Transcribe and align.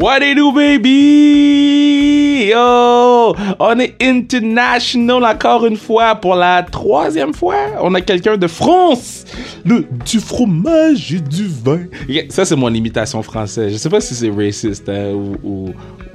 What 0.00 0.22
it 0.22 0.36
do, 0.36 0.52
baby? 0.52 2.50
Yo! 2.50 3.34
On 3.58 3.80
est 3.80 4.00
international 4.00 5.24
encore 5.24 5.66
une 5.66 5.76
fois 5.76 6.14
pour 6.14 6.36
la 6.36 6.62
troisième 6.62 7.34
fois. 7.34 7.56
On 7.82 7.92
a 7.94 8.00
quelqu'un 8.00 8.36
de 8.36 8.46
France. 8.46 9.24
Le, 9.64 9.84
du 10.06 10.20
fromage 10.20 11.12
et 11.14 11.18
du 11.18 11.48
vin. 11.48 11.80
Ça, 12.28 12.44
c'est 12.44 12.54
mon 12.54 12.72
imitation 12.72 13.24
française. 13.24 13.72
Je 13.72 13.76
sais 13.76 13.88
pas 13.88 14.00
si 14.00 14.14
c'est 14.14 14.30
raciste 14.30 14.88
hein, 14.88 15.14
ou, 15.42 15.72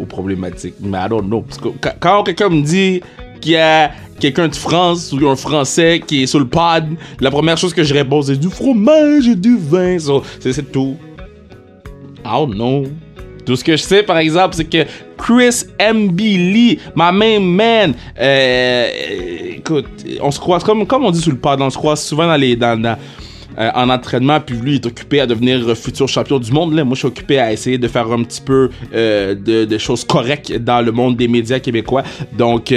problématique, 0.07 0.75
mais 0.79 0.99
I 0.99 1.09
don't 1.09 1.25
know. 1.25 1.41
Parce 1.41 1.57
que 1.57 1.67
quand 1.99 2.23
quelqu'un 2.23 2.47
me 2.47 2.61
dit 2.61 3.01
qu'il 3.41 3.51
y 3.51 3.57
a 3.57 3.91
quelqu'un 4.17 4.47
de 4.47 4.55
France 4.55 5.11
ou 5.11 5.27
un 5.27 5.35
Français 5.35 6.01
qui 6.07 6.23
est 6.23 6.27
sur 6.27 6.39
le 6.39 6.47
pod, 6.47 6.85
la 7.19 7.31
première 7.31 7.57
chose 7.57 7.73
que 7.73 7.83
je 7.83 7.93
réponds, 7.93 8.21
c'est 8.21 8.37
du 8.37 8.49
fromage 8.49 9.27
et 9.27 9.35
du 9.35 9.57
vin. 9.57 9.97
c'est 10.39 10.71
tout. 10.71 10.95
I 12.25 12.29
don't 12.29 12.53
know. 12.53 12.85
Tout 13.45 13.55
ce 13.55 13.63
que 13.63 13.75
je 13.75 13.81
sais, 13.81 14.03
par 14.03 14.17
exemple, 14.17 14.55
c'est 14.55 14.65
que 14.65 14.85
Chris 15.17 15.63
M.B. 15.79 16.19
Lee, 16.19 16.79
ma 16.95 17.11
main 17.11 17.39
man, 17.39 17.93
euh, 18.19 18.87
écoute, 19.55 19.85
on 20.21 20.31
se 20.31 20.39
croise, 20.39 20.63
comme, 20.63 20.85
comme 20.85 21.05
on 21.05 21.11
dit 21.11 21.21
sur 21.21 21.31
le 21.31 21.37
pod, 21.37 21.61
on 21.61 21.69
se 21.69 21.77
croise 21.77 22.01
souvent 22.01 22.27
dans 22.27 22.35
les, 22.35 22.55
dans, 22.55 22.97
euh, 23.57 23.69
en 23.75 23.89
entraînement, 23.89 24.39
puis 24.39 24.55
lui 24.55 24.71
il 24.71 24.75
est 24.75 24.85
occupé 24.85 25.19
à 25.19 25.27
devenir 25.27 25.75
futur 25.77 26.07
champion 26.07 26.39
du 26.39 26.51
monde. 26.51 26.73
Là. 26.73 26.83
Moi, 26.83 26.95
je 26.95 26.99
suis 26.99 27.07
occupé 27.07 27.39
à 27.39 27.51
essayer 27.51 27.77
de 27.77 27.87
faire 27.87 28.11
un 28.11 28.23
petit 28.23 28.41
peu 28.41 28.69
euh, 28.93 29.35
de, 29.35 29.77
choses 29.77 30.03
correctes 30.03 30.53
dans 30.53 30.81
le 30.81 30.91
monde 30.91 31.17
des 31.17 31.27
médias 31.27 31.59
québécois. 31.59 32.03
Donc, 32.37 32.73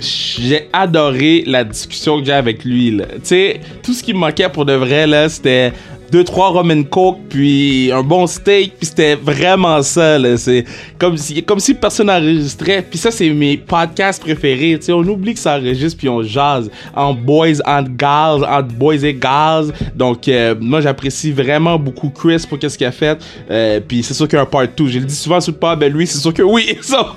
j'ai 0.00 0.68
adoré 0.72 1.42
la 1.46 1.64
discussion 1.64 2.20
que 2.20 2.26
j'ai 2.26 2.32
avec 2.32 2.64
lui. 2.64 2.96
Tu 2.96 3.04
sais, 3.24 3.60
tout 3.82 3.92
ce 3.92 4.02
qui 4.02 4.14
me 4.14 4.18
manquait 4.18 4.48
pour 4.48 4.64
de 4.64 4.72
vrai, 4.72 5.06
là, 5.06 5.28
c'était 5.28 5.72
deux 6.10 6.24
trois 6.24 6.50
rum 6.50 6.84
coke 6.84 7.18
puis 7.28 7.90
un 7.92 8.02
bon 8.02 8.26
steak 8.26 8.74
puis 8.78 8.86
c'était 8.86 9.14
vraiment 9.14 9.82
ça 9.82 10.18
là 10.18 10.36
c'est 10.36 10.64
comme 10.98 11.16
si 11.16 11.42
comme 11.42 11.60
si 11.60 11.74
personne 11.74 12.06
n'enregistrait. 12.06 12.82
Puis 12.82 12.98
ça 12.98 13.10
c'est 13.10 13.30
mes 13.30 13.56
podcasts 13.56 14.22
préférés 14.22 14.76
tu 14.78 14.86
sais 14.86 14.92
on 14.92 15.00
oublie 15.00 15.34
que 15.34 15.40
ça 15.40 15.56
enregistre 15.56 15.98
puis 15.98 16.08
on 16.08 16.22
jase 16.22 16.70
en 16.94 17.14
boys 17.14 17.60
en 17.64 17.82
gals 17.82 18.44
en 18.44 18.62
boys 18.62 19.04
et 19.04 19.14
gals. 19.14 19.72
Donc 19.94 20.28
euh, 20.28 20.54
moi 20.60 20.80
j'apprécie 20.80 21.32
vraiment 21.32 21.78
beaucoup 21.78 22.10
Chris 22.10 22.44
pour 22.48 22.58
qu'est-ce 22.58 22.78
qu'il 22.78 22.86
a 22.86 22.92
fait. 22.92 23.18
Euh, 23.50 23.80
puis 23.86 24.02
c'est 24.02 24.14
sûr 24.14 24.26
qu'il 24.26 24.36
y 24.36 24.40
a 24.40 24.42
un 24.42 24.46
part 24.46 24.66
2 24.68 24.88
j'ai 24.88 25.00
le 25.00 25.06
dit 25.06 25.14
souvent 25.14 25.40
sur 25.40 25.52
le 25.52 25.58
pod 25.58 25.78
ben 25.78 25.92
lui 25.92 26.06
c'est 26.06 26.18
sûr 26.18 26.32
que 26.32 26.42
oui. 26.42 26.76
Ça, 26.88 27.14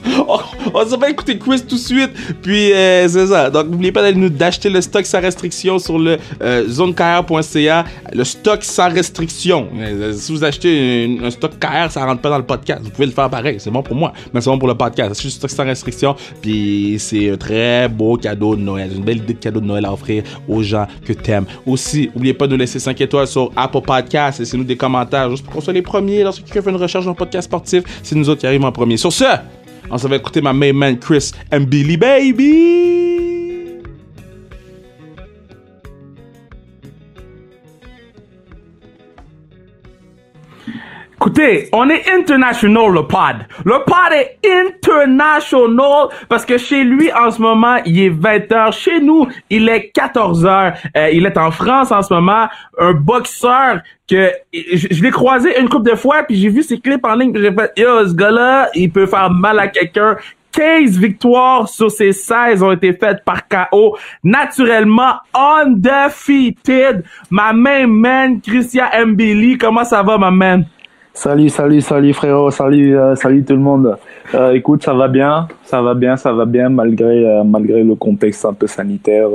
on, 0.73 0.83
va 0.97 1.09
écouter 1.09 1.38
Chris 1.38 1.61
tout 1.67 1.75
de 1.75 1.79
suite. 1.79 2.11
Puis 2.41 2.73
euh, 2.73 3.07
c'est 3.07 3.27
ça. 3.27 3.49
Donc 3.49 3.67
n'oubliez 3.67 3.91
pas 3.91 4.11
d'acheter 4.11 4.69
le 4.69 4.81
stock 4.81 5.05
sans 5.05 5.21
restriction 5.21 5.79
sur 5.79 5.97
le 5.97 6.17
zonekr.ca 6.67 7.85
le 8.13 8.23
stock 8.23 8.63
sans 8.63 8.80
restriction. 8.89 9.67
Euh, 9.77 10.13
si 10.13 10.31
vous 10.31 10.43
achetez 10.43 11.19
un, 11.21 11.29
stock 11.29 11.51
KR, 11.59 11.89
ça 11.89 12.05
rentre 12.05 12.21
pas 12.21 12.29
dans 12.29 12.37
le 12.37 12.45
podcast. 12.45 12.81
Vous 12.83 12.89
pouvez 12.89 13.07
le 13.07 13.11
faire 13.11 13.29
pareil. 13.29 13.57
C'est 13.59 13.71
bon 13.71 13.83
pour 13.83 13.95
moi, 13.95 14.13
mais 14.33 14.41
c'est 14.41 14.49
bon 14.49 14.57
pour 14.57 14.67
le 14.67 14.75
podcast. 14.75 15.13
C'est 15.15 15.23
juste 15.23 15.38
stock 15.38 15.49
sans 15.49 15.65
restriction. 15.65 16.15
Puis 16.41 16.95
c'est 16.99 17.31
un 17.31 17.38
très 17.38 17.88
beau 17.88 18.17
cadeau 18.17 18.55
de 18.55 18.61
Noël. 18.61 18.91
Une 18.95 19.03
belle 19.03 19.17
idée 19.17 19.33
de 19.33 19.39
cadeau 19.39 19.59
de 19.59 19.65
Noël 19.65 19.85
à 19.85 19.93
offrir 19.93 20.23
aux 20.47 20.63
gens 20.63 20.88
que 21.05 21.13
t'aimes. 21.13 21.45
Aussi, 21.65 22.09
n'oubliez 22.13 22.33
pas 22.33 22.47
de 22.47 22.55
laisser 22.55 22.79
5 22.79 22.99
étoiles 23.01 23.27
sur 23.27 23.51
Apple 23.55 23.81
Podcast. 23.81 24.39
Laissez-nous 24.39 24.63
des 24.63 24.77
commentaires 24.77 25.29
juste 25.29 25.43
pour 25.43 25.53
qu'on 25.53 25.61
soit 25.61 25.73
les 25.73 25.81
premiers 25.81 26.23
lorsque 26.23 26.43
quelqu'un 26.43 26.61
fait 26.61 26.69
une 26.71 26.75
recherche 26.75 27.05
dans 27.05 27.11
un 27.11 27.16
podcast 27.16 27.45
sportif. 27.45 27.83
C'est 28.03 28.16
nous 28.16 28.29
autres 28.29 28.41
qui 28.41 28.47
arrivons 28.47 28.67
en 28.67 28.71
premier. 28.71 28.97
Sur 28.97 29.13
ce, 29.13 29.25
on 29.89 29.97
s'en 29.97 30.07
va 30.07 30.16
écouter 30.16 30.41
ma 30.41 30.53
main 30.53 30.73
man 30.73 30.97
Chris 30.97 31.31
and 31.51 31.61
Billy 31.61 31.97
Baby. 31.97 33.30
Écoutez, 41.22 41.69
on 41.72 41.88
est 41.88 42.09
international 42.11 42.91
le 42.91 43.03
pod. 43.03 43.45
Le 43.64 43.83
pod 43.86 44.11
est 44.11 44.39
international 44.44 46.07
parce 46.28 46.47
que 46.47 46.57
chez 46.57 46.84
lui 46.84 47.13
en 47.13 47.29
ce 47.29 47.40
moment, 47.40 47.75
il 47.85 48.00
est 48.00 48.09
20h. 48.09 48.72
Chez 48.72 49.00
nous, 49.00 49.28
il 49.51 49.69
est 49.69 49.95
14h. 49.95 50.73
Euh, 50.97 51.09
il 51.13 51.28
est 51.28 51.38
en 51.38 51.51
France 51.51 51.91
en 51.91 52.01
ce 52.01 52.12
moment. 52.12 52.47
Un 52.79 52.94
boxeur 52.94 53.81
que 54.09 54.31
je, 54.51 55.03
l'ai 55.03 55.12
croisé 55.12 55.59
une 55.59 55.69
couple 55.69 55.91
de 55.91 55.95
fois 55.95 56.23
puis 56.23 56.38
j'ai 56.38 56.50
vu 56.50 56.63
ses 56.63 56.79
clips 56.79 57.06
en 57.06 57.13
ligne 57.13 57.31
j'ai 57.35 57.53
fait 57.53 57.72
yo 57.78 58.07
ce 58.07 58.16
gars-là, 58.16 58.72
il 58.74 58.91
peut 58.91 59.06
faire 59.06 59.29
mal 59.29 59.59
à 59.59 59.68
quelqu'un. 59.68 60.18
15 60.53 60.97
victoires 60.97 61.69
sur 61.69 61.91
ses 61.91 62.13
16 62.13 62.63
ont 62.63 62.72
été 62.72 62.94
faites 62.94 63.24
par 63.24 63.47
KO. 63.47 63.95
Naturellement, 64.24 65.18
undefeated. 65.35 67.03
Ma 67.29 67.53
main 67.53 67.85
man, 67.85 68.41
Christian 68.41 68.88
Mbili. 69.06 69.59
Comment 69.59 69.84
ça 69.84 70.01
va, 70.01 70.18
ma 70.18 70.31
man? 70.31 70.66
Salut, 71.13 71.49
salut, 71.49 71.81
salut 71.81 72.13
frérot, 72.13 72.51
salut, 72.51 72.97
euh, 72.97 73.16
salut 73.16 73.44
tout 73.44 73.53
le 73.53 73.59
monde. 73.59 73.97
Euh, 74.33 74.53
écoute, 74.53 74.81
ça 74.81 74.94
va 74.94 75.09
bien, 75.09 75.49
ça 75.66 75.81
va 75.81 75.94
bien, 75.94 76.16
ça 76.16 76.31
va 76.31 76.45
bien 76.45 76.69
malgré 76.69 77.27
euh, 77.27 77.44
malgré 77.44 77.83
le 77.83 77.95
contexte 77.95 78.45
un 78.45 78.53
peu 78.53 78.66
sanitaire 78.66 79.27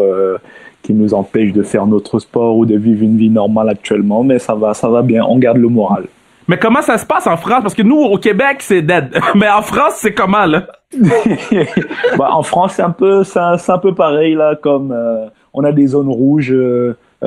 qui 0.83 0.95
nous 0.95 1.13
empêche 1.13 1.53
de 1.53 1.63
faire 1.63 1.87
notre 1.87 2.19
sport 2.19 2.57
ou 2.57 2.65
de 2.65 2.77
vivre 2.77 3.03
une 3.03 3.19
vie 3.19 3.29
normale 3.29 3.69
actuellement, 3.69 4.25
mais 4.25 4.39
ça 4.39 4.55
va, 4.55 4.73
ça 4.73 4.89
va 4.89 5.03
bien. 5.03 5.23
On 5.29 5.39
garde 5.39 5.59
le 5.59 5.69
moral. 5.69 6.05
Mais 6.49 6.59
comment 6.59 6.81
ça 6.81 6.97
se 6.97 7.05
passe 7.05 7.27
en 7.27 7.37
France? 7.37 7.61
Parce 7.61 7.75
que 7.75 7.83
nous 7.83 8.01
au 8.01 8.17
Québec 8.17 8.59
c'est 8.61 8.81
dead, 8.81 9.11
mais 9.35 9.51
en 9.51 9.63
France 9.63 9.97
c'est 9.97 10.15
comment 10.15 10.47
là? 10.47 10.67
Bah, 12.17 12.31
En 12.33 12.43
France 12.43 12.73
c'est 12.77 12.83
un 12.83 12.91
peu, 12.91 13.23
c'est 13.23 13.39
un, 13.39 13.79
peu 13.79 13.95
pareil 13.95 14.35
là, 14.35 14.55
comme 14.57 14.97
on 15.53 15.63
a 15.63 15.73
des 15.73 15.89
zones 15.89 16.09
rouges. 16.09 16.55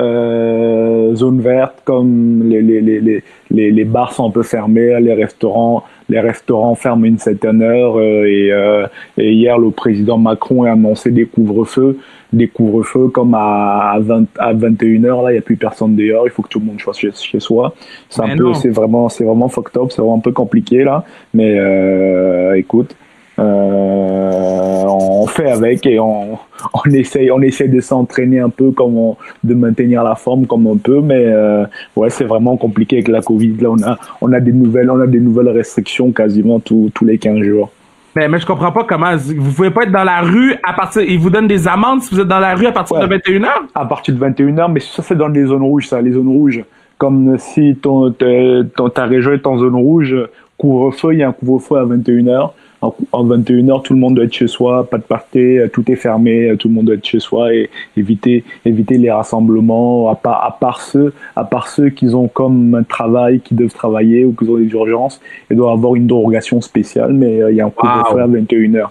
Euh, 0.00 1.14
zone 1.14 1.40
verte, 1.40 1.82
comme 1.84 2.42
les, 2.48 2.62
les, 2.62 2.80
les, 2.80 3.22
les, 3.50 3.70
les 3.70 3.84
bars 3.84 4.12
sont 4.12 4.28
un 4.28 4.30
peu 4.30 4.42
fermés, 4.42 4.98
les 5.00 5.12
restaurants, 5.12 5.84
les 6.08 6.20
restaurants 6.20 6.74
ferment 6.74 7.04
une 7.04 7.18
certaine 7.18 7.60
heure. 7.62 7.98
Euh, 7.98 8.24
et, 8.24 8.50
euh, 8.50 8.86
et, 9.18 9.32
hier, 9.32 9.58
le 9.58 9.70
président 9.70 10.16
Macron 10.16 10.62
a 10.64 10.72
annoncé 10.72 11.10
des 11.10 11.26
couvre-feux. 11.26 11.98
Des 12.32 12.48
couvre-feux 12.48 13.08
comme 13.08 13.34
à, 13.34 13.98
20, 14.00 14.26
à 14.38 14.54
21h, 14.54 15.24
là, 15.24 15.30
il 15.30 15.32
n'y 15.32 15.38
a 15.38 15.42
plus 15.42 15.56
personne 15.56 15.96
dehors, 15.96 16.26
il 16.26 16.30
faut 16.30 16.42
que 16.42 16.48
tout 16.48 16.60
le 16.60 16.66
monde 16.66 16.80
soit 16.80 16.94
chez, 16.94 17.10
chez 17.12 17.40
soi. 17.40 17.74
C'est 18.08 18.22
un 18.22 18.36
peu, 18.36 18.54
c'est 18.54 18.70
vraiment, 18.70 19.08
c'est 19.08 19.24
vraiment 19.24 19.48
fucked 19.48 19.76
up, 19.76 19.88
c'est 19.90 20.00
vraiment 20.00 20.16
un 20.16 20.20
peu 20.20 20.32
compliqué, 20.32 20.84
là. 20.84 21.04
Mais, 21.34 21.58
euh, 21.58 22.56
écoute, 22.56 22.94
euh, 23.40 24.84
on 24.86 25.26
fait 25.26 25.50
avec 25.50 25.84
et 25.86 25.98
on, 25.98 26.38
on 26.74 26.90
essaye, 26.90 27.30
on 27.30 27.40
essaie 27.40 27.68
de 27.68 27.80
s'entraîner 27.80 28.40
un 28.40 28.50
peu, 28.50 28.70
comme 28.70 29.14
de 29.44 29.54
maintenir 29.54 30.02
la 30.02 30.14
forme 30.14 30.46
comme 30.46 30.66
on 30.66 30.76
peut, 30.76 31.00
mais 31.00 31.24
euh, 31.26 31.64
ouais, 31.96 32.10
c'est 32.10 32.24
vraiment 32.24 32.56
compliqué 32.56 32.96
avec 32.96 33.08
la 33.08 33.20
Covid. 33.20 33.56
Là, 33.60 33.70
on 33.70 33.82
a, 33.82 33.98
on 34.20 34.32
a 34.32 34.40
des 34.40 34.52
nouvelles, 34.52 34.90
on 34.90 35.00
a 35.00 35.06
des 35.06 35.20
nouvelles 35.20 35.48
restrictions 35.48 36.12
quasiment 36.12 36.60
tous 36.60 36.92
les 37.02 37.18
15 37.18 37.40
jours. 37.42 37.70
Mais, 38.16 38.28
mais 38.28 38.38
je 38.38 38.46
comprends 38.46 38.72
pas 38.72 38.84
comment 38.84 39.16
vous 39.16 39.52
pouvez 39.52 39.70
pas 39.70 39.84
être 39.84 39.92
dans 39.92 40.02
la 40.02 40.20
rue 40.20 40.54
à 40.64 40.72
partir 40.72 41.02
ils 41.02 41.18
vous 41.18 41.30
donnent 41.30 41.46
des 41.46 41.68
amendes 41.68 42.02
si 42.02 42.12
vous 42.12 42.20
êtes 42.20 42.26
dans 42.26 42.40
la 42.40 42.56
rue 42.56 42.66
à 42.66 42.72
partir 42.72 42.98
de 42.98 43.06
21h 43.06 43.48
À 43.72 43.86
partir 43.86 44.14
de 44.14 44.18
21h, 44.18 44.72
mais 44.72 44.80
ça 44.80 45.02
c'est 45.04 45.14
dans 45.14 45.28
les 45.28 45.44
zones 45.44 45.62
rouges 45.62 45.86
ça, 45.86 46.00
les 46.00 46.12
zones 46.12 46.28
rouges. 46.28 46.64
Comme 46.98 47.38
si 47.38 47.76
ton, 47.80 48.12
ton 48.12 48.88
ta 48.88 49.04
région 49.04 49.32
est 49.32 49.46
en 49.46 49.58
zone 49.58 49.76
rouge, 49.76 50.16
couvre-feu, 50.58 51.12
il 51.12 51.20
y 51.20 51.22
a 51.22 51.28
un 51.28 51.32
couvre-feu 51.32 51.76
à 51.76 51.84
21h 51.84 52.50
en, 52.82 53.24
21h, 53.24 53.82
tout 53.82 53.92
le 53.92 53.98
monde 53.98 54.14
doit 54.14 54.24
être 54.24 54.32
chez 54.32 54.46
soi, 54.46 54.88
pas 54.88 54.96
de 54.96 55.02
party, 55.02 55.58
euh, 55.58 55.68
tout 55.68 55.90
est 55.90 55.96
fermé, 55.96 56.50
euh, 56.50 56.56
tout 56.56 56.68
le 56.68 56.74
monde 56.74 56.86
doit 56.86 56.94
être 56.94 57.04
chez 57.04 57.20
soi 57.20 57.52
et 57.54 57.68
éviter, 57.96 58.44
éviter 58.64 58.96
les 58.96 59.10
rassemblements, 59.10 60.08
à 60.08 60.14
part, 60.14 60.44
à 60.44 60.56
part 60.58 60.80
ceux, 60.80 61.12
à 61.36 61.44
part 61.44 61.68
ceux 61.68 61.90
qui 61.90 62.14
ont 62.14 62.28
comme 62.28 62.74
un 62.74 62.82
travail, 62.82 63.40
qui 63.40 63.54
doivent 63.54 63.74
travailler 63.74 64.24
ou 64.24 64.32
qui 64.32 64.48
ont 64.48 64.56
des 64.56 64.70
urgences, 64.70 65.20
et 65.50 65.54
doivent 65.54 65.74
avoir 65.74 65.94
une 65.94 66.06
dérogation 66.06 66.60
spéciale, 66.60 67.12
mais 67.12 67.42
euh, 67.42 67.50
il 67.50 67.56
y 67.56 67.60
a 67.60 67.66
un 67.66 67.70
couvre-feu 67.70 68.20
à 68.20 68.26
21h. 68.26 68.86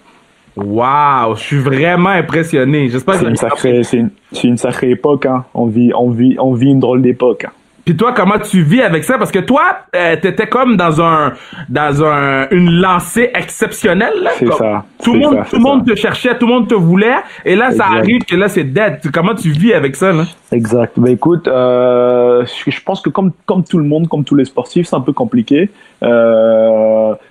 Waouh, 0.56 1.36
je 1.36 1.42
suis 1.42 1.60
vraiment 1.60 2.10
impressionné. 2.10 2.90
J'espère 2.90 3.16
c'est 3.16 3.28
une 3.28 3.36
sacrée, 3.38 3.84
c'est 3.84 3.98
une, 3.98 4.10
une, 4.44 4.58
sacrée 4.58 4.92
époque. 4.92 5.26
Hein. 5.26 5.46
On 5.54 5.68
vit, 5.68 5.92
on 5.98 6.10
vit, 6.10 6.36
on 6.38 6.54
vit 6.54 6.72
une 6.72 6.80
drôle 6.80 7.02
d'époque. 7.02 7.46
Hein. 7.46 7.52
Puis 7.90 7.98
toi, 7.98 8.14
comment 8.16 8.38
tu 8.38 8.62
vis 8.62 8.84
avec 8.84 9.04
ça? 9.04 9.18
Parce 9.18 9.32
que 9.32 9.40
toi, 9.40 9.80
euh, 9.96 10.16
t'étais 10.16 10.46
comme 10.46 10.78
dans 10.78 11.02
un 11.02 11.34
dans 11.70 12.04
un 12.04 12.48
une 12.52 12.70
lancée 12.70 13.32
exceptionnelle. 13.34 14.30
C'est 14.36 14.46
ça. 14.54 14.86
Tout 15.04 15.14
le 15.14 15.22
monde, 15.22 15.40
tout 15.50 15.56
le 15.56 15.62
monde 15.64 15.88
te 15.88 15.96
cherchait, 15.96 16.38
tout 16.38 16.46
le 16.46 16.54
monde 16.54 16.68
te 16.68 16.76
voulait, 16.76 17.16
et 17.46 17.56
là, 17.56 17.72
ça 17.72 17.86
arrive 17.86 18.26
que 18.26 18.36
là, 18.36 18.48
c'est 18.48 18.64
dead. 18.64 19.00
Comment 19.12 19.34
tu 19.34 19.50
vis 19.50 19.74
avec 19.74 19.96
ça 19.96 20.12
là? 20.12 20.26
Exact. 20.52 20.94
Ben 20.98 21.14
écoute, 21.14 21.48
euh, 21.48 22.46
je 22.68 22.82
pense 22.82 23.02
que 23.02 23.10
comme 23.10 23.32
comme 23.48 23.64
tout 23.64 23.80
le 23.80 23.86
monde, 23.86 24.08
comme 24.08 24.24
tous 24.24 24.36
les 24.36 24.46
sportifs, 24.46 24.86
c'est 24.86 24.96
un 24.96 25.02
peu 25.02 25.14
compliqué. 25.14 25.72
Euh, 26.04 26.89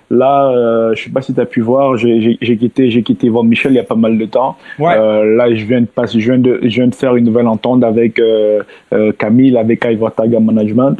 là, 0.09 0.49
euh, 0.49 0.95
je 0.95 1.03
sais 1.03 1.09
pas 1.09 1.21
si 1.21 1.33
tu 1.33 1.39
as 1.39 1.45
pu 1.45 1.61
voir, 1.61 1.97
j'ai 1.97 2.37
quitté 2.57 2.89
j'ai 2.89 3.03
quitté 3.03 3.29
Van 3.29 3.43
Michel 3.43 3.73
il 3.73 3.75
y 3.75 3.79
a 3.79 3.83
pas 3.83 3.95
mal 3.95 4.17
de 4.17 4.25
temps. 4.25 4.57
Ouais. 4.77 4.93
Euh, 4.97 5.35
là, 5.35 5.53
je 5.53 5.65
viens 5.65 5.81
de 5.81 5.85
passer, 5.87 6.19
je 6.19 6.31
viens 6.31 6.39
de 6.39 6.59
je 6.63 6.75
viens 6.75 6.87
de 6.87 6.95
faire 6.95 7.15
une 7.15 7.25
nouvelle 7.25 7.47
entente 7.47 7.83
avec 7.83 8.19
euh, 8.19 8.63
euh, 8.93 9.11
Camille 9.17 9.57
avec 9.57 9.85
Taga 10.15 10.39
Management. 10.39 10.97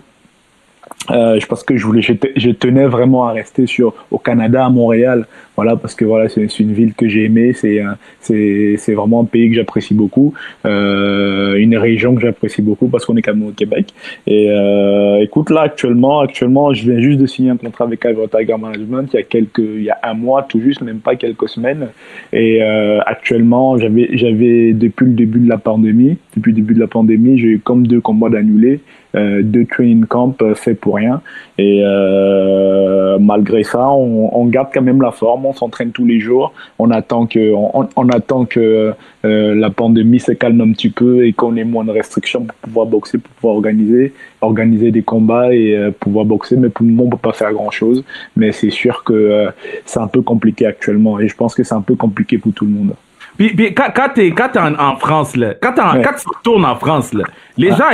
Euh, 1.11 1.39
je 1.39 1.45
pense 1.45 1.63
que 1.63 1.75
je 1.75 1.85
voulais, 1.85 2.01
je, 2.01 2.49
tenais 2.51 2.85
vraiment 2.85 3.25
à 3.25 3.31
rester 3.31 3.65
sur 3.65 3.93
au 4.11 4.19
Canada, 4.19 4.65
à 4.65 4.69
Montréal, 4.69 5.25
voilà, 5.55 5.75
parce 5.75 5.95
que 5.95 6.05
voilà, 6.05 6.29
c'est 6.29 6.59
une 6.59 6.73
ville 6.73 6.93
que 6.93 7.07
j'ai 7.07 7.25
aimée, 7.25 7.53
c'est 7.53 7.81
c'est 8.19 8.75
c'est 8.77 8.93
vraiment 8.93 9.21
un 9.21 9.25
pays 9.25 9.49
que 9.49 9.55
j'apprécie 9.55 9.93
beaucoup, 9.93 10.33
euh, 10.65 11.55
une 11.55 11.75
région 11.75 12.15
que 12.15 12.21
j'apprécie 12.21 12.61
beaucoup 12.61 12.87
parce 12.87 13.05
qu'on 13.05 13.17
est 13.17 13.21
quand 13.21 13.33
même 13.33 13.47
au 13.47 13.51
Québec. 13.51 13.87
Et 14.27 14.51
euh, 14.51 15.21
écoute, 15.21 15.49
là 15.49 15.61
actuellement, 15.61 16.19
actuellement, 16.19 16.73
je 16.73 16.89
viens 16.89 17.01
juste 17.01 17.19
de 17.19 17.25
signer 17.25 17.49
un 17.49 17.57
contrat 17.57 17.85
avec 17.85 18.03
Ivor 18.05 18.29
Tiger 18.29 18.55
Management. 18.57 19.09
Il 19.13 19.17
y 19.17 19.19
a 19.19 19.23
quelques, 19.23 19.59
il 19.59 19.83
y 19.83 19.89
a 19.89 19.99
un 20.03 20.13
mois 20.13 20.43
tout 20.43 20.61
juste, 20.61 20.81
même 20.81 20.99
pas 20.99 21.15
quelques 21.15 21.49
semaines. 21.49 21.89
Et 22.31 22.61
euh, 22.61 22.99
actuellement, 23.05 23.77
j'avais 23.77 24.09
j'avais 24.13 24.73
depuis 24.73 25.05
le 25.05 25.13
début 25.13 25.39
de 25.39 25.49
la 25.49 25.57
pandémie, 25.57 26.17
depuis 26.37 26.51
le 26.51 26.55
début 26.57 26.73
de 26.75 26.79
la 26.79 26.87
pandémie, 26.87 27.37
j'ai 27.37 27.47
eu 27.47 27.59
comme 27.59 27.87
deux 27.87 28.01
combats 28.01 28.29
d'annulés 28.29 28.79
euh, 29.15 29.41
deux 29.43 29.65
training 29.65 30.05
camps 30.05 30.35
euh, 30.41 30.53
fait 30.53 30.75
pour 30.75 30.95
rien. 30.95 31.21
Et 31.57 31.81
euh, 31.83 33.17
malgré 33.19 33.63
ça, 33.63 33.89
on, 33.89 34.29
on, 34.33 34.45
garde 34.45 34.69
quand 34.73 34.81
même 34.81 35.01
la 35.01 35.11
forme, 35.11 35.45
on 35.45 35.53
s'entraîne 35.53 35.91
tous 35.91 36.05
les 36.05 36.19
jours. 36.19 36.53
On 36.77 36.91
attend 36.91 37.25
que, 37.25 37.53
on, 37.53 37.89
on 37.95 38.09
attend 38.09 38.45
que 38.45 38.93
euh, 39.25 39.55
la 39.55 39.69
pandémie 39.69 40.19
se 40.19 40.31
calme 40.31 40.61
un 40.61 40.71
petit 40.71 40.89
peu 40.89 41.25
et 41.25 41.33
qu'on 41.33 41.55
ait 41.55 41.63
moins 41.63 41.83
de 41.85 41.91
restrictions 41.91 42.45
pour 42.45 42.55
pouvoir 42.57 42.85
boxer, 42.85 43.17
pour 43.17 43.33
pouvoir 43.33 43.55
organiser, 43.55 44.13
organiser 44.41 44.91
des 44.91 45.01
combats 45.01 45.53
et 45.53 45.75
euh, 45.75 45.91
pouvoir 45.91 46.25
boxer. 46.25 46.55
Mais 46.55 46.69
pour 46.69 46.85
le 46.85 46.91
moment, 46.91 47.07
on 47.07 47.09
peut 47.09 47.17
pas 47.17 47.33
faire 47.33 47.51
grand 47.51 47.71
chose. 47.71 48.03
Mais 48.35 48.51
c'est 48.51 48.69
sûr 48.69 49.03
que 49.03 49.47
c'est 49.85 49.99
un 49.99 50.07
peu 50.07 50.21
compliqué 50.21 50.65
actuellement 50.65 51.19
et 51.19 51.27
je 51.27 51.35
pense 51.35 51.55
que 51.55 51.63
c'est 51.63 51.75
un 51.75 51.81
peu 51.81 51.95
compliqué 51.95 52.37
pour 52.37 52.53
tout 52.53 52.65
le 52.65 52.71
monde. 52.71 52.93
Puis, 53.39 53.55
puis 53.55 53.73
quand, 53.73 53.87
quand 53.95 54.09
t'es 54.13 54.31
quand 54.31 54.49
en, 54.57 54.77
en, 54.77 54.97
France 54.97 55.37
là, 55.37 55.53
quand, 55.61 55.79
en, 55.79 56.01
quand 56.01 56.11
tu 56.21 56.27
retournes 56.27 56.65
en 56.65 56.75
France 56.75 57.13
là, 57.13 57.23
les 57.55 57.69
gens, 57.69 57.85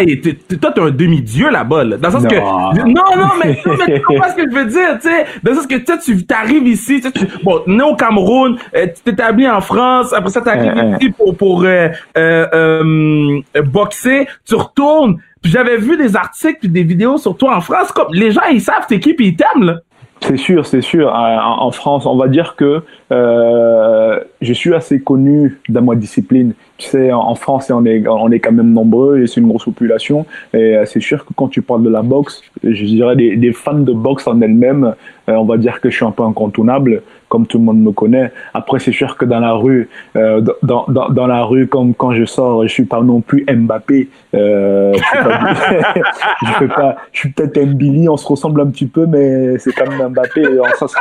toi 0.59 0.71
t'es 0.71 0.81
un 0.81 0.89
demi-dieu 0.89 1.51
là-bas 1.51 1.83
là, 1.83 1.97
dans 1.97 2.07
le 2.09 2.13
sens 2.15 2.25
que 2.25 2.36
non. 2.36 2.71
Non 2.74 3.03
mais, 3.44 3.62
non, 3.63 3.74
mais 3.77 3.95
tu 3.95 4.01
comprends 4.01 4.30
ce 4.30 4.36
que 4.36 4.50
je 4.50 4.56
veux 4.56 4.65
dire, 4.65 4.97
tu 5.00 5.07
sais, 5.07 5.25
dans 5.44 5.51
le 5.51 5.57
sens 5.57 5.68
que 5.68 5.75
tu 5.75 6.25
t'arrives 6.25 6.68
ici, 6.68 7.00
tu 7.00 7.27
bon, 7.44 7.62
né 7.68 7.83
au 7.83 7.95
Cameroun, 7.95 8.57
euh, 8.75 8.88
tu 8.88 9.03
t'établis 9.03 9.47
en 9.47 9.62
France, 9.62 10.13
après 10.13 10.31
ça 10.31 10.42
t'arrives 10.42 10.95
ici 11.00 11.12
pour 11.12 11.38
pour 11.38 11.63
euh, 11.63 11.89
euh, 12.18 13.41
euh, 13.56 13.62
boxer, 13.62 14.27
tu 14.45 14.56
retournes. 14.56 15.19
Puis 15.44 15.51
j'avais 15.51 15.77
vu 15.77 15.95
des 15.95 16.15
articles 16.15 16.57
puis 16.62 16.69
des 16.69 16.81
vidéos 16.81 17.19
sur 17.19 17.38
toi 17.38 17.56
en 17.56 17.62
France, 17.62 17.91
comme 17.91 18.12
les 18.13 18.31
gens 18.31 18.41
ils 18.51 18.62
savent 18.62 18.88
t'es 18.88 19.00
qui 19.00 19.13
puis 19.13 19.27
ils 19.27 19.36
t'aiment 19.36 19.63
là. 19.63 19.75
C'est 20.21 20.38
sûr, 20.38 20.65
c'est 20.65 20.81
sûr. 20.81 21.13
En, 21.13 21.69
France, 21.71 22.06
on 22.06 22.15
va 22.15 22.27
dire 22.27 22.56
que 22.56 22.81
euh, 23.12 24.19
je 24.41 24.53
suis 24.53 24.73
assez 24.73 25.00
connu 25.01 25.59
dans 25.69 25.81
ma 25.81 25.95
discipline. 25.95 26.53
Tu 26.77 26.88
sais, 26.88 27.12
en, 27.12 27.35
France, 27.35 27.69
on 27.69 27.85
est, 27.85 28.03
est 28.31 28.39
quand 28.39 28.51
même 28.51 28.73
nombreux 28.73 29.21
et 29.21 29.27
c'est 29.27 29.39
une 29.39 29.47
grosse 29.47 29.65
population. 29.65 30.25
Et 30.53 30.75
euh, 30.75 30.85
c'est 30.85 31.00
sûr 31.00 31.25
que 31.25 31.33
quand 31.35 31.50
tu 31.50 31.62
parles 31.62 31.83
de 31.83 31.89
la 31.89 32.01
boxe, 32.01 32.41
je 32.63 32.85
dirais 32.85 33.15
des, 33.15 33.35
des 33.35 33.53
fans 33.53 33.73
de 33.73 33.94
boxe 33.94 34.27
en 34.27 34.41
elles-mêmes, 34.41 34.95
euh, 35.29 35.33
on 35.33 35.45
va 35.45 35.57
dire 35.57 35.79
que 35.79 35.89
je 35.89 35.95
suis 35.95 36.06
un 36.06 36.12
peu 36.12 36.23
incontournable 36.23 37.03
comme 37.36 37.48
tout 37.48 37.58
le 37.58 37.66
monde 37.66 37.82
me 37.82 37.92
connaît. 37.92 38.32
Après, 38.54 38.80
c'est 38.80 38.94
sûr 38.94 39.18
que 39.18 39.26
dans 39.26 39.42
la 39.42 39.52
rue, 39.52 39.90
euh, 40.16 40.40
dans, 40.64 40.86
dans, 40.88 41.10
dans, 41.10 41.28
la 41.28 41.44
rue, 41.44 41.68
comme 41.68 41.94
quand 41.94 42.14
je 42.14 42.24
sors, 42.24 42.64
je 42.64 42.70
suis 42.70 42.86
pas 42.86 43.02
non 43.02 43.20
plus 43.20 43.46
Mbappé. 43.46 44.08
Euh, 44.34 44.94
je, 44.94 46.46
suis 46.54 46.68
suis 47.12 47.30
peut-être 47.34 47.72
Mbili, 47.72 48.08
on 48.08 48.16
se 48.16 48.26
ressemble 48.26 48.62
un 48.62 48.68
petit 48.68 48.86
peu, 48.86 49.06
mais 49.06 49.58
c'est 49.58 49.74
quand 49.74 49.90
même 49.90 50.14
Mbappé. 50.14 50.46
Ça 50.80 50.88
se 50.88 50.96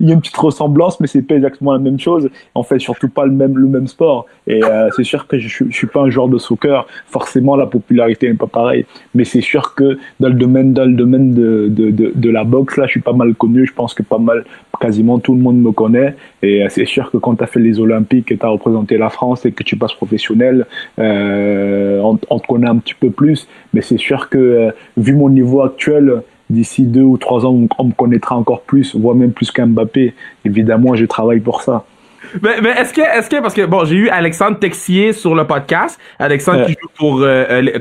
il 0.00 0.08
y 0.08 0.10
a 0.10 0.14
une 0.14 0.22
petite 0.22 0.38
ressemblance, 0.38 0.98
mais 1.00 1.06
c'est 1.06 1.20
pas 1.20 1.34
exactement 1.34 1.74
la 1.74 1.78
même 1.78 2.00
chose. 2.00 2.30
On 2.54 2.62
fait 2.62 2.78
surtout 2.78 3.10
pas 3.10 3.26
le 3.26 3.32
même, 3.32 3.58
le 3.58 3.68
même 3.68 3.86
sport. 3.86 4.24
Et 4.46 4.64
euh, 4.64 4.88
c'est 4.96 5.04
sûr 5.04 5.26
que 5.26 5.38
je, 5.38 5.64
suis 5.70 5.86
pas 5.86 6.00
un 6.00 6.08
joueur 6.08 6.28
de 6.28 6.38
soccer. 6.38 6.86
Forcément, 7.08 7.56
la 7.56 7.66
popularité 7.66 8.26
n'est 8.26 8.38
pas 8.38 8.46
pareille. 8.46 8.86
Mais 9.14 9.24
c'est 9.24 9.42
sûr 9.42 9.74
que 9.74 9.98
dans 10.18 10.28
le 10.28 10.34
domaine, 10.34 10.72
dans 10.72 10.86
le 10.86 10.94
domaine 10.94 11.34
de, 11.34 11.68
de, 11.68 11.90
de 12.14 12.30
la 12.30 12.44
boxe, 12.44 12.78
là, 12.78 12.86
je 12.86 12.92
suis 12.92 13.00
pas 13.02 13.12
mal 13.12 13.34
connu. 13.34 13.66
Je 13.66 13.74
pense 13.74 13.92
que 13.92 14.02
pas 14.02 14.16
mal, 14.16 14.44
quasiment 14.78 15.18
tout 15.18 15.34
le 15.34 15.40
monde 15.40 15.58
me 15.60 15.72
connaît. 15.72 16.14
Et 16.42 16.62
euh, 16.62 16.66
c'est 16.68 16.84
sûr 16.84 17.10
que 17.10 17.16
quand 17.16 17.36
tu 17.36 17.44
as 17.44 17.46
fait 17.46 17.60
les 17.60 17.80
Olympiques 17.80 18.30
et 18.32 18.36
tu 18.36 18.44
as 18.44 18.48
représenté 18.48 18.98
la 18.98 19.10
France 19.10 19.46
et 19.46 19.52
que 19.52 19.62
tu 19.62 19.76
passes 19.76 19.94
professionnel, 19.94 20.66
euh, 20.98 22.00
on, 22.02 22.16
te 22.16 22.46
connaît 22.46 22.68
un 22.68 22.76
petit 22.76 22.94
peu 22.94 23.10
plus. 23.10 23.48
Mais 23.72 23.82
c'est 23.82 23.98
sûr 23.98 24.28
que, 24.28 24.38
euh, 24.38 24.70
vu 24.96 25.14
mon 25.14 25.28
niveau 25.28 25.62
actuel, 25.62 26.22
d'ici 26.50 26.84
deux 26.84 27.02
ou 27.02 27.16
trois 27.16 27.46
ans, 27.46 27.66
on, 27.78 27.84
me 27.84 27.92
connaîtra 27.92 28.36
encore 28.36 28.62
plus, 28.62 28.94
voire 28.94 29.14
même 29.14 29.32
plus 29.32 29.50
qu'un 29.50 29.66
Mbappé. 29.66 30.14
Évidemment, 30.44 30.94
je 30.94 31.06
travaille 31.06 31.40
pour 31.40 31.62
ça. 31.62 31.84
Mais, 32.42 32.60
mais 32.62 32.70
est-ce 32.70 32.92
que, 32.92 33.00
est-ce 33.00 33.30
que, 33.30 33.40
parce 33.40 33.54
que 33.54 33.66
bon, 33.66 33.84
j'ai 33.84 33.96
eu 33.96 34.08
Alexandre 34.08 34.58
Texier 34.58 35.12
sur 35.12 35.34
le 35.34 35.46
podcast, 35.46 36.00
Alexandre 36.18 36.66
qui 36.66 36.72
joue 36.72 36.88
pour 36.96 37.24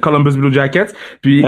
Columbus 0.01 0.37
Blue 0.37 0.53
Jackets, 0.53 0.93
puis 1.21 1.43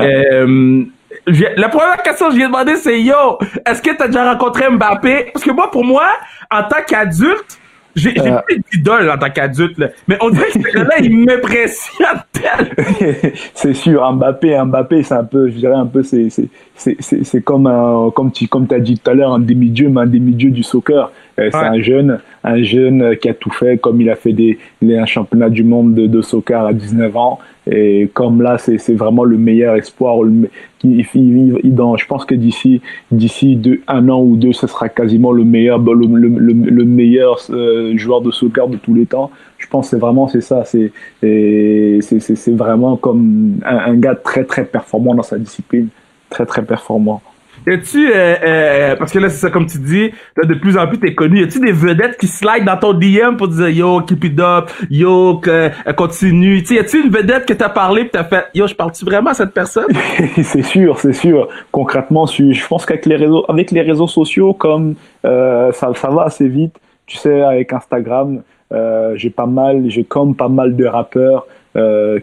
la 1.28 1.70
première 1.70 2.02
question 2.04 2.28
que 2.28 2.34
je 2.34 2.38
lui 2.38 2.44
ai 2.44 2.48
demandé, 2.48 2.76
c'est 2.76 3.02
Yo, 3.02 3.40
est-ce 3.66 3.82
que 3.82 3.96
t'as 3.96 4.08
déjà 4.08 4.32
rencontré 4.32 4.70
Mbappé? 4.70 5.32
Parce 5.34 5.44
que 5.44 5.52
moi, 5.52 5.72
pour 5.72 5.84
moi, 5.84 6.08
en 6.52 6.64
tant 6.64 6.84
qu'adulte, 6.88 7.60
j'ai 7.96 8.14
j'ai 8.14 8.32
euh... 8.32 8.42
plus 8.46 8.62
d'idole 8.72 9.10
en 9.10 9.18
tant 9.18 9.30
qu'adulte, 9.30 9.82
mais 10.08 10.18
on 10.22 10.30
dirait 10.30 10.48
que 10.48 10.60
ce 10.70 10.78
là 10.78 11.00
il 11.02 11.18
m'impressionne 11.18 12.24
tellement. 12.32 13.32
c'est 13.54 13.74
sûr, 13.74 14.12
Mbappé, 14.14 14.62
Mbappé, 14.66 15.04
c'est 15.04 15.14
un 15.14 15.24
peu, 15.24 15.50
je 15.50 15.56
dirais 15.56 15.76
un 15.76 15.86
peu, 15.86 16.04
c'est, 16.04 17.42
comme 17.44 17.68
un, 17.68 18.12
comme 18.14 18.32
tu, 18.32 18.48
comme 18.48 18.68
t'as 18.68 18.80
dit 18.80 19.00
tout 19.00 19.10
à 19.10 19.14
l'heure, 19.14 19.34
un 19.34 19.40
demi-dieu, 19.40 19.90
mais 19.90 20.02
un 20.02 20.08
demi-dieu 20.08 20.52
du 20.52 20.64
soccer. 20.64 21.12
Euh, 21.38 21.50
c'est 21.52 21.58
un 21.58 21.82
jeune, 21.82 22.20
un 22.44 22.64
jeune 22.64 23.18
qui 23.18 23.28
a 23.28 23.34
tout 23.34 23.50
fait, 23.50 23.78
comme 23.78 24.00
il 24.00 24.10
a 24.10 24.16
fait 24.16 24.32
des, 24.34 24.58
un 24.82 25.06
championnat 25.06 25.50
du 25.50 25.64
monde 25.64 25.94
de, 25.94 26.08
de 26.08 26.22
soccer 26.22 26.66
à 26.66 26.74
19 26.74 27.16
ans. 27.18 27.40
Et 27.70 28.10
comme 28.14 28.42
là, 28.42 28.58
c'est 28.58 28.94
vraiment 28.94 29.24
le 29.24 29.38
meilleur 29.38 29.76
espoir. 29.76 30.22
Le, 30.22 30.50
il, 30.84 31.06
il, 31.16 31.76
dans, 31.76 31.98
je 31.98 32.06
pense 32.06 32.24
que 32.24 32.36
d'ici 32.36 32.82
d'ici 33.12 33.60
un 33.88 34.08
an 34.10 34.22
ou 34.22 34.38
deux, 34.38 34.54
ce 34.54 34.68
sera 34.68 34.88
quasiment 34.88 35.32
le 35.32 35.44
meilleur 35.44 35.80
le, 35.80 36.06
le, 36.06 36.54
le 36.54 36.86
meilleur 36.86 37.40
euh, 37.50 37.98
joueur 37.98 38.22
de 38.22 38.32
soccer 38.32 38.68
de 38.68 38.78
tous 38.78 38.94
les 38.94 39.08
temps. 39.08 39.32
Je 39.58 39.68
pense 39.68 39.88
que 39.88 39.92
c'est 39.92 40.00
vraiment 40.00 40.28
c'est 40.28 40.42
ça. 40.42 40.64
C'est 40.64 40.92
c'est 41.22 42.52
vraiment 42.56 42.98
comme 42.98 43.60
un, 43.66 43.78
un 43.78 43.96
gars 43.96 44.16
très 44.16 44.46
très 44.46 44.64
performant 44.64 45.16
dans 45.16 45.24
sa 45.24 45.40
discipline, 45.40 45.88
très 46.30 46.46
très 46.46 46.64
performant. 46.64 47.22
Y 47.68 47.82
tu 47.82 48.12
euh, 48.12 48.36
euh, 48.44 48.96
parce 48.96 49.12
que 49.12 49.18
là, 49.18 49.30
c'est 49.30 49.38
ça, 49.38 49.50
comme 49.50 49.66
tu 49.66 49.80
dis, 49.80 50.12
là, 50.38 50.44
de 50.44 50.54
plus 50.54 50.78
en 50.78 50.88
plus, 50.88 51.00
t'es 51.00 51.16
connu. 51.16 51.42
Y 51.42 51.44
a-tu 51.46 51.60
des 51.60 51.72
vedettes 51.72 52.18
qui 52.18 52.28
slide 52.28 52.64
dans 52.64 52.78
ton 52.78 52.94
DM 52.94 53.38
pour 53.38 53.48
dire, 53.48 53.70
yo, 53.70 54.02
keep 54.02 54.24
it 54.24 54.40
up, 54.40 54.70
yo, 54.90 55.40
que, 55.40 55.50
euh, 55.50 55.94
continue? 55.94 56.62
Tu 56.62 56.76
y 56.76 56.80
a-tu 56.80 57.04
une 57.04 57.10
vedette 57.10 57.46
que 57.48 57.54
t'as 57.54 57.70
parlé 57.70 58.04
pis 58.04 58.12
t'as 58.12 58.24
fait, 58.26 58.46
yo, 58.54 58.68
je 58.68 58.76
parle-tu 58.76 59.04
vraiment 59.04 59.32
à 59.32 59.34
cette 59.34 59.54
personne? 59.54 59.88
c'est 60.44 60.62
sûr, 60.62 61.00
c'est 61.00 61.14
sûr. 61.14 61.50
Concrètement, 61.72 62.28
je 62.28 62.68
pense 62.68 62.86
qu'avec 62.86 63.08
les 63.08 63.16
réseaux, 63.16 63.46
avec 63.50 63.72
les 63.72 63.82
réseaux 63.82 64.08
sociaux, 64.08 64.54
comme, 64.54 64.94
euh, 65.26 65.72
ça, 65.72 65.92
ça 65.96 66.10
va 66.10 66.24
assez 66.24 66.48
vite. 66.48 66.76
Tu 67.08 67.18
sais, 67.18 67.42
avec 67.42 67.74
Instagram, 67.74 68.42
euh, 68.74 69.14
j'ai 69.16 69.32
pas 69.32 69.46
mal, 69.48 69.90
j'ai 69.90 70.04
comme 70.04 70.36
pas 70.36 70.50
mal 70.50 70.76
de 70.76 70.86
rappeurs, 70.86 71.48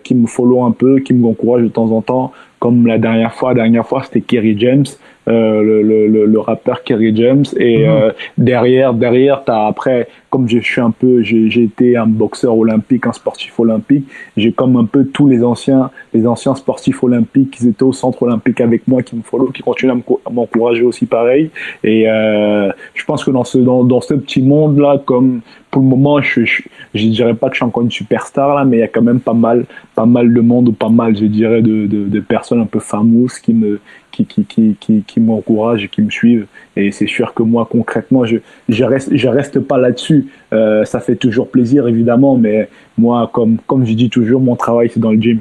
qui 0.02 0.14
me 0.14 0.26
follow 0.26 0.64
un 0.64 0.70
peu, 0.70 1.00
qui 1.00 1.12
m'encouragent 1.12 1.64
de 1.64 1.68
temps 1.68 1.90
en 1.90 2.00
temps. 2.00 2.32
Comme 2.58 2.86
la 2.86 2.96
dernière 2.96 3.34
fois, 3.34 3.52
dernière 3.52 3.86
fois, 3.86 4.02
c'était 4.02 4.22
Kerry 4.22 4.56
James. 4.58 4.86
Euh, 5.28 5.62
le, 5.62 6.08
le, 6.08 6.26
le, 6.26 6.40
rappeur 6.40 6.82
Kerry 6.82 7.14
James 7.14 7.44
et 7.56 7.86
mhm. 7.86 7.90
euh, 7.90 8.10
derrière 8.38 8.92
derrière 8.92 9.44
t'as 9.44 9.68
après 9.68 10.08
comme 10.30 10.48
je 10.48 10.58
suis 10.58 10.80
un 10.80 10.90
peu 10.90 11.22
j'ai 11.22 11.62
été 11.62 11.96
un 11.96 12.08
boxeur 12.08 12.58
olympique 12.58 13.06
un 13.06 13.12
sportif 13.12 13.60
olympique 13.60 14.04
j'ai 14.36 14.50
comme 14.50 14.76
un 14.76 14.84
peu 14.84 15.04
tous 15.04 15.28
les 15.28 15.44
anciens 15.44 15.92
les 16.12 16.26
anciens 16.26 16.56
sportifs 16.56 17.04
olympiques 17.04 17.52
qui 17.52 17.68
étaient 17.68 17.84
au 17.84 17.92
centre 17.92 18.20
olympique 18.24 18.60
avec 18.60 18.88
moi 18.88 19.04
qui 19.04 19.14
me 19.14 19.22
follow 19.22 19.52
qui 19.52 19.62
continuent 19.62 19.92
à 20.26 20.30
m'encourager 20.30 20.82
aussi 20.82 21.06
pareil 21.06 21.50
et 21.84 22.10
euh, 22.10 22.72
je 22.94 23.04
pense 23.04 23.24
que 23.24 23.30
dans 23.30 23.44
ce 23.44 23.58
dans, 23.58 23.84
dans 23.84 24.00
ce 24.00 24.14
petit 24.14 24.42
monde 24.42 24.80
là 24.80 25.00
comme 25.04 25.40
pour 25.70 25.82
le 25.82 25.88
moment 25.88 26.20
je, 26.20 26.44
je, 26.44 26.62
je 26.94 27.06
dirais 27.06 27.34
pas 27.34 27.46
que 27.46 27.54
je 27.54 27.58
suis 27.58 27.64
encore 27.64 27.84
une 27.84 27.92
superstar 27.92 28.56
là 28.56 28.64
mais 28.64 28.78
il 28.78 28.80
y 28.80 28.82
a 28.84 28.88
quand 28.88 29.02
même 29.02 29.20
pas 29.20 29.34
mal 29.34 29.66
pas 29.94 30.04
mal 30.04 30.34
de 30.34 30.40
monde 30.40 30.70
ou 30.70 30.72
pas 30.72 30.88
mal 30.88 31.16
je 31.16 31.26
dirais 31.26 31.62
de, 31.62 31.86
de, 31.86 32.08
de 32.08 32.20
personnes 32.20 32.60
un 32.60 32.66
peu 32.66 32.80
fameuses 32.80 33.38
qui 33.38 33.54
me 33.54 33.78
qui, 34.12 34.26
qui, 34.26 34.44
qui, 34.44 34.76
qui, 34.78 35.02
qui 35.02 35.20
m'encouragent 35.20 35.84
et 35.84 35.88
qui 35.88 36.02
me 36.02 36.10
suivent. 36.10 36.46
Et 36.76 36.92
c'est 36.92 37.08
sûr 37.08 37.34
que 37.34 37.42
moi, 37.42 37.66
concrètement, 37.70 38.24
je, 38.24 38.36
je 38.68 38.84
reste, 38.84 39.16
je 39.16 39.28
reste 39.28 39.58
pas 39.58 39.78
là-dessus. 39.78 40.28
Euh, 40.52 40.84
ça 40.84 41.00
fait 41.00 41.16
toujours 41.16 41.48
plaisir, 41.48 41.88
évidemment, 41.88 42.36
mais 42.36 42.68
moi, 42.96 43.30
comme, 43.32 43.58
comme 43.66 43.84
je 43.84 43.94
dis 43.94 44.10
toujours, 44.10 44.40
mon 44.40 44.54
travail, 44.54 44.90
c'est 44.92 45.00
dans 45.00 45.12
le 45.12 45.20
gym. 45.20 45.40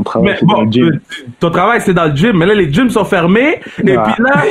Mon 0.00 0.04
travail, 0.04 0.36
c'est 0.38 0.46
dans 0.46 0.62
le 0.62 0.70
gym. 0.70 0.84
Euh, 0.86 0.98
ton 1.40 1.50
travail, 1.50 1.80
c'est 1.82 1.92
dans 1.92 2.06
le 2.06 2.16
gym, 2.16 2.38
mais 2.38 2.46
là, 2.46 2.54
les 2.54 2.72
gyms 2.72 2.88
sont 2.88 3.04
fermés. 3.04 3.60
Et 3.80 3.82
puis 3.82 3.94
là, 3.94 4.44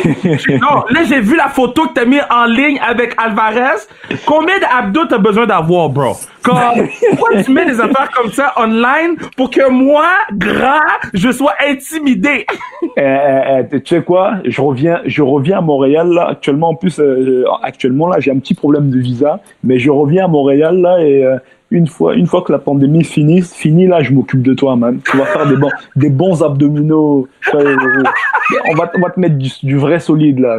non, 0.62 0.84
là, 0.92 1.04
j'ai 1.08 1.22
vu 1.22 1.36
la 1.36 1.48
photo 1.48 1.88
que 1.88 1.94
t'as 1.94 2.06
mis 2.06 2.20
en 2.30 2.46
ligne 2.46 2.80
avec 2.88 3.16
Alvarez. 3.18 3.80
Combien 4.28 4.60
d'abdos 4.60 5.06
t'as 5.10 5.18
besoin 5.18 5.48
d'avoir, 5.48 5.90
bro? 5.90 6.16
pourquoi 7.10 7.44
tu 7.44 7.52
mets 7.52 7.66
des 7.66 7.80
affaires 7.80 8.10
comme 8.16 8.32
ça 8.32 8.54
online 8.58 9.18
pour 9.36 9.50
que 9.50 9.70
moi, 9.70 10.06
grand, 10.34 10.80
je 11.14 11.32
sois 11.32 11.54
intimidé? 11.68 12.46
Eh, 12.98 13.02
eh, 13.02 13.82
tu 13.82 13.96
sais 13.96 14.04
quoi? 14.04 14.36
Je 14.46 14.62
reviens, 14.62 15.02
je 15.06 15.22
reviens 15.22 15.58
à 15.58 15.62
Montréal, 15.62 16.10
là. 16.10 16.28
Actuellement, 16.30 16.70
en 16.70 16.76
plus, 16.76 17.00
euh, 17.00 17.44
actuellement, 17.64 18.08
là, 18.08 18.20
j'ai 18.20 18.32
un 18.32 18.40
petit 18.40 18.54
problème 18.54 18.90
de 18.90 19.00
visa, 19.00 19.40
mais 19.64 19.80
je 19.80 19.90
reviens 19.90 20.26
à 20.26 20.28
Montréal, 20.28 20.80
là, 20.80 21.02
et, 21.02 21.24
euh, 21.24 21.38
une 21.72 21.88
fois, 21.88 22.16
une 22.16 22.26
fois 22.26 22.42
que 22.42 22.52
la 22.52 22.60
pandémie 22.60 23.04
finit 23.04 23.88
là, 23.88 24.02
je 24.02 24.12
m'occupe 24.12 24.42
de 24.42 24.54
toi, 24.54 24.76
man. 24.76 25.00
Tu 25.10 25.18
vas 25.18 25.26
faire 25.26 25.48
des 25.48 25.56
bons, 25.56 25.70
des 25.96 26.10
bons 26.10 26.44
abdominaux. 26.44 27.28
on 27.54 27.60
va, 28.76 28.92
on 28.96 29.00
va 29.00 29.10
te 29.10 29.20
mettre 29.20 29.38
du, 29.38 29.78
vrai 29.78 30.00
solide 30.00 30.40
là. 30.40 30.58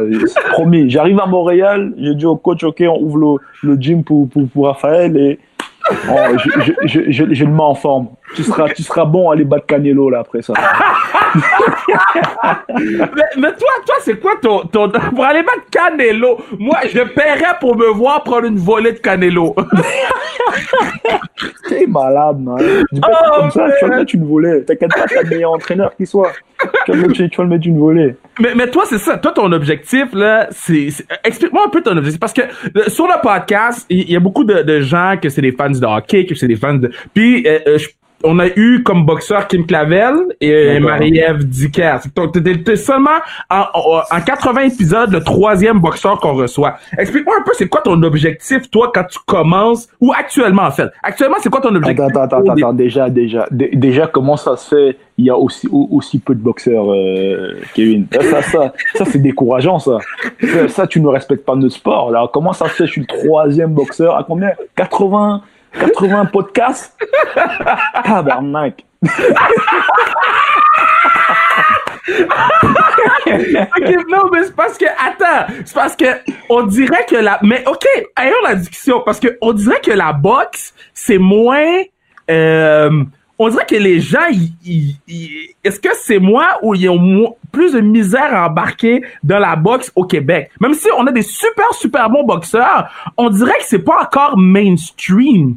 Promis. 0.51 0.89
J'arrive 0.89 1.19
à 1.19 1.25
Montréal, 1.25 1.93
j'ai 1.97 2.15
dit 2.15 2.25
au 2.25 2.37
coach, 2.37 2.63
ok, 2.63 2.83
on 2.87 3.01
ouvre 3.01 3.39
le, 3.63 3.69
le 3.69 3.81
gym 3.81 4.03
pour, 4.03 4.29
pour, 4.29 4.47
pour 4.47 4.65
Raphaël 4.67 5.17
et 5.17 5.39
oh, 5.89 6.37
je, 6.37 6.49
je, 6.85 7.11
je, 7.11 7.33
je, 7.33 7.45
le 7.45 7.51
mets 7.51 7.61
en 7.61 7.75
forme. 7.75 8.09
Tu 8.35 8.43
seras, 8.43 8.69
tu 8.69 8.83
seras 8.83 9.05
bon 9.05 9.29
à 9.29 9.33
aller 9.33 9.43
battre 9.43 9.65
Canelo 9.65 10.09
là 10.09 10.19
après 10.19 10.41
ça. 10.41 10.53
mais, 12.77 13.07
mais, 13.37 13.53
toi, 13.53 13.69
toi, 13.85 13.95
c'est 14.01 14.19
quoi 14.19 14.33
ton, 14.41 14.61
ton, 14.65 14.89
pour 14.89 15.25
aller 15.25 15.43
battre 15.43 15.69
Canelo? 15.71 16.39
Moi, 16.57 16.77
je 16.87 16.99
paierais 17.01 17.57
pour 17.59 17.75
me 17.75 17.87
voir 17.87 18.23
prendre 18.23 18.45
une 18.45 18.57
volée 18.57 18.93
de 18.93 18.99
Canelo. 18.99 19.55
T'es 21.69 21.85
malade, 21.87 22.39
man. 22.39 22.57
Pas 23.01 23.07
oh, 23.11 23.41
comme 23.41 23.51
ça, 23.51 23.67
tu 23.79 23.85
vas 23.85 23.97
mettre 23.97 24.15
une 24.15 24.27
volée. 24.27 24.63
T'inquiète 24.65 24.91
pas, 24.93 25.05
t'as 25.07 25.23
le 25.23 25.29
meilleur 25.29 25.51
entraîneur 25.51 25.95
qui 25.95 26.05
soit. 26.05 26.31
Tu 26.85 26.91
le 26.93 27.07
mettre, 27.07 27.13
tu 27.13 27.37
vas 27.37 27.43
le 27.43 27.49
mettre 27.49 27.67
une 27.67 27.79
volée. 27.79 28.15
Mais, 28.39 28.55
mais 28.55 28.69
toi, 28.69 28.83
c'est 28.87 28.97
ça. 28.97 29.17
Toi, 29.17 29.31
ton 29.31 29.51
objectif, 29.51 30.13
là, 30.13 30.47
c'est, 30.51 30.89
explique-moi 31.23 31.63
un 31.65 31.69
peu 31.69 31.81
ton 31.81 31.95
objectif. 31.97 32.19
Parce 32.19 32.33
que 32.33 32.41
sur 32.87 33.07
le 33.07 33.21
podcast, 33.21 33.85
il 33.89 34.09
y, 34.11 34.15
a 34.15 34.19
beaucoup 34.19 34.43
de, 34.43 34.61
de 34.61 34.81
gens 34.81 35.15
que 35.21 35.29
c'est 35.29 35.41
des 35.41 35.51
fans 35.51 35.69
de 35.69 35.85
hockey, 35.85 36.25
que 36.25 36.35
c'est 36.35 36.47
des 36.47 36.55
fans 36.55 36.75
de, 36.75 36.91
puis, 37.13 37.45
euh, 37.47 37.59
euh 37.67 37.77
je 37.77 37.87
on 38.23 38.39
a 38.39 38.47
eu 38.55 38.83
comme 38.83 39.05
boxeur 39.05 39.47
Kim 39.47 39.65
Clavel 39.65 40.15
et 40.39 40.79
Marie-Ève 40.79 41.43
Dicker. 41.43 41.97
Donc, 42.15 42.33
t'es 42.33 42.75
seulement 42.75 43.19
en, 43.49 43.65
en, 43.73 44.21
80 44.21 44.61
épisodes 44.61 45.11
le 45.11 45.23
troisième 45.23 45.79
boxeur 45.79 46.19
qu'on 46.19 46.33
reçoit. 46.33 46.75
Explique-moi 46.97 47.35
un 47.39 47.43
peu, 47.43 47.51
c'est 47.53 47.67
quoi 47.67 47.81
ton 47.81 48.01
objectif, 48.03 48.69
toi, 48.69 48.91
quand 48.93 49.05
tu 49.05 49.19
commences, 49.25 49.87
ou 49.99 50.11
actuellement, 50.13 50.63
en 50.63 50.71
fait? 50.71 50.89
Actuellement, 51.03 51.37
c'est 51.41 51.49
quoi 51.49 51.61
ton 51.61 51.75
objectif? 51.75 52.05
Attends, 52.05 52.21
attends, 52.21 52.37
attends, 52.37 52.53
attends, 52.53 52.73
déjà, 52.73 53.09
déjà, 53.09 53.47
déjà, 53.51 54.07
comment 54.07 54.37
ça 54.37 54.57
se 54.57 54.67
fait? 54.75 54.97
Il 55.17 55.25
y 55.25 55.29
a 55.29 55.37
aussi, 55.37 55.67
aussi 55.71 56.19
peu 56.19 56.33
de 56.33 56.41
boxeurs, 56.41 56.91
euh, 56.91 57.59
Kevin? 57.75 58.07
Ça, 58.11 58.41
ça, 58.41 58.73
ça, 58.95 59.05
c'est 59.05 59.21
décourageant, 59.21 59.77
ça. 59.77 59.97
ça. 60.67 60.87
tu 60.87 60.99
ne 60.99 61.07
respectes 61.07 61.45
pas 61.45 61.55
notre 61.55 61.75
sport. 61.75 62.11
Là, 62.11 62.27
comment 62.31 62.53
ça 62.53 62.67
se 62.69 62.73
fait? 62.73 62.85
Je 62.87 62.91
suis 62.93 63.01
le 63.01 63.07
troisième 63.07 63.73
boxeur. 63.73 64.17
À 64.17 64.23
combien? 64.23 64.51
80, 64.75 65.41
80 65.73 66.25
podcasts? 66.25 66.95
Tabarnak. 68.03 68.83
Ok, 73.27 73.95
non, 74.09 74.29
mais 74.31 74.43
c'est 74.43 74.55
parce 74.55 74.77
que, 74.77 74.85
attends, 74.85 75.53
c'est 75.65 75.73
parce 75.73 75.95
que, 75.95 76.05
on 76.49 76.63
dirait 76.63 77.05
que 77.07 77.15
la, 77.15 77.39
mais 77.41 77.63
ok, 77.67 77.85
ayons 78.17 78.35
la 78.43 78.55
discussion, 78.55 79.01
parce 79.05 79.19
que 79.19 79.37
on 79.41 79.53
dirait 79.53 79.79
que 79.81 79.91
la 79.91 80.13
boxe, 80.13 80.73
c'est 80.93 81.17
moins, 81.17 81.83
euh, 82.29 83.03
on 83.43 83.49
dirait 83.49 83.65
que 83.65 83.75
les 83.75 83.99
gens, 83.99 84.19
est-ce 85.63 85.79
que 85.79 85.89
c'est 85.95 86.19
moi 86.19 86.59
ou 86.61 86.75
ils 86.75 86.87
ont 86.89 87.35
plus 87.51 87.73
de 87.73 87.79
misère 87.79 88.35
à 88.35 88.47
embarquer 88.47 89.01
dans 89.23 89.39
la 89.39 89.55
boxe 89.55 89.91
au 89.95 90.03
Québec? 90.03 90.51
Même 90.59 90.75
si 90.75 90.87
on 90.95 91.07
a 91.07 91.11
des 91.11 91.23
super, 91.23 91.73
super 91.73 92.07
bons 92.11 92.23
boxeurs, 92.23 92.87
on 93.17 93.31
dirait 93.31 93.57
que 93.57 93.65
c'est 93.65 93.83
pas 93.83 94.03
encore 94.03 94.37
mainstream. 94.37 95.55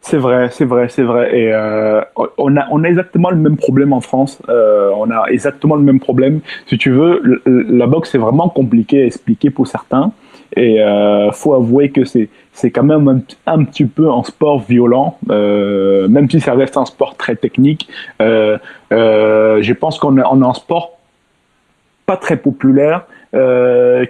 C'est 0.00 0.18
vrai, 0.18 0.48
c'est 0.52 0.64
vrai, 0.64 0.88
c'est 0.88 1.02
vrai. 1.02 1.36
Et 1.36 1.52
euh, 1.52 2.02
on 2.38 2.56
a 2.56 2.88
exactement 2.88 3.30
le 3.30 3.36
même 3.36 3.56
problème 3.56 3.92
en 3.92 4.00
France. 4.00 4.40
Euh, 4.48 4.92
on 4.96 5.10
a 5.10 5.24
exactement 5.26 5.74
le 5.74 5.82
même 5.82 5.98
problème. 5.98 6.38
Si 6.66 6.78
tu 6.78 6.92
veux, 6.92 7.42
la 7.46 7.88
boxe 7.88 8.10
c'est 8.12 8.18
vraiment 8.18 8.48
compliqué 8.48 9.02
à 9.02 9.06
expliquer 9.06 9.50
pour 9.50 9.66
certains. 9.66 10.12
Et 10.56 10.80
euh, 10.80 11.32
faut 11.32 11.54
avouer 11.54 11.90
que 11.90 12.04
c'est 12.04 12.28
c'est 12.54 12.70
quand 12.70 12.84
même 12.84 13.22
un, 13.46 13.64
petit 13.64 13.84
peu 13.84 14.10
un 14.10 14.22
sport 14.22 14.60
violent, 14.60 15.18
euh, 15.28 16.06
même 16.06 16.30
si 16.30 16.40
ça 16.40 16.54
reste 16.54 16.76
un 16.76 16.84
sport 16.84 17.16
très 17.16 17.34
technique. 17.34 17.88
Euh, 18.22 18.58
euh, 18.92 19.60
je 19.60 19.72
pense 19.72 19.98
qu'on 19.98 20.16
est, 20.18 20.22
un 20.22 20.54
sport 20.54 20.92
pas 22.06 22.16
très 22.16 22.36
populaire, 22.36 23.06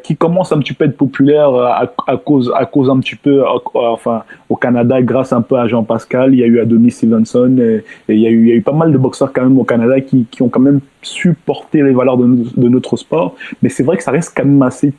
qui 0.03 0.17
commence 0.19 0.53
un 0.53 0.59
petit 0.59 0.75
peu 0.75 0.85
à 0.85 0.89
être 0.89 0.99
populaire 0.99 1.55
à, 1.55 1.87
cause 2.19 2.53
à 2.55 2.67
cause 2.67 2.91
un 2.91 3.01
petit 3.01 3.17
peu 3.17 3.43
enfin 3.73 4.25
au 4.51 4.57
Canada 4.57 5.01
grâce 5.01 5.33
un 5.33 5.41
peu 5.41 5.57
à 5.57 5.67
Jean 5.67 5.83
Pascal 5.83 6.35
il 6.35 6.41
y 6.41 6.43
a 6.43 6.47
eu 6.47 6.61
Adonis 6.61 6.91
Stevenson 6.91 7.57
et, 7.59 7.83
il 8.11 8.19
y 8.21 8.27
a 8.27 8.31
eu 8.31 8.43
il 8.43 8.49
y 8.49 8.53
a 8.53 8.55
eu 8.57 8.61
pas 8.61 8.73
mal 8.73 8.93
de 8.93 8.99
boxeurs 8.99 9.33
quand 9.33 9.45
même 9.45 9.59
au 9.59 9.65
Canada 9.65 9.99
qui, 10.03 10.27
qui 10.31 10.43
ont 10.43 10.51
quand 10.51 10.61
même 10.61 10.81
supporté 11.01 11.81
les 11.83 11.93
valeurs 11.93 12.19
de 12.19 12.69
notre 12.69 12.99
sport 12.99 13.35
mais 13.63 13.71
c'est 13.71 13.83
vrai 13.83 13.97
que 13.97 14.03
ça 14.03 14.11
reste 14.11 14.35
quand 14.37 14.45
même 14.45 14.61
assez 14.61 14.93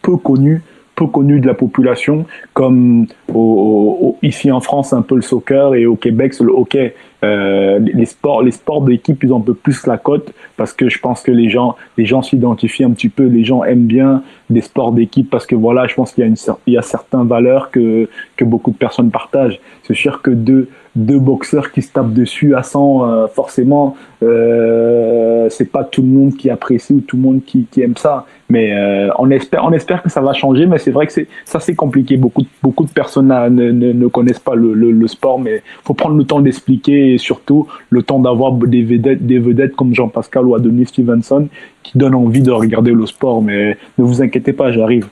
peu 0.00 0.16
connu 0.16 0.62
peu 0.96 1.06
connu 1.06 1.40
de 1.40 1.46
la 1.46 1.54
population, 1.54 2.24
comme 2.54 3.06
au, 3.32 4.16
ici 4.22 4.50
en 4.50 4.60
France 4.60 4.92
un 4.92 5.02
peu 5.02 5.14
le 5.14 5.22
soccer 5.22 5.74
et 5.74 5.86
au 5.86 5.94
Québec 5.94 6.34
le 6.40 6.50
hockey. 6.50 6.94
Euh, 7.24 7.78
les 7.78 8.04
sports, 8.04 8.42
les 8.42 8.50
sports 8.50 8.82
d'équipe, 8.82 9.22
ils 9.24 9.32
ont 9.32 9.38
un 9.38 9.40
peu 9.40 9.54
plus 9.54 9.86
la 9.86 9.96
cote 9.96 10.32
parce 10.56 10.72
que 10.72 10.88
je 10.88 10.98
pense 10.98 11.22
que 11.22 11.32
les 11.32 11.48
gens, 11.48 11.74
les 11.96 12.04
gens 12.04 12.22
s'identifient 12.22 12.84
un 12.84 12.90
petit 12.90 13.08
peu, 13.08 13.24
les 13.24 13.42
gens 13.42 13.64
aiment 13.64 13.86
bien 13.86 14.22
des 14.50 14.60
sports 14.60 14.92
d'équipe 14.92 15.28
parce 15.28 15.46
que 15.46 15.54
voilà, 15.54 15.86
je 15.86 15.94
pense 15.94 16.12
qu'il 16.12 16.22
y 16.22 16.26
a 16.26 16.28
une, 16.28 16.36
il 16.66 16.74
y 16.74 16.78
a 16.78 16.82
certaines 16.82 17.26
valeurs 17.26 17.70
que 17.70 18.08
que 18.36 18.44
beaucoup 18.44 18.70
de 18.70 18.76
personnes 18.76 19.10
partagent. 19.10 19.60
C'est 19.84 19.94
sûr 19.94 20.22
que 20.22 20.30
deux 20.30 20.68
deux 20.96 21.18
boxeurs 21.18 21.72
qui 21.72 21.82
se 21.82 21.92
tapent 21.92 22.14
dessus 22.14 22.54
à 22.54 22.62
100, 22.62 23.04
euh, 23.04 23.26
forcément, 23.28 23.96
euh, 24.22 25.35
c'est 25.56 25.70
pas 25.70 25.84
tout 25.84 26.02
le 26.02 26.08
monde 26.08 26.36
qui 26.36 26.50
apprécie 26.50 26.92
ou 26.92 27.00
tout 27.00 27.16
le 27.16 27.22
monde 27.22 27.40
qui, 27.44 27.66
aime 27.78 27.96
ça. 27.96 28.26
Mais 28.48 28.72
euh, 28.72 29.08
on 29.18 29.30
espère, 29.30 29.64
on 29.64 29.72
espère 29.72 30.02
que 30.02 30.10
ça 30.10 30.20
va 30.20 30.32
changer. 30.32 30.66
Mais 30.66 30.78
c'est 30.78 30.90
vrai 30.90 31.06
que 31.06 31.12
ça, 31.44 31.60
c'est 31.60 31.74
compliqué. 31.74 32.16
Beaucoup, 32.16 32.42
beaucoup 32.62 32.84
de 32.84 32.90
personnes 32.90 33.28
ne, 33.28 33.72
ne, 33.72 34.06
connaissent 34.08 34.38
pas 34.38 34.54
le, 34.54 35.06
sport, 35.06 35.38
mais 35.38 35.62
faut 35.84 35.94
prendre 35.94 36.16
le 36.16 36.24
temps 36.24 36.40
d'expliquer 36.40 37.14
et 37.14 37.18
surtout 37.18 37.66
le 37.90 38.02
temps 38.02 38.18
d'avoir 38.18 38.52
des 38.52 38.82
vedettes, 38.82 39.26
des 39.26 39.38
vedettes 39.38 39.74
comme 39.74 39.94
Jean-Pascal 39.94 40.46
ou 40.46 40.54
Adonis 40.54 40.86
Stevenson 40.86 41.48
qui 41.82 41.96
donnent 41.96 42.14
envie 42.14 42.42
de 42.42 42.50
regarder 42.50 42.92
le 42.92 43.06
sport. 43.06 43.42
Mais 43.42 43.76
ne 43.98 44.04
vous 44.04 44.22
inquiétez 44.22 44.52
pas, 44.52 44.70
j'arrive. 44.70 45.08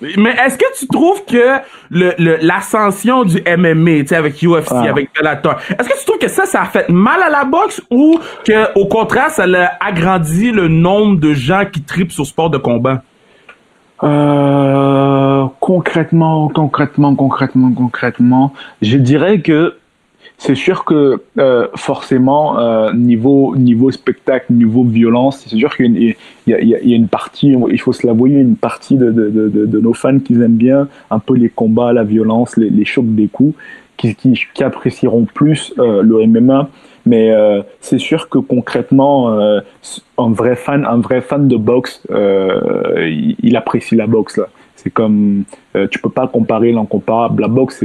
Mais 0.00 0.30
est-ce 0.30 0.56
que 0.56 0.78
tu 0.78 0.86
trouves 0.86 1.24
que 1.24 1.58
le, 1.90 2.38
l'ascension 2.40 3.24
du 3.24 3.42
MMA, 3.42 4.00
tu 4.00 4.06
sais, 4.08 4.16
avec 4.16 4.42
UFC, 4.42 4.68
ah. 4.70 4.82
avec 4.88 5.10
Bellator, 5.14 5.56
est-ce 5.70 5.88
que 5.88 5.98
tu 5.98 6.04
trouves 6.04 6.18
que 6.18 6.28
ça, 6.28 6.46
ça 6.46 6.62
a 6.62 6.64
fait 6.66 6.88
mal 6.88 7.22
à 7.22 7.28
la 7.28 7.44
boxe 7.44 7.82
ou 7.90 8.18
que, 8.44 8.78
au 8.78 8.86
contraire, 8.86 9.30
ça 9.30 9.44
a 9.44 9.84
agrandi 9.84 10.52
le 10.52 10.68
nombre 10.68 11.18
de 11.18 11.32
gens 11.32 11.64
qui 11.70 11.82
tripent 11.82 12.12
sur 12.12 12.26
sport 12.26 12.50
de 12.50 12.58
combat? 12.58 13.02
Euh, 14.04 15.46
concrètement, 15.58 16.48
concrètement, 16.48 17.14
concrètement, 17.16 17.72
concrètement, 17.72 18.52
je 18.80 18.96
dirais 18.96 19.40
que 19.40 19.76
c'est 20.38 20.54
sûr 20.54 20.84
que 20.84 21.20
euh, 21.38 21.66
forcément 21.74 22.58
euh, 22.58 22.92
niveau 22.92 23.56
niveau 23.56 23.90
spectacle, 23.90 24.52
niveau 24.52 24.84
violence, 24.84 25.44
c'est 25.46 25.56
sûr 25.56 25.76
qu'il 25.76 25.96
y, 25.96 26.16
y, 26.46 26.52
y, 26.52 26.74
a 26.74 26.96
une 26.96 27.08
partie, 27.08 27.56
il 27.70 27.80
faut 27.80 27.92
se 27.92 28.06
l'avouer, 28.06 28.30
une 28.30 28.56
partie 28.56 28.96
de, 28.96 29.10
de, 29.10 29.28
de, 29.30 29.66
de, 29.66 29.80
nos 29.80 29.94
fans 29.94 30.20
qui 30.20 30.34
aiment 30.34 30.56
bien 30.56 30.88
un 31.10 31.18
peu 31.18 31.34
les 31.34 31.48
combats, 31.48 31.92
la 31.92 32.04
violence, 32.04 32.56
les, 32.56 32.70
les 32.70 32.84
chocs 32.84 33.14
des 33.14 33.26
coups, 33.26 33.56
qui, 33.96 34.14
qui, 34.14 34.40
qui 34.54 34.64
apprécieront 34.64 35.24
plus 35.24 35.74
euh, 35.78 36.02
le 36.02 36.24
MMA. 36.26 36.70
Mais 37.04 37.30
euh, 37.32 37.62
c'est 37.80 37.98
sûr 37.98 38.28
que 38.28 38.38
concrètement, 38.38 39.32
euh, 39.32 39.60
un 40.18 40.30
vrai 40.30 40.56
fan, 40.56 40.86
un 40.86 41.00
vrai 41.00 41.20
fan 41.20 41.48
de 41.48 41.56
boxe, 41.56 42.02
il, 42.10 43.34
il 43.42 43.56
apprécie 43.56 43.96
la 43.96 44.06
boxe 44.06 44.36
là. 44.36 44.48
C'est 44.80 44.90
comme, 44.90 45.42
euh, 45.74 45.88
tu 45.90 45.98
peux 45.98 46.08
pas 46.08 46.28
comparer 46.28 46.70
l'incomparable. 46.70 47.42
La 47.42 47.48
boxe, 47.48 47.84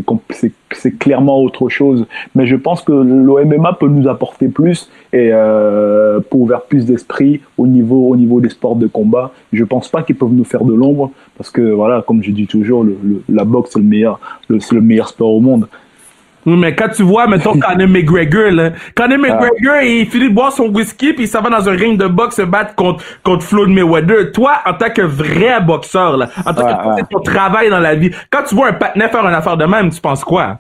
c'est, 0.72 1.00
clairement 1.00 1.42
autre 1.42 1.68
chose. 1.68 2.06
Mais 2.36 2.46
je 2.46 2.56
pense 2.56 2.84
que 2.84 2.92
l'OMMA 2.92 3.74
peut 3.80 3.88
nous 3.88 4.08
apporter 4.08 4.48
plus 4.48 4.92
et 5.12 5.30
euh, 5.32 6.20
pour 6.30 6.42
ouvrir 6.42 6.62
plus 6.62 6.86
d'esprit 6.86 7.42
au 7.58 7.66
niveau, 7.66 8.10
au 8.10 8.16
niveau 8.16 8.42
des 8.42 8.50
sports 8.50 8.76
de 8.76 8.86
combat. 8.86 9.32
Je 9.52 9.64
pense 9.64 9.90
pas 9.90 10.04
qu'ils 10.04 10.18
peuvent 10.18 10.34
nous 10.34 10.44
faire 10.44 10.66
de 10.66 10.74
l'ombre 10.74 11.10
parce 11.36 11.50
que 11.50 11.62
voilà, 11.62 12.04
comme 12.06 12.22
je 12.22 12.30
dis 12.30 12.46
toujours, 12.46 12.86
la 13.28 13.44
boxe 13.44 13.72
c'est 13.74 13.80
le 13.80 13.86
meilleur, 13.86 14.20
c'est 14.48 14.74
le 14.74 14.82
meilleur 14.82 15.10
sport 15.10 15.34
au 15.34 15.40
monde. 15.40 15.68
Oui, 16.46 16.58
mais 16.58 16.76
quand 16.76 16.90
tu 16.90 17.04
vois, 17.04 17.28
mettons, 17.28 17.54
Conor 17.54 17.88
McGregor, 17.88 18.52
là, 18.52 18.72
Conor 18.96 19.18
ah. 19.18 19.18
McGregor, 19.18 19.82
il 19.84 20.06
finit 20.08 20.30
de 20.30 20.34
boire 20.34 20.52
son 20.52 20.68
whisky, 20.68 21.14
puis 21.14 21.26
il 21.26 21.28
s'en 21.28 21.42
va 21.42 21.50
dans 21.50 21.70
un 21.70 21.74
ring 21.74 21.98
de 21.98 22.08
boxe 22.08 22.36
se 22.36 22.42
battre 22.42 22.76
contre, 22.76 23.04
contre 23.24 23.44
Floyd 23.44 23.70
Mayweather. 23.70 24.32
Toi, 24.32 24.54
en 24.66 24.74
tant 24.74 24.90
que 24.90 25.02
vrai 25.02 25.62
boxeur, 25.62 26.18
là, 26.18 26.30
en 26.46 26.54
tant 26.54 26.66
que 26.66 26.72
ah, 26.72 26.96
ah. 27.00 27.04
ton 27.10 27.20
travail 27.20 27.70
dans 27.70 27.80
la 27.80 27.96
vie, 27.96 28.12
quand 28.30 28.44
tu 28.48 28.56
vois 28.56 28.70
un 28.70 28.74
patinet 28.74 29.10
faire 29.10 29.26
une 29.26 29.34
affaire 29.34 29.58
de 29.58 29.66
même, 29.66 29.90
tu 29.90 30.02
penses 30.02 30.24
quoi? 30.24 30.60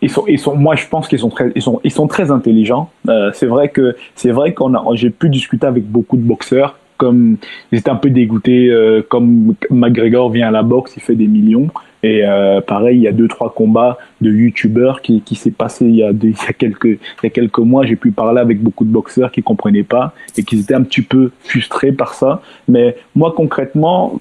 Ils 0.00 0.10
sont, 0.10 0.24
ils 0.28 0.38
sont, 0.38 0.54
moi, 0.54 0.76
je 0.76 0.86
pense 0.86 1.08
qu'ils 1.08 1.18
sont 1.18 1.30
très, 1.30 1.50
ils 1.56 1.62
sont, 1.62 1.80
ils 1.82 1.90
sont 1.90 2.06
très 2.06 2.30
intelligents. 2.30 2.90
Euh, 3.08 3.30
c'est 3.34 3.46
vrai 3.46 3.68
que, 3.68 3.96
c'est 4.14 4.30
vrai 4.30 4.54
qu'on 4.54 4.74
a, 4.74 4.84
j'ai 4.94 5.10
pu 5.10 5.28
discuter 5.28 5.66
avec 5.66 5.84
beaucoup 5.84 6.16
de 6.16 6.22
boxeurs, 6.22 6.78
comme 6.98 7.36
ils 7.72 7.78
étaient 7.80 7.90
un 7.90 7.96
peu 7.96 8.10
dégoûtés, 8.10 8.68
euh, 8.68 9.02
comme 9.08 9.54
McGregor 9.70 10.30
vient 10.30 10.48
à 10.48 10.50
la 10.52 10.62
boxe, 10.62 10.92
il 10.96 11.02
fait 11.02 11.16
des 11.16 11.26
millions. 11.26 11.68
Et 12.02 12.22
euh, 12.24 12.60
pareil, 12.60 12.98
il 12.98 13.02
y 13.02 13.08
a 13.08 13.12
deux 13.12 13.28
trois 13.28 13.52
combats 13.52 13.98
de 14.20 14.30
youtubeurs 14.30 15.02
qui, 15.02 15.20
qui 15.22 15.34
s'est 15.34 15.50
passé 15.50 15.84
il 15.84 15.96
y, 15.96 16.02
a 16.02 16.10
il 16.22 16.30
y 16.30 16.48
a 16.48 16.52
quelques 16.52 16.84
il 16.84 16.98
y 17.24 17.26
a 17.26 17.30
quelques 17.30 17.58
mois. 17.58 17.84
J'ai 17.84 17.96
pu 17.96 18.12
parler 18.12 18.40
avec 18.40 18.62
beaucoup 18.62 18.84
de 18.84 18.90
boxeurs 18.90 19.30
qui 19.32 19.42
comprenaient 19.42 19.82
pas 19.82 20.12
et 20.36 20.42
qui 20.42 20.60
étaient 20.60 20.74
un 20.74 20.82
petit 20.82 21.02
peu 21.02 21.30
frustrés 21.40 21.92
par 21.92 22.14
ça. 22.14 22.42
Mais 22.68 22.96
moi 23.14 23.32
concrètement, 23.36 24.20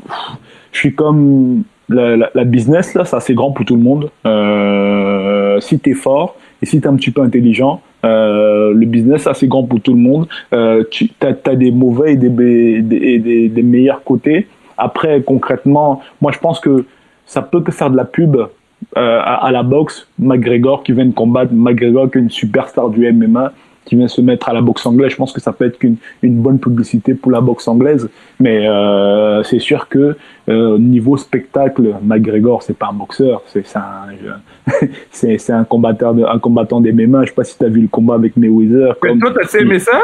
je 0.71 0.79
suis 0.79 0.95
comme 0.95 1.63
la, 1.89 2.17
la, 2.17 2.31
la 2.33 2.43
business 2.43 2.93
là, 2.93 3.05
c'est 3.05 3.15
assez 3.15 3.33
grand 3.33 3.51
pour 3.51 3.65
tout 3.65 3.75
le 3.75 3.83
monde. 3.83 4.09
Euh, 4.25 5.59
si 5.59 5.79
t'es 5.79 5.93
fort 5.93 6.35
et 6.61 6.65
si 6.65 6.81
t'es 6.81 6.87
un 6.87 6.95
petit 6.95 7.11
peu 7.11 7.21
intelligent, 7.21 7.81
Euh, 8.05 8.73
le 8.73 8.85
business 8.85 9.23
c'est 9.23 9.29
assez 9.29 9.47
grand 9.47 9.63
pour 9.63 9.81
tout 9.81 9.93
le 9.93 9.99
monde. 9.99 10.27
Euh, 10.53 10.83
tu 10.91 11.09
as, 11.21 11.55
des 11.55 11.71
mauvais 11.71 12.13
et 12.13 12.17
des, 12.17 12.29
des, 12.81 13.49
des, 13.49 13.63
meilleurs 13.63 14.03
côtés. 14.03 14.47
Après, 14.77 15.21
concrètement, 15.21 16.01
moi 16.21 16.31
je 16.31 16.39
pense 16.39 16.59
que 16.59 16.85
ça 17.27 17.43
peut 17.43 17.61
que 17.61 17.71
faire 17.71 17.91
de 17.91 17.97
la 17.97 18.05
pub 18.05 18.35
euh, 18.35 18.47
à, 18.95 19.45
à, 19.45 19.51
la 19.51 19.63
boxe. 19.63 20.07
McGregor 20.17 20.81
qui 20.83 20.93
vient 20.93 21.05
de 21.05 21.13
combattre, 21.13 21.53
McGregor 21.53 22.09
qui 22.09 22.17
est 22.17 22.21
une 22.21 22.29
superstar 22.31 22.89
du 22.89 23.11
MMA 23.11 23.53
qui 23.87 23.95
vient 23.95 24.07
se 24.07 24.21
mettre 24.21 24.49
à 24.49 24.53
la 24.53 24.61
boxe 24.61 24.85
anglaise. 24.85 25.11
Je 25.11 25.15
pense 25.15 25.31
que 25.31 25.39
ça 25.39 25.53
peut 25.53 25.65
être 25.65 25.81
une, 25.81 25.95
une 26.21 26.35
bonne 26.41 26.59
publicité 26.59 27.13
pour 27.13 27.31
la 27.31 27.41
boxe 27.41 27.67
anglaise. 27.67 28.09
Mais 28.39 28.67
euh, 28.67 29.43
c'est 29.43 29.59
sûr 29.59 29.87
que 29.87 30.17
euh, 30.49 30.77
niveau 30.77 31.15
spectacle, 31.17 31.95
McGregor, 32.03 32.63
c'est 32.63 32.77
pas 32.77 32.89
un 32.91 32.93
boxeur, 32.93 33.41
c'est 33.45 33.65
un, 33.75 34.07
c'est 35.11 35.53
un 35.53 35.63
combattant, 35.63 36.13
de, 36.13 36.23
un 36.23 36.39
combattant 36.39 36.81
des 36.81 36.91
MMA. 36.91 37.23
Je 37.23 37.29
sais 37.29 37.35
pas 37.35 37.43
si 37.45 37.57
tu 37.57 37.63
as 37.63 37.69
vu 37.69 37.81
le 37.81 37.87
combat 37.87 38.15
avec 38.15 38.35
Mayweather. 38.35 38.95
Mais 39.03 39.17
toi, 39.17 39.33
t'as 39.33 39.59
aimé 39.59 39.79
ça? 39.79 39.99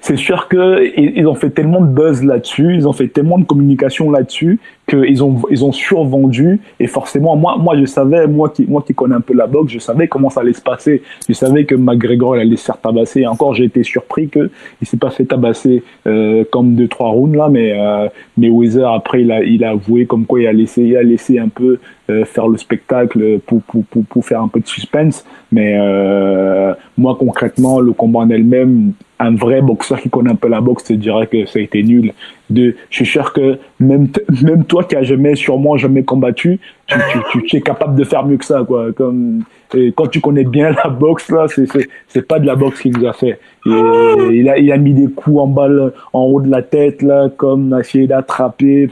C'est 0.00 0.16
sûr 0.16 0.48
que 0.48 0.82
ils 0.96 1.26
ont 1.26 1.34
fait 1.34 1.50
tellement 1.50 1.80
de 1.80 1.86
buzz 1.86 2.22
là-dessus, 2.22 2.74
ils 2.74 2.86
ont 2.86 2.92
fait 2.92 3.08
tellement 3.08 3.38
de 3.38 3.44
communication 3.44 4.10
là-dessus 4.10 4.60
qu'ils 4.94 5.22
ont 5.24 5.42
ils 5.50 5.64
ont 5.64 5.72
survendu 5.72 6.60
et 6.78 6.86
forcément 6.86 7.36
moi 7.36 7.56
moi 7.58 7.76
je 7.78 7.84
savais 7.84 8.26
moi 8.26 8.50
qui 8.50 8.66
moi 8.66 8.82
qui 8.86 8.94
connais 8.94 9.14
un 9.14 9.20
peu 9.20 9.34
la 9.34 9.46
boxe, 9.46 9.72
je 9.72 9.78
savais 9.78 10.08
comment 10.08 10.30
ça 10.30 10.40
allait 10.40 10.52
se 10.52 10.62
passer. 10.62 11.02
Je 11.28 11.34
savais 11.34 11.64
que 11.64 11.74
McGregor 11.74 12.34
allait 12.34 12.56
se 12.56 12.64
faire 12.64 12.80
tabasser. 12.80 13.26
Encore 13.26 13.54
j'ai 13.54 13.64
été 13.64 13.82
surpris 13.82 14.28
que 14.28 14.50
il 14.80 14.86
s'est 14.86 14.96
pas 14.96 15.10
fait 15.10 15.24
tabasser 15.24 15.82
euh, 16.06 16.44
comme 16.50 16.74
deux 16.74 16.88
trois 16.88 17.08
rounds 17.08 17.36
là, 17.36 17.48
mais 17.48 17.72
euh, 17.78 18.08
mais 18.36 18.48
Weezer 18.48 18.92
après 18.92 19.22
il 19.22 19.32
a 19.32 19.42
il 19.42 19.64
a 19.64 19.70
avoué 19.70 20.06
comme 20.06 20.26
quoi 20.26 20.40
il 20.40 20.46
a 20.46 20.52
laissé 20.52 20.82
il 20.82 20.96
a 20.96 21.02
laissé 21.02 21.38
un 21.38 21.48
peu 21.48 21.78
euh, 22.10 22.24
faire 22.24 22.48
le 22.48 22.58
spectacle 22.58 23.38
pour, 23.46 23.62
pour, 23.62 23.84
pour, 23.84 24.04
pour, 24.04 24.24
faire 24.24 24.42
un 24.42 24.48
peu 24.48 24.58
de 24.60 24.66
suspense. 24.66 25.24
Mais 25.52 25.76
euh, 25.78 26.74
moi, 26.98 27.16
concrètement, 27.18 27.78
le 27.80 27.92
combat 27.92 28.20
en 28.20 28.30
elle-même, 28.30 28.92
un 29.22 29.34
vrai 29.34 29.62
boxeur 29.62 30.00
qui 30.00 30.10
connaît 30.10 30.32
un 30.32 30.34
peu 30.34 30.48
la 30.48 30.60
boxe 30.60 30.84
te 30.84 30.92
dirait 30.92 31.26
que 31.26 31.46
ça 31.46 31.58
a 31.58 31.62
été 31.62 31.82
nul. 31.82 32.12
De, 32.50 32.74
je 32.90 32.96
suis 32.96 33.06
sûr 33.06 33.32
que 33.32 33.58
même, 33.78 34.08
même 34.42 34.64
toi 34.64 34.84
qui 34.84 34.96
as 34.96 35.04
jamais, 35.04 35.36
sûrement 35.36 35.76
jamais 35.76 36.02
combattu, 36.02 36.58
tu, 36.86 36.98
tu, 37.30 37.42
tu, 37.44 37.56
es 37.56 37.60
capable 37.60 37.94
de 37.94 38.04
faire 38.04 38.26
mieux 38.26 38.36
que 38.36 38.44
ça, 38.44 38.64
quoi. 38.66 38.92
Comme, 38.92 39.44
et 39.74 39.92
quand 39.92 40.08
tu 40.08 40.20
connais 40.20 40.44
bien 40.44 40.70
la 40.70 40.90
boxe, 40.90 41.30
là, 41.30 41.46
c'est, 41.48 41.66
c'est, 42.08 42.22
pas 42.22 42.38
de 42.38 42.46
la 42.46 42.56
boxe 42.56 42.80
qu'il 42.80 42.96
nous 42.98 43.06
a 43.06 43.12
fait. 43.12 43.38
Il 43.64 44.48
a, 44.48 44.58
il 44.58 44.70
a 44.72 44.76
mis 44.76 44.92
des 44.92 45.10
coups 45.10 45.38
en 45.38 45.46
balle 45.46 45.92
en 46.12 46.24
haut 46.24 46.40
de 46.40 46.50
la 46.50 46.62
tête, 46.62 47.00
là, 47.02 47.28
comme 47.34 47.78
essayé 47.78 48.06
d'attraper. 48.06 48.90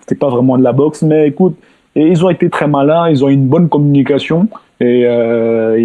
C'était 0.00 0.14
pas 0.14 0.28
vraiment 0.28 0.58
de 0.58 0.62
la 0.62 0.72
boxe, 0.72 1.02
mais 1.02 1.28
écoute, 1.28 1.56
et 1.96 2.06
ils 2.06 2.24
ont 2.24 2.30
été 2.30 2.50
très 2.50 2.66
malins, 2.66 3.08
ils 3.08 3.24
ont 3.24 3.28
une 3.28 3.46
bonne 3.46 3.68
communication. 3.68 4.48
Et, 4.80 5.06
euh, 5.06 5.76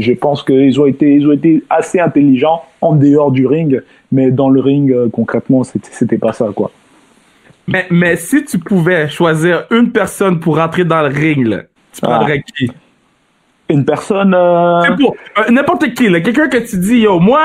je 0.00 0.12
pense 0.12 0.42
qu'ils 0.42 0.80
ont 0.80 0.86
été, 0.86 1.14
ils 1.14 1.26
ont 1.26 1.32
été 1.32 1.62
assez 1.68 2.00
intelligents 2.00 2.62
en 2.80 2.94
dehors 2.94 3.30
du 3.30 3.46
ring, 3.46 3.82
mais 4.10 4.30
dans 4.30 4.48
le 4.48 4.60
ring, 4.60 4.90
euh, 4.90 5.08
concrètement, 5.10 5.62
c'était 5.64 6.18
pas 6.18 6.32
ça, 6.32 6.48
quoi. 6.54 6.70
Mais, 7.68 7.86
mais 7.90 8.16
si 8.16 8.44
tu 8.44 8.58
pouvais 8.58 9.08
choisir 9.08 9.66
une 9.70 9.92
personne 9.92 10.40
pour 10.40 10.56
rentrer 10.56 10.84
dans 10.84 11.02
le 11.02 11.08
ring, 11.08 11.64
tu 11.92 12.00
prendrais 12.00 12.42
ah. 12.44 12.52
qui? 12.56 12.70
Une 13.68 13.84
personne. 13.84 14.34
Euh... 14.34 14.82
euh 14.82 15.50
n'importe 15.50 15.94
qui, 15.94 16.10
quelqu'un 16.10 16.48
que 16.48 16.58
tu 16.58 16.78
dis, 16.78 17.00
yo, 17.00 17.20
moi, 17.20 17.40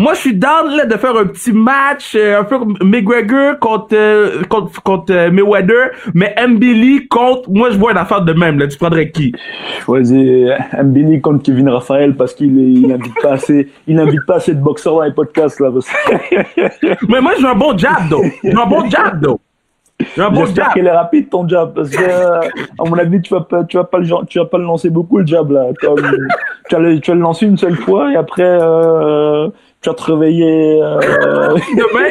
moi, 0.00 0.14
je 0.14 0.20
suis 0.20 0.34
down 0.34 0.74
là, 0.74 0.86
de 0.86 0.96
faire 0.96 1.14
un 1.14 1.26
petit 1.26 1.52
match, 1.52 2.14
euh, 2.16 2.40
un 2.40 2.44
peu 2.44 2.56
McGregor 2.82 3.58
contre, 3.58 3.94
euh, 3.94 4.42
contre, 4.48 4.82
contre 4.82 5.12
euh, 5.12 5.30
Mayweather, 5.30 5.90
mais 6.14 6.34
Mbili 6.48 7.06
contre, 7.06 7.50
moi, 7.50 7.68
je 7.68 7.76
vois 7.76 7.92
une 7.92 7.98
affaire 7.98 8.22
de 8.22 8.32
même. 8.32 8.58
Là, 8.58 8.66
tu 8.66 8.78
prendrais 8.78 9.10
qui? 9.10 9.34
Je 9.76 9.84
choisis 9.84 10.48
Mbili 10.82 11.20
contre 11.20 11.42
Kevin 11.42 11.68
Raphaël 11.68 12.16
parce 12.16 12.32
qu'il 12.32 12.58
il 12.58 12.86
n'invite 12.86 13.12
pas 13.20 13.32
assez, 13.32 13.68
il 13.86 13.96
n'invite 13.96 14.24
pas 14.26 14.36
assez 14.36 14.54
de 14.54 14.62
boxeurs 14.62 14.94
dans 14.94 15.02
les 15.02 15.12
podcasts 15.12 15.60
là. 15.60 15.68
mais 17.06 17.20
moi, 17.20 17.32
j'ai 17.38 17.46
un 17.46 17.54
bon 17.54 17.76
jab, 17.76 18.08
though. 18.08 18.24
J'ai 18.42 18.54
un 18.54 18.66
bon 18.66 18.88
jab, 18.88 19.20
though. 19.20 19.38
J'espère 20.16 20.72
qu'elle 20.72 20.86
est 20.86 20.90
rapide 20.90 21.28
ton 21.28 21.48
jab 21.48 21.74
parce 21.74 21.90
que 21.90 22.02
à 22.04 22.84
mon 22.84 22.98
avis 22.98 23.20
tu 23.20 23.34
vas 23.34 23.42
pas 23.42 23.64
tu 23.64 23.76
vas 23.76 23.84
pas 23.84 23.98
le 23.98 24.06
tu 24.26 24.38
vas 24.38 24.44
pas 24.46 24.58
le 24.58 24.64
lancer 24.64 24.90
beaucoup 24.90 25.18
le 25.18 25.26
jab 25.26 25.50
là 25.50 25.66
comme 25.80 25.96
tu 26.68 26.74
vas 26.74 26.80
le, 26.80 27.00
tu 27.00 27.10
vas 27.10 27.14
le 27.14 27.20
lancer 27.20 27.46
une 27.46 27.56
seule 27.56 27.76
fois 27.76 28.12
et 28.12 28.16
après 28.16 28.58
euh, 28.60 29.48
tu 29.82 29.88
vas 29.88 29.94
te 29.94 30.02
réveiller. 30.02 30.80
Euh... 30.82 31.56
Demain 31.76 32.10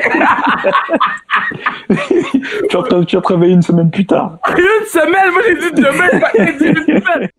tu, 2.70 2.78
vas 2.78 2.84
te, 2.84 3.04
tu 3.04 3.16
vas 3.16 3.22
te 3.22 3.28
réveiller 3.28 3.54
une 3.54 3.62
semaine 3.62 3.92
plus 3.92 4.06
tard. 4.06 4.38
Une 4.50 4.86
semaine 4.88 5.32
Moi 5.32 5.42
j'ai 5.48 5.56
dit 5.56 5.82
demain, 5.82 6.20
pas 6.20 6.32
une 6.38 6.58
semaine 6.58 7.30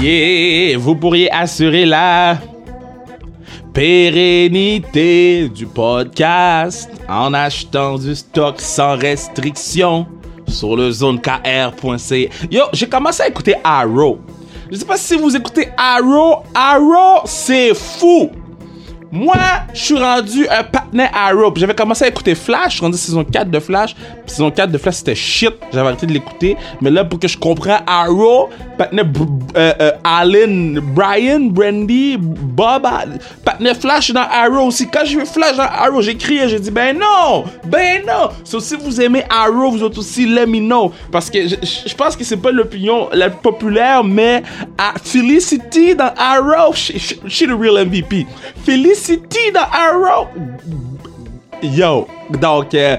Yeah, 0.00 0.76
vous 0.78 0.96
pourriez 0.96 1.30
assurer 1.32 1.86
la 1.86 2.36
pérennité 3.72 5.48
du 5.48 5.66
podcast 5.66 6.90
en 7.08 7.32
achetant 7.32 7.96
du 7.96 8.14
stock 8.14 8.60
sans 8.60 8.96
restriction 8.96 10.06
sur 10.46 10.76
le 10.76 10.90
zonekr.ca. 10.90 12.28
Yo, 12.50 12.64
j'ai 12.72 12.88
commencé 12.88 13.22
à 13.22 13.28
écouter 13.28 13.54
Arrow. 13.64 14.18
Je 14.70 14.76
sais 14.76 14.84
pas 14.84 14.96
si 14.96 15.16
vous 15.16 15.34
écoutez 15.34 15.68
Arrow. 15.76 16.42
Arrow, 16.54 17.22
c'est 17.24 17.74
fou. 17.74 18.30
Moi, 19.14 19.36
je 19.74 19.78
suis 19.78 19.98
rendu 19.98 20.48
un 20.48 20.64
partenaire 20.64 21.10
Arrow. 21.12 21.52
J'avais 21.54 21.74
commencé 21.74 22.06
à 22.06 22.08
écouter 22.08 22.34
Flash. 22.34 22.68
Je 22.68 22.70
suis 22.76 22.80
rendu 22.80 22.96
saison 22.96 23.22
4 23.22 23.50
de 23.50 23.60
Flash. 23.60 23.94
saison 24.24 24.50
4 24.50 24.72
de 24.72 24.78
Flash, 24.78 24.94
c'était 24.94 25.14
shit. 25.14 25.52
J'avais 25.70 25.88
arrêté 25.88 26.06
de 26.06 26.14
l'écouter. 26.14 26.56
Mais 26.80 26.90
là, 26.90 27.04
pour 27.04 27.18
que 27.18 27.28
je 27.28 27.36
comprenne 27.36 27.80
Arrow, 27.86 28.48
partenaire 28.78 29.04
euh, 29.54 29.74
euh, 29.82 29.90
Allen, 30.02 30.80
Brian, 30.80 31.40
Brandy, 31.40 32.16
Bob, 32.18 32.88
partenaire 33.44 33.76
Flash 33.76 34.12
dans 34.12 34.22
Arrow 34.22 34.68
aussi. 34.68 34.88
Quand 34.88 35.02
j'ai 35.04 35.18
vu 35.18 35.26
Flash 35.26 35.58
dans 35.58 35.64
Arrow, 35.64 36.00
j'ai 36.00 36.16
crié. 36.16 36.48
J'ai 36.48 36.58
dit, 36.58 36.70
ben 36.70 36.98
non, 36.98 37.44
ben 37.66 38.00
non. 38.06 38.30
So, 38.44 38.60
si 38.60 38.76
vous 38.76 38.98
aimez 38.98 39.24
Arrow, 39.28 39.72
vous 39.72 39.84
êtes 39.84 39.98
aussi 39.98 40.24
let 40.24 40.46
me 40.46 40.58
know. 40.58 40.90
Parce 41.10 41.28
que 41.28 41.46
je, 41.46 41.94
pense 41.94 42.16
que 42.16 42.24
c'est 42.24 42.38
pas 42.38 42.50
l'opinion 42.50 43.10
la 43.12 43.28
plus 43.28 43.42
populaire, 43.42 44.02
mais 44.02 44.42
à 44.78 44.94
Felicity 45.04 45.94
dans 45.94 46.14
Arrow, 46.16 46.72
she's 46.72 47.18
she 47.28 47.40
the 47.40 47.52
real 47.52 47.76
MVP. 47.84 48.26
Felicity 48.64 49.01
City 49.02 49.50
dans 49.52 49.66
Arrow. 49.72 50.28
Yo, 51.60 52.06
donc 52.40 52.72
euh, 52.74 52.96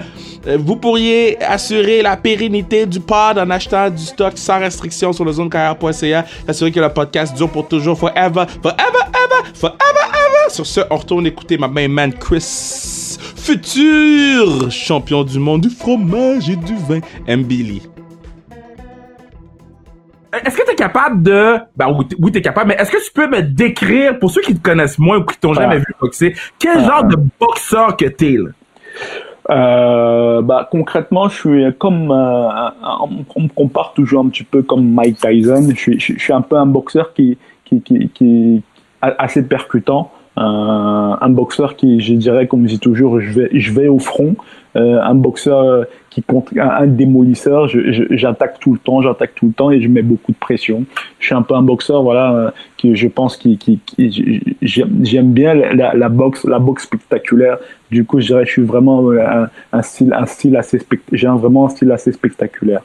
vous 0.60 0.76
pourriez 0.76 1.42
assurer 1.42 2.02
la 2.02 2.18
pérennité 2.18 2.86
du 2.86 3.00
pod 3.00 3.38
en 3.38 3.50
achetant 3.50 3.90
du 3.90 4.04
stock 4.04 4.34
sans 4.36 4.60
restriction 4.60 5.14
sur 5.14 5.24
le 5.24 5.32
zonecarrière.ca. 5.32 6.26
Assurer 6.46 6.72
que 6.74 6.80
le 6.82 6.90
podcast 6.90 7.34
dure 7.38 7.50
pour 7.50 7.70
toujours, 7.70 7.98
forever, 7.98 8.44
forever, 8.62 9.04
ever, 9.14 9.50
forever, 9.54 9.78
ever. 9.80 10.50
Sur 10.50 10.66
ce, 10.66 10.82
on 10.90 10.98
retourne 10.98 11.26
écouter 11.26 11.58
ma 11.58 11.70
main 11.70 11.88
man 11.88 12.12
Chris, 12.12 13.18
futur 13.38 14.70
champion 14.72 15.24
du 15.24 15.40
monde 15.40 15.62
du 15.62 15.70
fromage 15.70 16.50
et 16.50 16.58
du 16.58 16.76
vin, 16.76 17.00
Mbili. 17.34 17.82
Est-ce 20.34 20.58
que 20.58 20.66
tu 20.66 20.72
es 20.72 20.76
capable 20.76 21.22
de. 21.22 21.58
Ben 21.76 21.96
oui, 22.20 22.32
tu 22.32 22.38
es 22.38 22.42
capable, 22.42 22.70
mais 22.70 22.76
est-ce 22.76 22.92
que 22.92 23.04
tu 23.04 23.12
peux 23.14 23.28
me 23.28 23.42
décrire, 23.42 24.18
pour 24.20 24.32
ceux 24.32 24.42
qui 24.42 24.56
te 24.56 24.62
connaissent 24.62 24.98
moins 24.98 25.18
ou 25.18 25.26
qui 25.26 25.38
t'ont 25.38 25.54
jamais 25.54 25.78
vu 25.78 25.86
boxer, 26.00 26.34
quel 26.60 26.80
genre 26.80 27.04
de 27.04 27.18
boxeur 27.40 27.96
que 27.96 28.06
t'es 28.06 28.38
là? 28.38 28.50
Euh, 29.50 30.42
bah, 30.42 30.68
concrètement, 30.72 31.28
je 31.28 31.36
suis 31.36 31.74
comme, 31.78 32.12
euh, 32.12 32.70
on, 33.36 33.42
me 33.42 33.54
compare 33.54 33.94
toujours 33.94 34.24
un 34.24 34.30
petit 34.30 34.44
peu 34.44 34.64
comme 34.64 34.90
Mike 34.90 35.20
Tyson. 35.20 35.68
Je 35.70 35.76
suis, 35.76 36.00
je, 36.00 36.18
suis 36.18 36.34
un 36.34 36.42
peu 36.42 36.56
un 36.56 36.66
boxeur 36.66 37.14
qui, 37.14 37.38
qui, 37.66 37.82
qui, 37.82 38.10
qui 38.10 38.64
assez 39.02 39.44
percutant. 39.46 40.12
Euh, 40.38 40.42
un 40.42 41.30
boxeur 41.30 41.76
qui, 41.76 42.00
je 42.00 42.14
dirais, 42.14 42.48
comme 42.48 42.68
je 42.68 42.74
dis 42.74 42.80
toujours, 42.80 43.20
je 43.20 43.40
vais, 43.40 43.50
je 43.54 43.72
vais 43.72 43.88
au 43.88 44.00
front. 44.00 44.36
Euh, 44.76 45.00
un 45.02 45.14
boxeur 45.14 45.86
qui 46.14 46.22
compte, 46.22 46.50
un, 46.58 46.86
démolisseur. 46.86 47.68
J'attaque 47.68 48.60
tout 48.60 48.74
le 48.74 48.80
temps, 48.80 49.02
j'attaque 49.02 49.34
tout 49.34 49.48
le 49.48 49.54
temps 49.54 49.72
et 49.72 49.82
je 49.82 49.88
mets 49.88 50.04
beaucoup 50.04 50.32
de 50.32 50.38
pression. 50.38 50.86
Je 51.20 51.26
suis 51.26 51.36
un 51.36 51.42
peu 51.42 51.56
un 51.56 51.64
boxeur, 51.64 52.04
voilà, 52.04 52.34
euh, 52.36 52.52
qui 52.78 52.96
je 52.96 53.08
pense 53.08 53.36
qui, 53.36 53.58
j'aime 54.62 55.34
bien 55.34 55.56
la, 55.56 55.96
la, 55.96 56.10
boxe, 56.10 56.46
la 56.46 56.60
boxe 56.60 56.84
spectaculaire. 56.84 57.58
Du 57.90 58.06
coup, 58.06 58.20
je 58.20 58.28
dirais, 58.28 58.46
je 58.46 58.52
suis 58.52 58.62
vraiment 58.62 59.12
un, 59.12 59.48
un 59.72 59.82
style, 59.82 60.14
un 60.14 60.26
style 60.28 60.56
assez 60.56 60.80
j'ai 61.12 61.28
vraiment 61.28 61.66
un 61.66 61.70
style 61.70 61.92
assez 61.92 62.12
spectaculaire. 62.12 62.84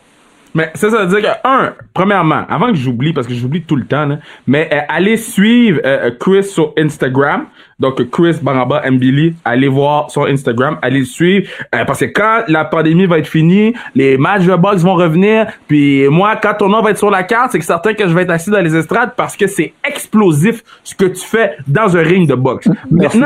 Mais 0.54 0.70
ça, 0.74 0.90
ça 0.90 1.04
veut 1.04 1.20
dire 1.20 1.30
que, 1.30 1.48
un, 1.48 1.74
premièrement, 1.94 2.44
avant 2.48 2.68
que 2.68 2.74
j'oublie, 2.74 3.12
parce 3.12 3.26
que 3.26 3.34
j'oublie 3.34 3.62
tout 3.62 3.76
le 3.76 3.84
temps, 3.84 4.08
mais 4.46 4.68
euh, 4.72 4.80
allez 4.88 5.16
suivre 5.16 5.80
euh, 5.84 6.10
Chris 6.18 6.44
sur 6.44 6.72
Instagram. 6.78 7.46
Donc, 7.78 8.10
Chris 8.10 8.36
Baramba 8.42 8.82
Mbili, 8.90 9.36
allez 9.44 9.68
voir 9.68 10.10
sur 10.10 10.24
Instagram, 10.24 10.78
allez 10.82 11.00
le 11.00 11.04
suivre. 11.04 11.48
Euh, 11.74 11.84
parce 11.84 12.00
que 12.00 12.06
quand 12.06 12.42
la 12.48 12.64
pandémie 12.64 13.06
va 13.06 13.18
être 13.18 13.28
finie, 13.28 13.74
les 13.94 14.18
matchs 14.18 14.46
de 14.46 14.56
boxe 14.56 14.82
vont 14.82 14.94
revenir. 14.94 15.46
Puis 15.68 16.08
moi, 16.08 16.36
quand 16.36 16.54
ton 16.58 16.68
nom 16.68 16.82
va 16.82 16.90
être 16.90 16.98
sur 16.98 17.10
la 17.10 17.22
carte, 17.22 17.52
c'est 17.52 17.58
que 17.58 17.64
certain 17.64 17.94
que 17.94 18.08
je 18.08 18.14
vais 18.14 18.22
être 18.22 18.30
assis 18.30 18.50
dans 18.50 18.60
les 18.60 18.74
estrades 18.74 19.12
parce 19.16 19.36
que 19.36 19.46
c'est 19.46 19.74
explosif 19.86 20.64
ce 20.82 20.94
que 20.94 21.04
tu 21.04 21.24
fais 21.24 21.56
dans 21.68 21.96
un 21.96 22.02
ring 22.02 22.28
de 22.28 22.34
boxe. 22.34 22.68
Merci, 22.90 23.22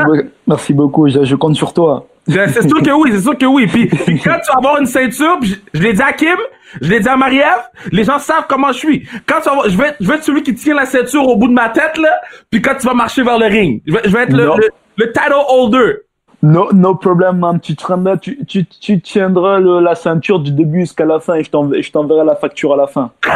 merci 0.47 0.73
beaucoup, 0.73 1.07
je, 1.07 1.23
je 1.23 1.35
compte 1.35 1.55
sur 1.55 1.73
toi. 1.73 2.05
C'est 2.27 2.67
sûr 2.67 2.81
que 2.81 2.91
oui, 2.91 3.09
c'est 3.13 3.21
sûr 3.21 3.37
que 3.37 3.45
oui. 3.45 3.67
Puis, 3.67 3.87
puis 3.87 4.19
quand 4.23 4.37
tu 4.45 4.51
vas 4.51 4.57
avoir 4.57 4.79
une 4.79 4.85
ceinture, 4.85 5.37
puis 5.41 5.49
je, 5.49 5.79
je 5.79 5.83
l'ai 5.83 5.93
dit 5.93 6.01
à 6.01 6.13
Kim, 6.13 6.37
je 6.81 6.89
l'ai 6.89 6.99
dit 6.99 7.07
à 7.09 7.15
Marie-Ève, 7.15 7.69
les 7.91 8.03
gens 8.03 8.19
savent 8.19 8.45
comment 8.47 8.71
je 8.71 8.77
suis. 8.77 9.07
Quand 9.27 9.41
tu 9.41 9.49
vas 9.49 9.67
je 9.69 9.77
vais, 9.77 9.87
être- 9.89 9.97
je 9.99 10.07
vais 10.07 10.15
être 10.15 10.23
celui 10.23 10.43
qui 10.43 10.53
tient 10.55 10.75
la 10.75 10.85
ceinture 10.85 11.27
au 11.27 11.35
bout 11.35 11.47
de 11.47 11.53
ma 11.53 11.69
tête, 11.69 11.97
là, 11.97 12.13
puis 12.51 12.61
quand 12.61 12.75
tu 12.79 12.85
vas 12.87 12.93
marcher 12.93 13.23
vers 13.23 13.37
le 13.39 13.45
ring, 13.47 13.81
je 13.85 13.93
vais, 13.93 14.01
je 14.05 14.09
vais 14.09 14.23
être 14.23 14.33
le, 14.33 14.45
le, 14.57 14.69
le 14.97 15.11
title 15.11 15.33
holder. 15.49 15.93
No, 16.45 16.67
no 16.73 16.93
problem, 16.95 17.39
man. 17.39 17.59
Tu, 17.61 17.73
tiendras, 17.73 18.17
tu, 18.17 18.37
tu, 18.45 18.65
tu 18.65 18.99
tiendras 18.99 19.59
le- 19.59 19.79
la 19.79 19.95
ceinture 19.95 20.39
du 20.39 20.51
début 20.51 20.81
jusqu'à 20.81 21.05
la 21.05 21.21
fin 21.21 21.35
et 21.35 21.43
je 21.45 21.49
t'env- 21.49 21.81
je 21.81 21.89
t'enverrai 21.89 22.25
la 22.25 22.35
facture 22.35 22.73
à 22.73 22.75
la 22.77 22.85
fin. 22.87 23.11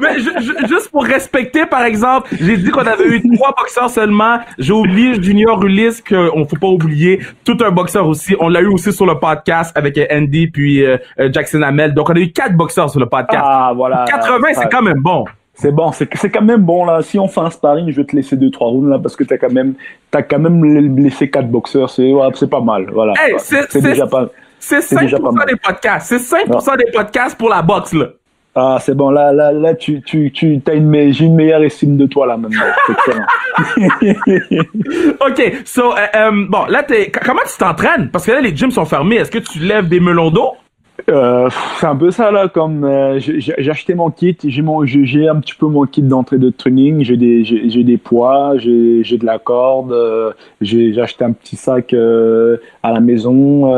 Mais 0.00 0.18
ju- 0.18 0.40
ju- 0.40 0.56
juste 0.68 0.90
pour 0.90 1.04
respecter, 1.04 1.64
par 1.66 1.84
exemple, 1.84 2.28
j'ai 2.40 2.56
dit 2.56 2.70
qu'on 2.70 2.86
avait 2.86 3.06
eu 3.06 3.22
trois 3.36 3.54
boxeurs 3.56 3.88
seulement. 3.90 4.38
J'ai 4.58 4.72
oublié 4.72 5.22
Junior 5.22 5.62
Ulysse, 5.64 6.02
qu'on 6.02 6.44
faut 6.46 6.56
pas 6.56 6.66
oublier. 6.66 7.20
Tout 7.44 7.56
un 7.64 7.70
boxeur 7.70 8.06
aussi. 8.06 8.36
On 8.40 8.48
l'a 8.48 8.60
eu 8.60 8.66
aussi 8.66 8.92
sur 8.92 9.06
le 9.06 9.14
podcast 9.18 9.72
avec 9.76 9.96
euh, 9.98 10.06
Andy 10.12 10.48
puis 10.48 10.84
euh, 10.84 10.96
euh, 11.18 11.30
Jackson 11.32 11.62
Hamel. 11.62 11.94
Donc 11.94 12.10
on 12.10 12.14
a 12.14 12.18
eu 12.18 12.30
quatre 12.32 12.54
boxeurs 12.56 12.90
sur 12.90 13.00
le 13.00 13.06
podcast. 13.06 13.42
Ah, 13.46 13.72
voilà. 13.74 14.04
80, 14.06 14.48
c'est 14.54 14.68
quand 14.70 14.82
même 14.82 15.00
bon. 15.00 15.24
C'est 15.60 15.72
bon, 15.72 15.92
c'est 15.92 16.06
quand 16.30 16.42
même 16.42 16.62
bon 16.62 16.84
là. 16.86 17.02
Si 17.02 17.18
on 17.18 17.28
fait 17.28 17.40
un 17.40 17.50
sparring, 17.50 17.90
je 17.90 17.96
vais 18.00 18.06
te 18.06 18.16
laisser 18.16 18.36
deux 18.36 18.50
trois 18.50 18.68
rounds 18.68 18.88
là 18.88 18.98
parce 18.98 19.14
que 19.14 19.24
t'as 19.24 19.36
quand 19.36 19.52
même 19.52 19.74
t'as 20.10 20.22
quand 20.22 20.38
même 20.38 20.64
laissé 20.96 21.28
quatre 21.28 21.48
boxeurs. 21.48 21.90
C'est 21.90 22.12
ouais, 22.12 22.28
c'est 22.34 22.48
pas 22.48 22.60
mal. 22.60 22.86
Voilà. 22.92 23.12
Hey, 23.22 23.34
c'est- 23.38 23.78
déjà 23.80 24.06
pas. 24.06 24.26
C'est 24.58 24.80
C'est 24.82 24.96
déjà 25.00 25.18
pas 25.18 25.30
5% 25.30 25.32
mal. 25.34 25.46
des 25.46 25.56
podcasts. 25.56 26.06
C'est 26.08 26.18
5% 26.18 26.76
des 26.76 26.90
podcasts 26.92 27.36
pour 27.38 27.48
la 27.50 27.62
boxe, 27.62 27.92
là. 27.94 28.06
Ah, 28.54 28.78
c'est 28.80 28.94
bon. 28.94 29.10
Là, 29.10 29.32
là, 29.32 29.52
là, 29.52 29.74
tu, 29.74 30.02
tu, 30.02 30.30
tu, 30.32 30.60
t'as 30.60 30.74
une, 30.74 31.12
j'ai 31.12 31.24
une 31.24 31.34
meilleure 31.36 31.62
estime 31.62 31.96
de 31.96 32.04
toi 32.06 32.26
là 32.26 32.36
maintenant. 32.36 32.60
OK, 35.20 35.52
so, 35.64 35.92
euh, 35.92 36.06
euh, 36.14 36.46
bon, 36.48 36.64
là, 36.66 36.82
t'es, 36.82 37.10
comment 37.10 37.40
tu 37.50 37.56
t'entraînes? 37.58 38.10
Parce 38.10 38.26
que 38.26 38.32
là, 38.32 38.40
les 38.40 38.54
gyms 38.54 38.70
sont 38.70 38.84
fermés. 38.84 39.16
Est-ce 39.16 39.30
que 39.30 39.38
tu 39.38 39.58
lèves 39.60 39.88
des 39.88 40.00
melons 40.00 40.30
d'eau? 40.30 40.52
Euh, 41.08 41.48
c'est 41.78 41.86
un 41.86 41.96
peu 41.96 42.10
ça 42.10 42.30
là, 42.30 42.48
comme 42.48 42.84
euh, 42.84 43.18
j'ai 43.18 43.70
acheté 43.70 43.94
mon 43.94 44.10
kit, 44.10 44.36
j'ai 44.44 44.62
mon, 44.62 44.84
j'ai 44.84 45.28
un 45.28 45.36
petit 45.36 45.54
peu 45.54 45.66
mon 45.66 45.84
kit 45.84 46.02
d'entrée 46.02 46.38
de 46.38 46.50
training, 46.50 47.02
j'ai 47.02 47.16
des, 47.16 47.44
j'ai 47.44 47.84
des 47.84 47.96
poids, 47.96 48.54
j'ai 48.58 49.02
j'ai 49.02 49.18
de 49.18 49.24
la 49.24 49.38
corde, 49.38 49.92
euh, 49.92 50.32
j'ai 50.60 50.98
acheté 51.00 51.24
un 51.24 51.32
petit 51.32 51.56
sac 51.56 51.94
euh, 51.94 52.58
à 52.82 52.92
la 52.92 53.00
maison. 53.00 53.72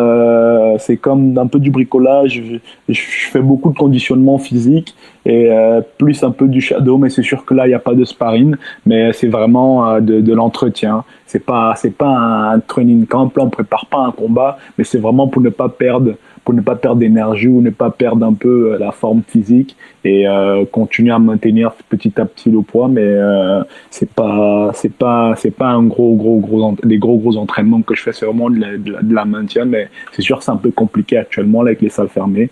c'est 0.78 0.96
comme 0.96 1.36
un 1.38 1.46
peu 1.46 1.58
du 1.58 1.70
bricolage. 1.70 2.42
Je, 2.88 3.00
fais 3.32 3.40
beaucoup 3.40 3.70
de 3.70 3.78
conditionnement 3.78 4.38
physique 4.38 4.94
et 5.24 5.50
plus 5.98 6.22
un 6.24 6.30
peu 6.30 6.48
du 6.48 6.60
shadow, 6.60 6.98
mais 6.98 7.08
c'est 7.10 7.22
sûr 7.22 7.44
que 7.44 7.54
là 7.54 7.66
il 7.66 7.70
n'y 7.70 7.74
a 7.74 7.78
pas 7.78 7.94
de 7.94 8.04
sparring, 8.04 8.56
mais 8.86 9.12
c'est 9.12 9.28
vraiment 9.28 10.00
de, 10.00 10.20
de 10.20 10.34
l'entretien. 10.34 11.04
C'est 11.26 11.44
pas 11.44 11.74
c'est 11.76 11.96
pas 11.96 12.14
un 12.54 12.60
training 12.60 13.06
camp, 13.06 13.34
là 13.36 13.44
on 13.44 13.50
prépare 13.50 13.86
pas 13.86 14.00
un 14.00 14.12
combat, 14.12 14.58
mais 14.76 14.84
c'est 14.84 14.98
vraiment 14.98 15.28
pour 15.28 15.42
ne 15.42 15.50
pas 15.50 15.68
perdre 15.68 16.14
pour 16.44 16.54
ne 16.54 16.60
pas 16.60 16.76
perdre 16.76 16.98
d'énergie 16.98 17.48
ou 17.48 17.60
ne 17.60 17.70
pas 17.70 17.90
perdre 17.90 18.26
un 18.26 18.34
peu 18.34 18.72
euh, 18.72 18.78
la 18.78 18.92
forme 18.92 19.22
physique 19.26 19.76
et 20.04 20.26
euh, 20.26 20.64
continuer 20.64 21.12
à 21.12 21.18
maintenir 21.18 21.72
petit 21.88 22.12
à 22.20 22.24
petit 22.24 22.50
le 22.50 22.62
poids. 22.62 22.88
Mais 22.88 23.02
euh, 23.02 23.62
c'est 23.90 24.10
pas 24.10 24.70
c'est 24.74 24.92
pas 24.92 25.34
c'est 25.36 25.50
pas 25.50 25.68
un 25.68 25.84
gros 25.84 26.16
gros 26.16 26.38
gros 26.38 26.76
des 26.82 26.98
gros 26.98 27.18
gros 27.18 27.36
entraînements 27.36 27.82
que 27.82 27.94
je 27.94 28.02
fais 28.02 28.12
c'est 28.12 28.26
vraiment 28.26 28.50
de 28.50 28.60
la, 28.60 28.76
de 28.76 29.14
la, 29.14 29.24
maintien. 29.24 29.64
Mais 29.64 29.88
c'est 30.12 30.22
sûr 30.22 30.42
c'est 30.42 30.50
un 30.50 30.56
peu 30.56 30.70
compliqué 30.70 31.18
actuellement 31.18 31.62
là 31.62 31.70
avec 31.70 31.82
les 31.82 31.90
salles 31.90 32.08
fermées. 32.08 32.50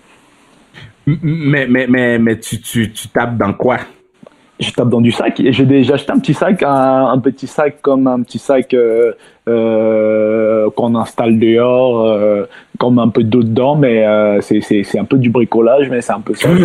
Mais, 1.06 1.66
mais, 1.66 1.86
mais, 1.88 2.18
mais 2.18 2.38
tu, 2.38 2.60
tu, 2.60 2.92
tu 2.92 3.08
tapes 3.08 3.36
dans 3.36 3.52
quoi? 3.52 3.78
Je 4.60 4.70
tape 4.72 4.88
dans 4.90 5.00
du 5.00 5.10
sac 5.10 5.40
et 5.40 5.52
j'ai 5.52 5.64
déjà 5.64 5.94
acheté 5.94 6.12
un 6.12 6.18
petit 6.18 6.34
sac 6.34 6.62
un, 6.62 7.06
un 7.06 7.18
petit 7.18 7.46
sac 7.46 7.80
comme 7.82 8.06
un 8.06 8.22
petit 8.22 8.38
sac 8.38 8.74
euh, 8.74 9.12
euh, 9.48 10.68
qu'on 10.76 10.94
installe 10.94 11.38
dehors 11.38 12.04
euh, 12.06 12.44
comme 12.78 12.98
un 12.98 13.08
peu 13.08 13.24
d'eau 13.24 13.42
dedans 13.42 13.74
mais 13.74 14.06
euh, 14.06 14.40
c'est 14.42 14.60
c'est 14.60 14.82
c'est 14.84 14.98
un 14.98 15.04
peu 15.04 15.18
du 15.18 15.30
bricolage 15.30 15.88
mais 15.90 16.00
c'est 16.02 16.12
un 16.12 16.20
peu 16.20 16.34
ça. 16.34 16.48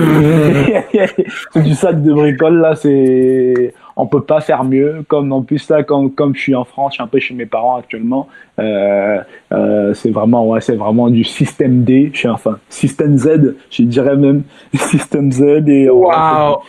C'est 1.51 1.63
du 1.63 1.73
sac 1.73 2.01
de 2.03 2.13
bricole 2.13 2.59
là 2.59 2.75
c'est 2.75 3.73
on 3.97 4.07
peut 4.07 4.23
pas 4.23 4.41
faire 4.41 4.65
mieux. 4.65 5.03
Comme 5.07 5.31
en 5.31 5.41
plus 5.41 5.69
là 5.69 5.83
comme 5.83 6.11
comme 6.11 6.35
je 6.35 6.41
suis 6.41 6.55
en 6.55 6.65
France 6.65 6.91
je 6.91 6.95
suis 6.95 7.03
un 7.03 7.07
peu 7.07 7.19
chez 7.19 7.33
mes 7.33 7.45
parents 7.45 7.77
actuellement 7.77 8.27
euh, 8.59 9.19
euh, 9.51 9.93
c'est 9.93 10.11
vraiment 10.11 10.47
ouais 10.47 10.61
c'est 10.61 10.75
vraiment 10.75 11.09
du 11.09 11.23
système 11.23 11.83
D. 11.83 12.11
Je 12.13 12.19
suis 12.19 12.29
enfin 12.29 12.59
système 12.69 13.17
Z 13.17 13.55
je 13.71 13.83
dirais 13.83 14.17
même 14.17 14.43
système 14.73 15.31
Z 15.31 15.67
et 15.67 15.89
Wow! 15.89 16.61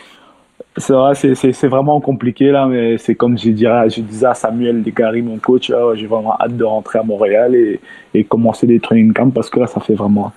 C'est 0.77 0.93
vrai, 0.93 1.13
c'est, 1.15 1.67
vraiment 1.67 1.99
compliqué 1.99 2.51
là, 2.51 2.67
mais 2.67 2.97
c'est 2.97 3.15
comme 3.15 3.37
je 3.37 3.49
dirais, 3.49 3.89
je 3.89 4.01
disais 4.01 4.27
à 4.27 4.33
Samuel 4.33 4.83
Descaries, 4.83 5.21
mon 5.21 5.37
coach, 5.37 5.69
ouais, 5.69 5.95
j'ai 5.95 6.07
vraiment 6.07 6.35
hâte 6.39 6.55
de 6.55 6.63
rentrer 6.63 6.99
à 6.99 7.03
Montréal 7.03 7.55
et, 7.55 7.79
et 8.13 8.23
commencer 8.23 8.67
des 8.67 8.79
training 8.79 9.13
camps 9.13 9.29
parce 9.29 9.49
que 9.49 9.59
là, 9.59 9.67
ça 9.67 9.79
fait 9.79 9.95
vraiment, 9.95 10.31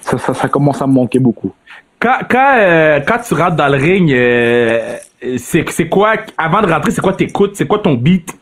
ça, 0.00 0.18
ça, 0.18 0.34
ça 0.34 0.48
commence 0.48 0.82
à 0.82 0.86
me 0.86 0.92
manquer 0.92 1.18
beaucoup. 1.18 1.52
Quand, 1.98 2.18
quand, 2.30 2.54
euh, 2.58 3.00
quand 3.06 3.18
tu 3.26 3.34
rentres 3.34 3.56
dans 3.56 3.68
le 3.68 3.78
ring, 3.78 4.12
euh, 4.12 4.96
c'est, 5.38 5.88
quoi, 5.88 6.14
avant 6.36 6.60
de 6.60 6.66
rentrer, 6.66 6.90
c'est 6.90 7.00
quoi 7.00 7.14
t'écoutes? 7.14 7.52
C'est 7.54 7.66
quoi 7.66 7.78
ton 7.78 7.94
beat? 7.94 8.36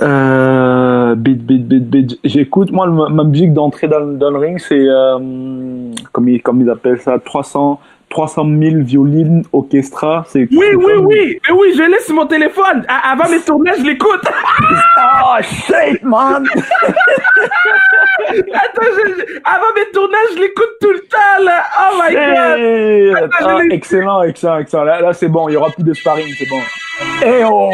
Euh, 0.00 1.14
beat, 1.14 1.44
beat, 1.44 1.68
beat, 1.68 1.88
beat. 1.88 2.18
J'écoute, 2.24 2.72
moi, 2.72 2.86
ma 2.88 3.24
musique 3.24 3.52
d'entrée 3.52 3.86
dans, 3.86 4.00
dans 4.00 4.30
le 4.30 4.38
ring, 4.38 4.58
c'est, 4.58 4.86
comme, 6.10 6.28
ils, 6.28 6.42
comme 6.42 6.60
ils 6.62 6.70
appellent 6.70 7.00
ça, 7.00 7.18
300, 7.18 7.78
300 8.12 8.44
000 8.60 8.82
violines 8.84 9.42
orchestra. 9.54 10.24
C'est, 10.28 10.46
Oui, 10.52 10.66
oui, 10.76 10.92
oui! 11.00 11.40
Mais 11.48 11.54
oui, 11.54 11.72
je 11.76 11.82
l'ai 11.82 11.98
sur 12.00 12.14
mon 12.14 12.26
téléphone! 12.26 12.84
Avant 12.88 13.28
mes 13.30 13.40
tournages, 13.40 13.78
je 13.78 13.84
l'écoute! 13.84 14.22
Oh 15.24 15.36
shit, 15.42 16.02
man! 16.04 16.46
Attends, 18.28 18.92
je- 18.96 19.38
avant 19.44 19.72
mes 19.74 19.90
tournages, 19.92 20.32
je 20.36 20.40
l'écoute 20.40 20.74
tout 20.80 20.90
le 20.92 21.00
temps, 21.00 21.42
là! 21.44 21.64
Oh 21.80 22.00
my 22.00 22.14
god! 22.14 22.58
Hey, 22.58 23.14
Attends, 23.14 23.56
ah, 23.58 23.60
excellent, 23.70 24.22
excellent, 24.22 24.58
excellent. 24.58 24.84
Là, 24.84 25.00
là, 25.00 25.12
c'est 25.12 25.28
bon, 25.28 25.48
il 25.48 25.52
y 25.54 25.56
aura 25.56 25.70
plus 25.70 25.82
de 25.84 25.94
sparring, 25.94 26.32
c'est 26.38 26.48
bon. 26.48 26.60
Eh 27.24 27.42
oh! 27.44 27.70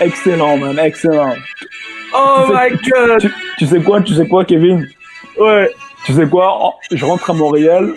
Excellent, 0.00 0.56
man, 0.58 0.78
excellent. 0.78 1.34
Oh 2.14 2.44
Tu 2.46 2.52
sais- 2.52 2.70
my 2.70 2.70
god! 2.90 3.20
Tu, 3.20 3.30
tu 3.58 3.66
sais 3.66 3.80
quoi, 3.82 4.00
tu 4.00 4.14
sais 4.14 4.26
quoi, 4.28 4.44
Kevin? 4.44 4.86
Ouais. 5.38 5.68
Tu 6.08 6.14
sais 6.14 6.26
quoi? 6.26 6.72
Je 6.90 7.04
rentre 7.04 7.28
à 7.28 7.34
Montréal. 7.34 7.92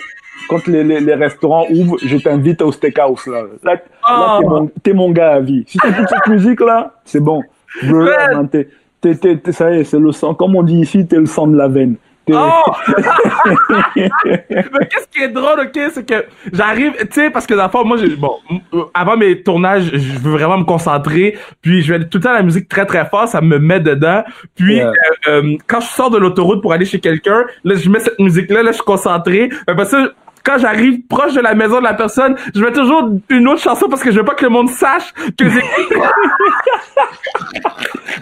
Quand 0.49 0.67
les, 0.67 0.83
les, 0.83 0.99
les 0.99 1.13
restaurants 1.13 1.65
ouvrent, 1.69 1.97
je 2.03 2.17
t'invite 2.17 2.61
au 2.61 2.73
steakhouse, 2.73 3.25
là. 3.27 3.43
Là, 3.63 3.73
là, 3.73 3.79
Oh. 4.03 4.39
t'es 4.41 4.47
mon, 4.49 4.67
t'es 4.83 4.93
mon 4.93 5.11
gars 5.11 5.31
à 5.35 5.39
vie. 5.39 5.63
Si 5.65 5.77
t'écoutes 5.77 6.09
cette 6.09 6.27
musique, 6.27 6.59
là, 6.59 6.93
c'est 7.05 7.21
bon. 7.21 7.41
Bleu, 7.83 8.11
t'es, 8.51 9.15
t'es- 9.15 9.51
ça 9.53 9.71
y 9.73 9.79
est, 9.79 9.83
c'est 9.85 9.97
le 9.99 10.11
sang. 10.11 10.33
Comme 10.33 10.57
on 10.57 10.63
dit 10.63 10.79
ici, 10.81 11.07
t'es 11.07 11.15
le 11.15 11.25
sang 11.25 11.47
de 11.47 11.55
la 11.55 11.69
veine. 11.69 11.95
Oh! 12.31 12.61
Mais 13.55 14.85
qu'est-ce 14.89 15.07
qui 15.11 15.23
est 15.23 15.29
drôle, 15.29 15.59
ok, 15.61 15.79
c'est 15.93 16.07
que 16.07 16.25
j'arrive, 16.53 16.93
tu 16.99 17.07
sais, 17.11 17.29
parce 17.29 17.45
que 17.47 17.55
fond, 17.69 17.83
moi, 17.85 17.97
j'ai- 17.97 18.15
bon, 18.15 18.35
euh, 18.73 18.83
avant 18.93 19.17
mes 19.17 19.41
tournages, 19.41 19.89
je 19.93 20.19
veux 20.19 20.31
vraiment 20.31 20.57
me 20.59 20.63
concentrer, 20.63 21.37
puis 21.61 21.81
je 21.81 21.93
vais 21.93 21.99
tout 22.07 22.17
le 22.19 22.23
temps 22.23 22.33
la 22.33 22.43
musique 22.43 22.69
très 22.69 22.85
très 22.85 23.05
fort, 23.05 23.27
ça 23.27 23.41
me 23.41 23.57
met 23.59 23.79
dedans, 23.79 24.23
puis 24.55 24.75
Yeah. 24.75 24.87
euh, 25.27 25.41
euh, 25.41 25.57
quand 25.67 25.79
je 25.81 25.87
sors 25.87 26.09
de 26.09 26.17
l'autoroute 26.17 26.61
pour 26.61 26.73
aller 26.73 26.85
chez 26.85 26.99
quelqu'un, 26.99 27.45
là, 27.63 27.75
je 27.75 27.89
mets 27.89 27.99
cette 27.99 28.19
musique-là, 28.19 28.63
là, 28.63 28.71
je 28.71 28.75
suis 28.77 28.85
concentré, 28.85 29.49
après 29.67 29.85
ça, 29.85 30.09
quand 30.43 30.57
j'arrive 30.57 31.01
proche 31.07 31.33
de 31.33 31.41
la 31.41 31.53
maison 31.53 31.79
de 31.79 31.83
la 31.83 31.93
personne, 31.93 32.35
je 32.55 32.63
mets 32.63 32.71
toujours 32.71 33.09
une 33.29 33.47
autre 33.47 33.61
chanson 33.61 33.87
parce 33.89 34.01
que 34.03 34.11
je 34.11 34.17
veux 34.19 34.25
pas 34.25 34.33
que 34.35 34.43
le 34.43 34.49
monde 34.49 34.69
sache 34.69 35.13
que 35.37 35.47
j'écoute. 35.49 35.97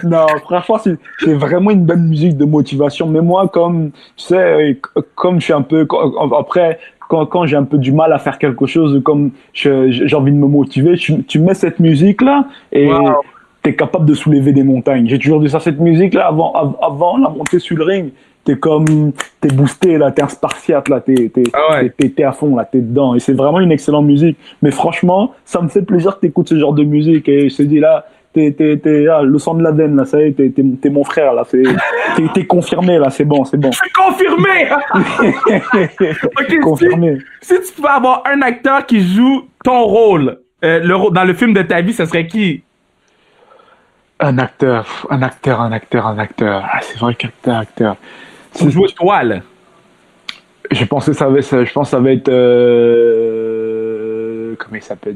Non, 0.04 0.28
franchement, 0.44 0.78
c'est 0.78 0.98
c'est 1.20 1.34
vraiment 1.34 1.72
une 1.72 1.86
bonne 1.86 2.08
musique 2.08 2.38
de 2.38 2.46
motivation. 2.46 3.08
Mais 3.08 3.22
moi, 3.22 3.48
comme, 3.50 3.92
tu 4.16 4.26
sais, 4.26 4.38
euh, 4.38 5.02
comme 5.16 5.40
je 5.40 5.46
suis 5.46 5.54
un 5.54 5.62
peu, 5.62 5.86
après, 6.38 6.80
quand, 7.10 7.26
quand 7.26 7.46
j'ai 7.46 7.58
un 7.58 7.64
peu 7.64 7.78
du 7.78 7.92
mal 7.92 8.14
à 8.14 8.20
faire 8.20 8.38
quelque 8.38 8.66
chose, 8.66 9.02
comme 9.04 9.32
j'ai 9.54 9.70
envie 10.16 10.32
de 10.32 10.38
me 10.38 10.48
motiver, 10.48 10.96
tu, 10.96 11.24
tu 11.24 11.40
mets 11.40 11.54
cette 11.54 11.80
musique-là 11.80 12.46
et 12.72 12.88
Wow. 12.88 13.22
t'es 13.62 13.76
capable 13.76 14.06
de 14.06 14.14
soulever 14.14 14.54
des 14.54 14.64
montagnes. 14.64 15.08
J'ai 15.08 15.20
toujours 15.20 15.42
dit 15.42 15.50
ça, 15.50 15.60
cette 15.60 15.80
musique-là, 15.80 16.28
avant, 16.28 16.54
av- 16.54 16.78
avant 16.82 17.18
la 17.18 17.30
montée 17.30 17.60
sur 17.60 17.76
le 17.76 17.84
ring, 17.84 18.12
t'es 18.50 18.58
comme, 18.60 19.12
t'es 19.42 19.50
boosté, 19.50 19.98
là, 20.00 20.12
t'es 20.12 20.24
un 20.24 20.28
spartiate, 20.28 20.90
là, 20.90 21.00
t'es, 21.02 21.30
t'es, 21.30 21.44
Ah 21.54 21.74
ouais. 21.82 21.94
t'es- 21.96 22.10
t'es- 22.10 22.24
à 22.24 22.32
fond, 22.32 22.56
là, 22.56 22.66
t'es 22.66 22.80
dedans. 22.80 23.14
Et 23.14 23.20
c'est 23.20 23.34
vraiment 23.34 23.60
une 23.60 23.72
excellente 23.72 24.06
musique. 24.06 24.38
Mais 24.64 24.72
franchement, 24.72 25.34
ça 25.46 25.62
me 25.62 25.68
fait 25.68 25.84
plaisir 25.84 26.16
que 26.16 26.22
t'écoutes 26.22 26.50
ce 26.50 26.58
genre 26.58 26.74
de 26.74 26.84
musique. 26.84 27.30
Et 27.30 27.48
je 27.50 27.58
te 27.58 27.62
dis, 27.62 27.80
là, 27.80 28.06
t'es, 28.34 28.52
t'es, 28.52 28.78
t'es, 28.78 29.08
ah, 29.08 29.22
le 29.22 29.38
sang 29.38 29.54
de 29.54 29.62
la 29.62 29.72
veine, 29.72 29.96
là, 29.96 30.06
ça 30.06 30.20
y 30.20 30.30
est, 30.30 30.32
t'es, 30.32 30.52
t'es, 30.82 30.90
mon 30.90 31.04
frère, 31.04 31.34
là, 31.36 31.44
c'est, 31.48 31.62
t'es, 32.34 32.46
confirmé, 32.46 32.98
là, 32.98 33.12
c'est 33.12 33.26
bon, 33.26 33.46
c'est 33.46 33.58
bon. 33.58 33.72
Je 33.72 33.78
suis 33.78 33.92
confirmé! 33.92 34.68
confirmé. 36.64 37.18
Si 37.42 37.54
tu 37.62 37.74
pouvais 37.76 37.90
avoir 37.90 38.24
un 38.26 38.42
acteur 38.42 38.86
qui 38.86 39.02
joue 39.02 39.44
ton 39.64 39.84
rôle, 39.84 40.40
euh, 40.64 40.80
le 40.80 41.12
dans 41.12 41.24
le 41.24 41.34
film 41.36 41.54
de 41.54 41.62
ta 41.62 41.82
vie, 41.82 41.94
ça 41.94 42.06
serait 42.08 42.26
qui? 42.28 42.64
Un 44.20 44.38
acteur, 44.38 45.08
un 45.10 45.22
acteur, 45.22 45.62
un 45.62 45.72
acteur, 45.72 46.06
un 46.08 46.18
acteur. 46.18 46.64
Ah, 46.70 46.80
c'est 46.82 46.98
vrai 47.00 47.16
qu'acteur, 47.16 47.58
acteur. 47.58 47.96
Pour 47.96 48.10
jouer 48.68 48.88
toi, 48.96 49.24
là. 49.24 49.38
Je 50.72 50.86
pensais 50.86 51.14
ça 51.14 51.28
va, 51.30 51.42
ça- 51.42 51.66
je 51.66 51.72
pense 51.74 51.88
que 51.88 51.92
ça 51.92 52.00
va 52.00 52.12
être, 52.12 52.30
euh, 53.20 54.56
comment 54.58 54.76
il 54.76 54.82
s'appelle? 54.82 55.16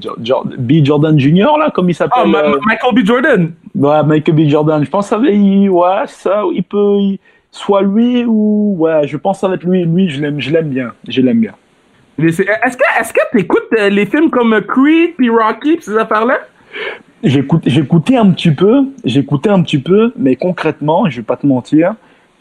B. 0.58 0.84
Jordan 0.84 1.20
Jr., 1.20 1.58
là, 1.60 1.70
comme 1.74 1.90
il 1.90 1.94
s'appelle 1.96 2.24
Oh, 2.26 2.30
Ma- 2.30 2.40
euh, 2.40 2.58
Michael 2.66 2.94
B. 2.96 3.06
Jordan. 3.06 3.52
Ouais, 3.76 4.04
Michael 4.04 4.36
B. 4.36 4.48
Jordan. 4.50 4.84
Je 4.84 4.90
pense 4.90 5.12
avec 5.14 5.34
il- 5.36 5.70
ouais, 5.70 6.04
ça, 6.08 6.44
il 6.54 6.64
peut, 6.64 6.98
il- 7.00 7.20
soit 7.52 7.82
lui 7.84 8.26
ou 8.26 8.76
ouais, 8.80 9.08
je 9.08 9.18
pense 9.18 9.44
avec 9.44 9.64
lui. 9.64 9.84
Lui, 9.86 10.10
je 10.10 10.22
l'aime, 10.22 10.40
je 10.40 10.50
l'aime 10.52 10.70
bien, 10.70 10.92
je 11.08 11.22
l'aime 11.22 11.40
bien. 11.40 11.54
Est-ce 12.18 12.42
que 12.44 12.84
est-ce 13.00 13.14
que 13.14 13.20
t'écoutes 13.32 13.68
euh, 13.78 13.90
les 13.90 14.06
films 14.06 14.30
comme 14.30 14.60
Creed 14.62 15.16
puis 15.18 15.30
Rocky 15.30 15.78
pis 15.78 15.84
ces 15.84 15.98
affaires-là? 15.98 16.40
J'écoutais 17.24 18.18
un 18.18 18.30
petit 18.32 18.52
peu, 18.52 18.84
j'écoutais 19.06 19.50
un 19.50 19.62
petit 19.62 19.78
peu, 19.78 20.12
mais 20.18 20.36
concrètement, 20.36 21.10
je 21.10 21.18
vais 21.18 21.24
pas 21.24 21.38
te 21.38 21.46
mentir, 21.48 21.94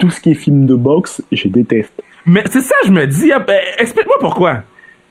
tout 0.03 0.11
ce 0.11 0.21
qui 0.21 0.33
est 0.33 0.35
film 0.35 0.67
de 0.67 0.75
boxe, 0.75 1.23
je 1.31 1.47
déteste. 1.47 1.95
Mais 2.27 2.43
c'est 2.51 2.61
ça, 2.61 2.75
je 2.85 2.91
me 2.91 3.07
dis. 3.07 3.33
hein, 3.33 3.45
ben, 3.47 3.61
Explique-moi 3.79 4.17
pourquoi. 4.19 4.53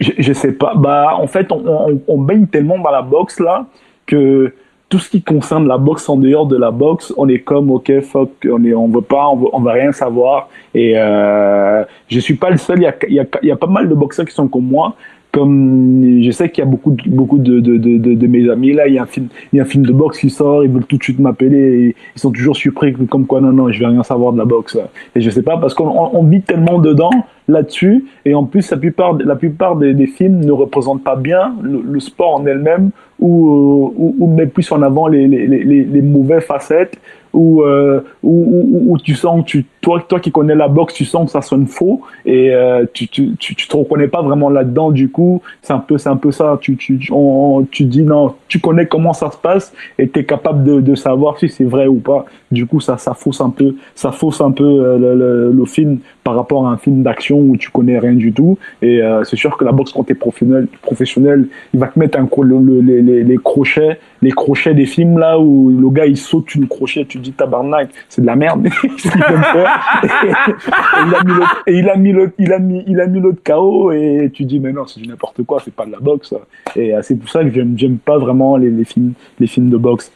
Je, 0.02 0.12
je 0.18 0.34
sais 0.34 0.52
pas. 0.52 0.74
Bah, 0.76 1.16
en 1.18 1.28
fait, 1.28 1.50
on, 1.50 1.64
on, 1.66 2.02
on 2.10 2.18
baigne 2.18 2.46
tellement 2.48 2.78
dans 2.78 2.92
la 2.92 3.02
boxe 3.02 3.40
là 3.40 3.68
que 4.06 4.54
tout 4.90 5.00
ce 5.00 5.10
qui 5.10 5.22
concerne 5.24 5.66
la 5.66 5.78
boxe 5.78 6.10
en 6.10 6.18
dehors 6.18 6.46
de 6.46 6.58
la 6.58 6.72
boxe, 6.72 7.14
on 7.16 7.30
est 7.30 7.40
comme 7.40 7.72
ok 7.72 8.02
fuck, 8.02 8.32
on 8.46 8.66
est, 8.66 8.74
on 8.74 8.90
veut 8.90 9.00
pas, 9.02 9.30
on 9.30 9.38
veut, 9.38 9.48
on 9.54 9.62
veut 9.62 9.72
rien 9.72 9.94
savoir. 9.94 10.50
Et 10.74 10.98
euh, 10.98 11.86
je 12.10 12.20
suis 12.20 12.34
pas 12.36 12.50
le 12.50 12.58
seul. 12.58 12.80
Il 12.80 13.14
y 13.14 13.20
a, 13.20 13.26
y 13.44 13.52
a 13.52 13.56
pas 13.56 13.68
mal 13.68 13.88
de 13.88 13.96
boxeurs 13.96 14.26
qui 14.26 14.34
sont 14.34 14.50
comme 14.50 14.66
moi. 14.68 14.96
Comme 15.32 16.22
je 16.22 16.30
sais 16.32 16.50
qu'il 16.50 16.62
y 16.62 16.68
a 16.68 16.70
beaucoup, 16.70 16.92
de, 16.92 17.10
beaucoup 17.10 17.38
de, 17.38 17.62
de, 17.62 17.78
de, 17.78 18.16
de, 18.16 18.28
mes 18.28 18.50
amis 18.50 18.74
là, 18.74 18.88
il 18.88 18.96
y 18.96 19.00
a 19.00 19.04
un 19.04 19.06
film, 19.06 19.28
il 19.54 19.58
y 19.58 19.60
a 19.60 19.64
un 19.64 19.66
film 19.66 19.86
de 19.86 19.94
boxe 19.94 20.20
qui 20.20 20.30
sort, 20.30 20.66
ils 20.66 20.70
veulent 20.70 20.86
tout 20.86 20.98
de 20.98 21.04
suite 21.04 21.20
m'appeler, 21.20 21.96
ils 22.16 22.20
sont 22.20 22.32
toujours 22.32 22.58
surpris 22.58 22.94
que- 22.94 23.04
comme 23.04 23.26
quoi 23.26 23.40
non 23.40 23.54
non, 23.54 23.72
je 23.72 23.80
vais 23.80 23.86
rien 23.88 24.04
savoir 24.04 24.34
de 24.34 24.38
la 24.40 24.46
boxe. 24.46 24.78
Et 25.16 25.22
je 25.22 25.30
sais 25.30 25.42
pas 25.42 25.56
parce 25.58 25.74
qu'on 25.74 25.88
on, 25.88 26.18
on 26.20 26.24
vit 26.24 26.42
tellement 26.42 26.80
dedans 26.80 27.12
là-dessus, 27.48 28.06
et 28.26 28.34
en 28.36 28.44
plus 28.44 28.70
la 28.72 28.78
plupart, 28.78 29.18
la 29.18 29.36
plupart 29.38 29.78
des, 29.78 29.94
des 29.94 30.08
films 30.08 30.44
ne 30.44 30.52
représentent 30.52 31.04
pas 31.04 31.16
bien 31.16 31.56
le, 31.62 31.82
le 31.82 32.00
sport 32.02 32.36
en 32.36 32.46
elle-même 32.46 32.92
ou, 33.20 33.48
euh, 33.50 33.94
ou, 33.98 34.16
ou 34.20 34.28
met 34.28 34.48
plus 34.48 34.70
en 34.72 34.82
avant 34.82 35.08
les, 35.08 35.28
les, 35.28 35.48
les, 35.48 35.84
les 35.84 36.02
mauvaises 36.02 36.44
facettes 36.44 36.98
où, 37.34 37.62
euh, 37.62 38.02
où, 38.24 38.34
où, 38.34 38.94
où 38.94 38.98
tu 38.98 39.16
sens, 39.16 39.46
tu, 39.46 39.66
toi, 39.82 40.04
toi 40.08 40.20
qui 40.20 40.32
connais 40.32 40.56
la 40.56 40.68
boxe, 40.68 40.94
tu 40.94 41.06
sens 41.06 41.26
que 41.26 41.32
ça 41.32 41.42
sonne 41.42 41.66
faux 41.68 42.02
et 42.26 42.54
euh, 42.54 42.86
tu, 42.94 43.08
tu, 43.08 43.36
tu, 43.38 43.56
tu 43.56 43.68
te 43.68 43.76
reconnais 43.76 44.08
pas 44.08 44.22
vraiment 44.22 44.50
là-dedans. 44.50 44.92
Du 44.92 45.10
coup, 45.10 45.42
c'est 45.62 45.74
un 45.74 45.80
peu, 45.80 45.98
c'est 45.98 46.10
un 46.10 46.18
peu 46.18 46.32
ça. 46.32 46.58
Tu, 46.62 46.78
tu, 46.78 47.00
on, 47.12 47.66
tu 47.70 47.84
dis 47.86 48.04
non, 48.04 48.36
tu 48.48 48.60
connais 48.60 48.86
comment 48.86 49.14
ça 49.14 49.32
se 49.32 49.38
passe 49.38 49.74
et 49.98 50.08
tu 50.08 50.20
es 50.20 50.24
capable 50.24 50.64
de, 50.64 50.82
de 50.82 50.96
savoir 50.96 51.40
si 51.40 51.50
c'est 51.50 51.64
vrai 51.66 51.88
ou 51.88 51.96
pas. 51.96 52.26
Du 52.52 52.66
coup, 52.66 52.80
ça, 52.80 52.98
ça 52.98 53.14
fausse 53.14 53.42
un 53.42 53.50
peu, 53.50 53.76
ça 53.96 54.12
fausse 54.12 54.40
un 54.42 54.52
peu 54.52 54.64
euh, 54.64 54.98
le, 54.98 55.16
le, 55.16 55.52
le 55.52 55.66
film 55.66 56.00
par 56.24 56.36
rapport 56.36 56.68
à 56.68 56.72
un 56.72 56.78
film 56.78 57.02
d'action 57.02 57.40
où 57.40 57.58
tu 57.58 57.70
connais 57.72 57.98
rien 57.98 58.14
du 58.14 58.32
tout. 58.34 58.58
Et 58.82 59.02
euh, 59.02 59.24
c'est 59.24 59.36
sûr 59.38 59.58
que 59.58 59.66
la 59.66 59.72
boxe, 59.72 59.92
quand 59.92 60.04
tu 60.04 60.12
es 60.12 60.16
professionnel, 60.16 60.68
professionnel, 60.82 61.48
il 61.74 61.80
va 61.80 61.88
te 61.88 61.98
mettre 61.98 62.20
un, 62.20 62.28
le, 62.44 62.60
le- 62.60 62.82
les, 62.82 63.02
les, 63.02 63.24
les 63.24 63.38
crochets, 63.38 64.00
les 64.22 64.32
crochets 64.32 64.74
des 64.76 64.86
films 64.86 65.18
là 65.18 65.40
où 65.40 65.70
le 65.70 65.90
gars 65.90 66.06
il 66.06 66.18
saute 66.18 66.54
une 66.56 66.68
crochet, 66.68 67.06
tu 67.06 67.18
te 67.18 67.24
dis 67.24 67.32
tabarnak, 67.32 67.90
c'est 68.10 68.22
de 68.22 68.28
la 68.28 68.36
merde. 68.36 68.68
et, 71.68 71.74
il 71.74 71.90
a 71.90 71.96
mis 71.96 72.12
l'autre, 72.12 72.34
il 72.38 72.54
a 72.54 72.60
mis 72.60 72.84
il 72.88 73.00
a 73.00 73.08
mis, 73.08 73.20
l'autre 73.20 73.42
KO 73.44 73.92
et 73.92 74.30
tu 74.34 74.46
dis 74.46 74.60
mais 74.60 74.72
non, 74.72 74.88
c'est 74.88 75.00
du 75.00 75.08
n'importe 75.08 75.44
quoi, 75.44 75.62
c'est 75.64 75.74
pas 75.74 75.86
de 75.86 75.92
la 75.92 76.00
boxe. 76.00 76.34
Et 76.76 76.96
euh, 76.96 77.02
c'est 77.02 77.16
pour 77.16 77.30
ça 77.30 77.44
que 77.44 77.52
j'aime, 77.52 77.98
pas 77.98 78.18
vraiment 78.18 78.58
les 78.58 78.86
films, 78.86 79.14
les 79.40 79.48
films 79.48 79.70
de 79.70 79.78
boxe. 79.78 80.12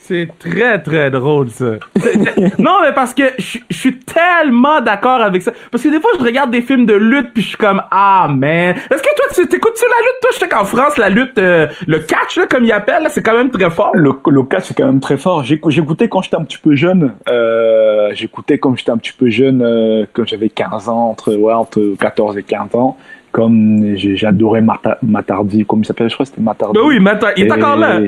C'est 0.00 0.28
très 0.38 0.80
très 0.80 1.10
drôle 1.10 1.50
ça. 1.50 1.72
Non 2.58 2.76
mais 2.82 2.92
parce 2.94 3.12
que 3.12 3.24
je 3.38 3.58
suis 3.70 3.98
tellement 3.98 4.80
d'accord 4.80 5.20
avec 5.20 5.42
ça. 5.42 5.52
Parce 5.70 5.82
que 5.82 5.88
des 5.88 6.00
fois 6.00 6.10
je 6.18 6.24
regarde 6.24 6.50
des 6.50 6.62
films 6.62 6.86
de 6.86 6.94
lutte 6.94 7.32
puis 7.34 7.42
je 7.42 7.48
suis 7.48 7.56
comme 7.58 7.82
ah 7.90 8.26
man. 8.30 8.74
Est-ce 8.90 9.02
que 9.02 9.14
toi 9.16 9.26
tu 9.34 9.46
t'écoutes 9.48 9.74
tu 9.74 9.84
la 9.84 9.96
lutte? 10.06 10.20
Toi 10.22 10.30
Je 10.32 10.38
sais 10.38 10.48
qu'en 10.48 10.64
France 10.64 10.96
la 10.96 11.10
lutte 11.10 11.38
euh, 11.38 11.66
le 11.86 11.98
catch 11.98 12.38
là 12.38 12.46
comme 12.46 12.64
ils 12.64 12.72
appellent 12.72 13.06
c'est 13.10 13.22
quand 13.22 13.36
même 13.36 13.50
très 13.50 13.70
fort. 13.70 13.90
Le, 13.94 14.12
le 14.28 14.42
cas, 14.44 14.60
c'est 14.60 14.74
quand 14.76 14.86
même 14.86 15.00
très 15.00 15.16
fort. 15.18 15.42
J'écou- 15.44 15.70
J'écoutais 15.70 16.08
quand 16.08 16.22
j'étais 16.22 16.36
un 16.36 16.44
petit 16.44 16.58
peu 16.58 16.74
jeune. 16.74 17.12
Euh, 17.28 18.10
J'écoutais 18.14 18.58
quand 18.58 18.74
j'étais 18.76 18.90
un 18.90 18.96
petit 18.98 19.12
peu 19.12 19.28
jeune, 19.28 19.60
euh, 19.62 20.06
quand 20.14 20.26
j'avais 20.26 20.48
15 20.48 20.88
ans, 20.88 21.10
entre, 21.10 21.34
ouais, 21.34 21.52
entre 21.52 21.82
14 22.00 22.38
et 22.38 22.42
15 22.42 22.74
ans. 22.74 22.96
Comme 23.30 23.94
j'adorais 23.96 24.62
Mata- 24.62 24.96
Matardi, 25.02 25.66
comme 25.66 25.80
il 25.80 25.84
s'appelle, 25.84 26.08
je 26.08 26.14
crois 26.14 26.24
que 26.24 26.30
c'était 26.30 26.40
Matardi. 26.42 26.78
Ben 26.78 26.86
oui, 26.86 26.98
attends, 27.06 27.26
il 27.36 27.44
est 27.44 27.52
encore 27.52 27.76
là. 27.76 28.00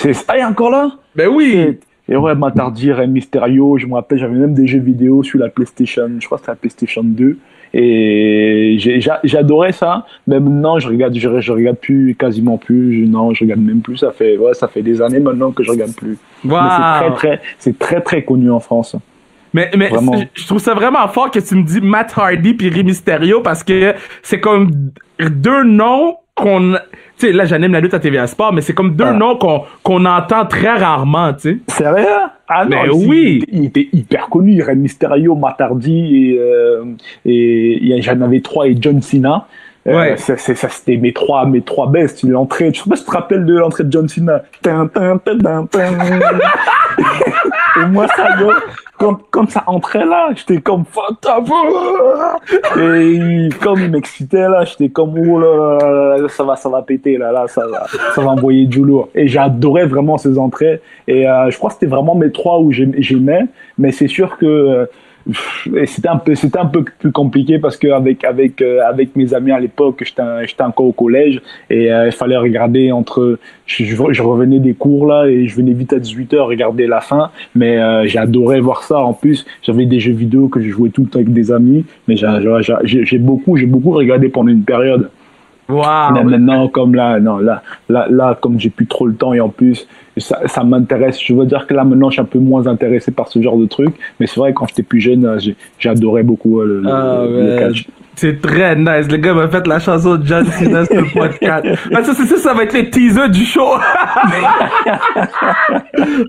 C'est- 0.00 0.24
Ah, 0.28 0.36
il 0.36 0.40
est 0.40 0.44
encore 0.44 0.70
là? 0.70 0.90
Ben 1.16 1.28
oui. 1.28 1.78
Et 2.08 2.16
ouais, 2.16 2.34
Matardi, 2.34 2.92
Rey 2.92 3.06
Mysterio, 3.06 3.78
je 3.78 3.86
me 3.86 3.94
rappelle, 3.94 4.18
j'avais 4.18 4.34
même 4.36 4.54
des 4.54 4.66
jeux 4.66 4.80
vidéo 4.80 5.22
sur 5.22 5.38
la 5.38 5.48
PlayStation, 5.48 6.08
je 6.18 6.26
crois 6.26 6.38
que 6.38 6.42
c'était 6.42 6.52
la 6.52 6.56
PlayStation 6.56 7.02
2. 7.04 7.38
Et 7.72 8.76
j'adorais 9.22 9.70
ça, 9.72 10.04
mais 10.26 10.40
maintenant 10.40 10.80
je 10.80 10.88
regarde, 10.88 11.14
je, 11.16 11.40
je 11.40 11.52
regarde 11.52 11.76
plus, 11.78 12.16
quasiment 12.18 12.58
plus. 12.58 13.00
Je- 13.00 13.06
non, 13.08 13.32
je 13.32 13.44
regarde 13.44 13.60
même 13.60 13.80
plus. 13.80 13.96
Ça 13.98 14.10
fait, 14.10 14.36
ouais, 14.36 14.54
ça 14.54 14.66
fait 14.66 14.82
des 14.82 15.00
années 15.00 15.20
maintenant 15.20 15.52
que 15.52 15.62
je 15.62 15.70
regarde 15.70 15.94
plus. 15.94 16.18
Mais 16.44 16.54
c'est 16.54 16.98
très, 16.98 17.08
Wow. 17.08 17.14
très, 17.14 17.40
c'est 17.58 17.78
très, 17.78 18.00
très 18.00 18.22
connu 18.24 18.50
en 18.50 18.58
France. 18.60 18.96
Mais, 19.54 19.70
mais 19.76 19.90
je 20.34 20.46
trouve 20.46 20.58
ça 20.58 20.74
vraiment 20.74 21.06
fort 21.08 21.30
que 21.30 21.38
tu 21.40 21.54
me 21.56 21.62
dis 21.62 21.80
Matt 21.80 22.12
Hardy 22.16 22.54
puis 22.54 22.68
Rey 22.70 22.82
Mysterio 22.84 23.40
parce 23.40 23.62
que 23.64 23.94
c'est 24.22 24.40
comme 24.40 24.70
deux 25.20 25.64
noms 25.64 26.16
qu'on 26.40 26.72
tu 27.18 27.26
sais 27.26 27.32
là 27.32 27.44
j'anime 27.44 27.72
la 27.72 27.80
lutte 27.80 27.94
à 27.94 27.98
TVA 28.00 28.26
Sport 28.26 28.52
mais 28.52 28.60
c'est 28.62 28.72
comme 28.72 28.94
deux 28.96 29.04
Ah. 29.06 29.12
noms 29.12 29.36
qu'on 29.36 29.62
qu'on 29.82 30.04
entend 30.06 30.44
très 30.46 30.70
rarement 30.76 31.32
tu 31.34 31.40
sais 31.40 31.58
Sérieux? 31.68 32.06
Ah 32.48 32.64
non, 32.64 32.70
Mais 32.82 32.88
il- 32.92 33.08
oui. 33.08 33.44
il, 33.52 33.64
était 33.66 33.88
hyper 33.92 34.28
connu. 34.28 34.60
Rey 34.62 34.74
Mysterio, 34.74 35.36
Matardi 35.36 36.32
et, 36.32 36.38
euh, 36.40 36.84
et 37.24 37.78
il 37.80 38.02
j'en 38.02 38.20
avais 38.22 38.40
trois 38.40 38.66
et 38.66 38.76
John 38.80 39.00
Cena. 39.00 39.46
Euh, 39.86 39.96
Ouais. 39.96 40.16
ça, 40.16 40.36
c'était 40.36 40.96
mes 40.96 41.12
trois, 41.12 41.46
mes 41.46 41.62
trois 41.62 41.88
bestes. 41.90 42.22
L'entrée, 42.24 42.70
je 42.74 42.82
sais 42.82 42.90
pas 42.90 42.96
si 42.96 43.04
tu 43.04 43.10
te 43.10 43.14
rappelles 43.16 43.46
de 43.46 43.54
l'entrée 43.56 43.84
de 43.84 43.92
John 43.92 44.08
Cena. 44.08 44.42
Tin, 44.62 44.88
tin, 44.88 45.16
tin, 45.18 45.38
tin, 45.38 45.66
tin. 45.66 45.98
et 47.76 47.86
moi, 47.86 48.06
ça, 48.08 48.40
yo, 48.40 48.50
quand, 48.98 49.18
quand 49.30 49.50
ça 49.50 49.62
entrait 49.66 50.04
là, 50.04 50.28
j'étais 50.34 50.60
comme 50.60 50.84
fuck. 50.84 51.18
Et 52.78 53.48
comme 53.62 53.80
il 53.80 53.90
m'excitait 53.90 54.48
là, 54.48 54.64
j'étais 54.64 54.88
comme 54.88 55.14
oh 55.18 55.38
là, 55.38 55.78
là, 55.80 56.18
là, 56.18 56.28
ça 56.28 56.44
va, 56.44 56.56
ça 56.56 56.68
va 56.68 56.82
péter 56.82 57.16
là, 57.18 57.32
là, 57.32 57.46
ça 57.48 57.66
va, 57.66 57.86
ça 58.14 58.20
va 58.20 58.28
envoyer 58.30 58.66
du 58.66 58.82
lourd. 58.84 59.08
Et 59.14 59.28
j'adorais 59.28 59.86
vraiment 59.86 60.18
ces 60.18 60.38
entrées. 60.38 60.80
Et 61.08 61.28
euh, 61.28 61.50
je 61.50 61.56
crois 61.58 61.70
que 61.70 61.74
c'était 61.74 61.86
vraiment 61.86 62.14
mes 62.14 62.30
trois 62.30 62.58
où 62.60 62.72
j'aim- 62.72 62.94
j'aimais, 62.98 63.46
mais 63.78 63.92
c'est 63.92 64.08
sûr 64.08 64.36
que 64.36 64.46
euh, 64.46 64.86
c'était 65.86 66.08
un 66.08 66.16
peu, 66.16 66.34
c'était 66.34 66.58
un 66.58 66.66
peu 66.66 66.84
plus 66.84 67.12
compliqué 67.12 67.58
parce 67.58 67.76
que 67.76 67.88
avec 67.88 68.24
avec 68.24 68.62
euh, 68.62 68.80
avec 68.86 69.16
mes 69.16 69.34
amis 69.34 69.52
à 69.52 69.60
l'époque, 69.60 70.02
j'étais 70.04 70.22
j'étais 70.46 70.62
encore 70.62 70.86
au 70.86 70.92
collège 70.92 71.40
et 71.68 71.92
euh, 71.92 72.06
il 72.06 72.12
fallait 72.12 72.36
regarder 72.36 72.92
entre, 72.92 73.38
je, 73.66 74.22
revenais 74.22 74.58
des 74.58 74.74
cours 74.74 75.06
là 75.06 75.26
et 75.26 75.46
je 75.46 75.56
venais 75.56 75.72
vite 75.72 75.92
à 75.92 75.98
18 75.98 76.32
h 76.34 76.38
regarder 76.40 76.86
la 76.86 77.00
fin, 77.00 77.30
mais 77.54 77.78
euh, 77.78 78.06
j'ai 78.06 78.18
adoré 78.18 78.60
voir 78.60 78.82
ça. 78.82 78.98
En 78.98 79.12
plus, 79.12 79.46
j'avais 79.62 79.86
des 79.86 80.00
jeux 80.00 80.12
vidéo 80.12 80.48
que 80.48 80.60
je 80.60 80.70
jouais 80.70 80.90
tout 80.90 81.02
le 81.02 81.08
temps 81.08 81.18
avec 81.18 81.32
des 81.32 81.52
amis, 81.52 81.84
mais 82.08 82.16
j'ai 82.16 83.18
beaucoup, 83.18 83.56
j'ai 83.56 83.66
beaucoup 83.66 83.92
regardé 83.92 84.28
pendant 84.28 84.50
une 84.50 84.64
période. 84.64 85.10
wow 85.68 86.12
maintenant, 86.12 86.68
comme 86.68 86.94
là, 86.94 87.20
non, 87.20 87.38
là, 87.38 87.62
là, 87.88 88.06
là, 88.10 88.38
comme 88.40 88.58
j'ai 88.58 88.70
plus 88.70 88.86
trop 88.86 89.06
le 89.06 89.14
temps 89.14 89.32
et 89.34 89.40
en 89.40 89.48
plus, 89.48 89.86
ça, 90.16 90.40
ça 90.46 90.64
m'intéresse. 90.64 91.18
Je 91.22 91.34
veux 91.34 91.46
dire 91.46 91.66
que 91.66 91.74
là, 91.74 91.84
maintenant, 91.84 92.10
je 92.10 92.14
suis 92.14 92.20
un 92.22 92.24
peu 92.26 92.38
moins 92.38 92.66
intéressé 92.66 93.10
par 93.12 93.28
ce 93.28 93.40
genre 93.40 93.56
de 93.58 93.66
truc. 93.66 93.94
Mais 94.18 94.26
c'est 94.26 94.38
vrai, 94.40 94.52
quand 94.52 94.66
j'étais 94.68 94.82
plus 94.82 95.00
jeune, 95.00 95.24
euh, 95.24 95.38
j'adorais 95.78 96.22
beaucoup 96.22 96.60
euh, 96.60 96.64
le, 96.66 96.80
le- 96.80 96.88
Ah, 96.90 97.24
le 97.26 97.58
catch. 97.58 97.86
C'est 98.16 98.40
très 98.40 98.76
nice. 98.76 99.10
Le 99.10 99.16
gars 99.16 99.34
m'a 99.34 99.48
fait 99.48 99.66
la 99.66 99.78
chanson 99.78 100.16
de 100.16 100.26
John 100.26 100.44
Cena 100.46 100.84
sur 100.84 100.96
le 100.96 101.12
podcast. 101.12 101.66
Ah, 101.94 102.04
ça, 102.04 102.14
c'est 102.14 102.26
ça, 102.26 102.36
ça 102.36 102.54
va 102.54 102.64
être 102.64 102.72
les 102.72 102.88
teasers 102.90 103.28
du 103.30 103.44
show. 103.44 103.74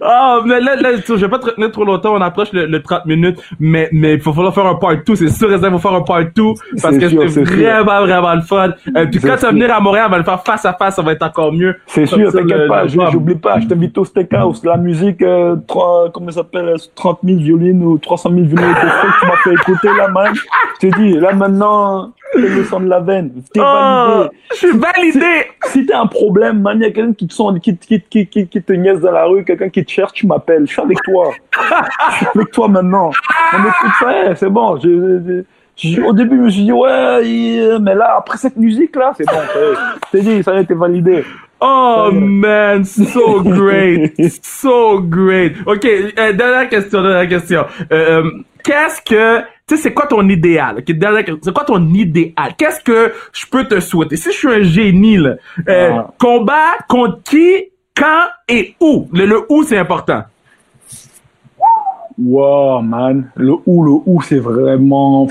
oh, 0.01 0.41
mais 0.45 0.59
là, 0.59 0.75
là, 0.75 0.89
je 1.05 1.13
vais 1.13 1.29
pas 1.29 1.39
te 1.39 1.45
retenir 1.47 1.71
trop 1.71 1.85
longtemps. 1.85 2.13
On 2.15 2.21
approche 2.21 2.51
le, 2.53 2.65
le 2.65 2.81
30 2.81 3.05
minutes. 3.05 3.39
Mais, 3.59 3.89
mais 3.91 4.15
il 4.15 4.21
faut 4.21 4.33
falloir 4.33 4.53
faire 4.53 4.65
un 4.65 4.75
part 4.75 4.95
2. 5.05 5.15
C'est 5.15 5.29
sûr 5.29 5.51
il 5.51 5.59
faut 5.59 5.77
faire 5.77 5.93
un 5.93 6.01
part 6.01 6.23
2. 6.35 6.43
Parce 6.81 6.97
que 6.97 7.09
sûr. 7.09 7.43
vraiment, 7.43 8.01
vraiment 8.01 8.35
le 8.35 8.41
fun. 8.41 8.69
Euh, 8.95 9.05
puis 9.11 9.19
quand 9.19 9.35
tu 9.35 9.45
vas 9.45 9.51
venir 9.51 9.73
à 9.73 9.79
Montréal, 9.79 10.05
on 10.07 10.11
va 10.11 10.17
le 10.17 10.23
faire 10.23 10.43
face 10.43 10.65
à 10.65 10.73
face. 10.73 10.95
Ça 10.95 11.01
va 11.01 11.11
être 11.13 11.23
encore 11.23 11.51
mieux. 11.53 11.75
C'est 11.87 12.05
sûr, 12.05 12.31
t'inquiète 12.31 12.67
pas, 12.67 12.87
j'oublie 12.87 13.35
pas, 13.35 13.59
je 13.59 13.67
t'invite 13.67 13.97
au 13.97 14.05
steakhouse, 14.05 14.63
la 14.63 14.77
musique, 14.77 15.21
euh, 15.21 15.55
3, 15.67 16.09
comment 16.13 16.29
ça 16.29 16.37
s'appelle, 16.37 16.69
euh, 16.69 16.77
30 16.95 17.19
000 17.23 17.39
violines 17.39 17.83
ou 17.83 17.97
300 17.97 18.29
000 18.29 18.45
violines 18.45 18.75
tu 19.19 19.25
m'as 19.27 19.35
fait 19.37 19.53
écouter 19.53 19.89
là, 19.97 20.07
man. 20.09 20.33
Je 20.81 20.87
te 20.87 20.97
dis, 20.97 21.13
là 21.13 21.33
maintenant, 21.33 21.80
le 22.35 22.63
son 22.63 22.79
de 22.81 22.87
la 22.89 22.99
veine, 22.99 23.31
t'es 23.53 23.59
Oh, 23.59 23.63
validé. 23.63 24.29
je 24.51 24.55
suis 24.55 24.77
validé. 24.77 25.45
Si 25.65 25.85
t'as 25.85 25.99
un 26.01 26.07
problème, 26.07 26.61
man, 26.61 26.77
il 26.79 26.83
y 26.83 26.85
a 26.85 26.91
quelqu'un 26.91 27.13
qui 27.13 27.27
te, 27.27 27.33
sent- 27.33 27.43
qui, 27.61 27.77
qui, 27.77 28.01
qui, 28.01 28.27
qui, 28.27 28.47
qui 28.47 28.61
te 28.63 28.73
niaise 28.73 28.99
dans 29.01 29.11
la 29.11 29.25
rue, 29.25 29.43
quelqu'un 29.43 29.69
qui 29.69 29.83
te 29.83 29.91
cherche, 29.91 30.13
tu 30.13 30.27
m'appelles. 30.27 30.63
Je 30.67 30.71
suis 30.73 30.81
avec 30.81 30.97
toi. 31.03 31.31
Je 31.53 32.15
suis 32.17 32.27
avec 32.35 32.51
toi 32.51 32.67
maintenant. 32.67 33.11
On 33.53 33.57
écoute 33.59 33.91
ça, 33.99 34.35
c'est 34.35 34.49
bon. 34.49 34.77
Je, 34.81 34.89
je- 34.89 35.43
je- 35.75 36.01
au 36.01 36.13
début, 36.13 36.37
je 36.37 36.41
me 36.43 36.49
suis 36.49 36.63
dit, 36.63 36.71
ouais, 36.71 37.79
mais 37.79 37.95
là, 37.95 38.15
après 38.19 38.37
cette 38.37 38.55
musique-là, 38.57 39.11
c'est 39.17 39.25
bon. 39.25 39.39
t'ai 40.11 40.21
dit, 40.21 40.43
ça 40.43 40.53
est, 40.55 40.65
t'es 40.65 40.73
validé. 40.73 41.23
Oh 41.63 42.09
man, 42.11 42.83
so 42.85 43.41
great, 43.43 44.13
so 44.43 44.99
great. 44.99 45.53
Ok, 45.67 45.85
euh, 45.85 46.33
dernière 46.33 46.69
question, 46.69 47.03
dernière 47.03 47.29
question. 47.29 47.65
Euh, 47.91 48.21
euh, 48.23 48.31
Qu'est-ce 48.63 49.01
que 49.01 49.43
tu 49.71 49.77
sais, 49.77 49.83
c'est 49.83 49.93
quoi 49.93 50.05
ton 50.07 50.27
idéal? 50.27 50.83
C'est 51.41 51.53
quoi 51.53 51.63
ton 51.63 51.87
idéal? 51.93 52.33
Qu'est-ce 52.57 52.81
que 52.83 53.13
je 53.31 53.45
peux 53.49 53.65
te 53.65 53.79
souhaiter? 53.79 54.17
Si 54.17 54.31
je 54.31 54.37
suis 54.37 54.47
un 54.49 54.63
génie, 54.63 55.15
là, 55.17 55.35
euh, 55.69 55.91
Ah. 55.93 56.11
combat 56.19 56.71
contre 56.89 57.23
qui, 57.23 57.65
quand 57.95 58.25
et 58.49 58.75
où? 58.81 59.07
Le, 59.13 59.25
le 59.25 59.45
où, 59.49 59.63
c'est 59.63 59.77
important. 59.77 60.23
Wow, 62.19 62.81
man. 62.81 63.31
Le 63.35 63.53
ou, 63.65 63.83
le 63.83 63.91
ou, 64.05 64.21
c'est 64.21 64.39
vraiment. 64.39 65.27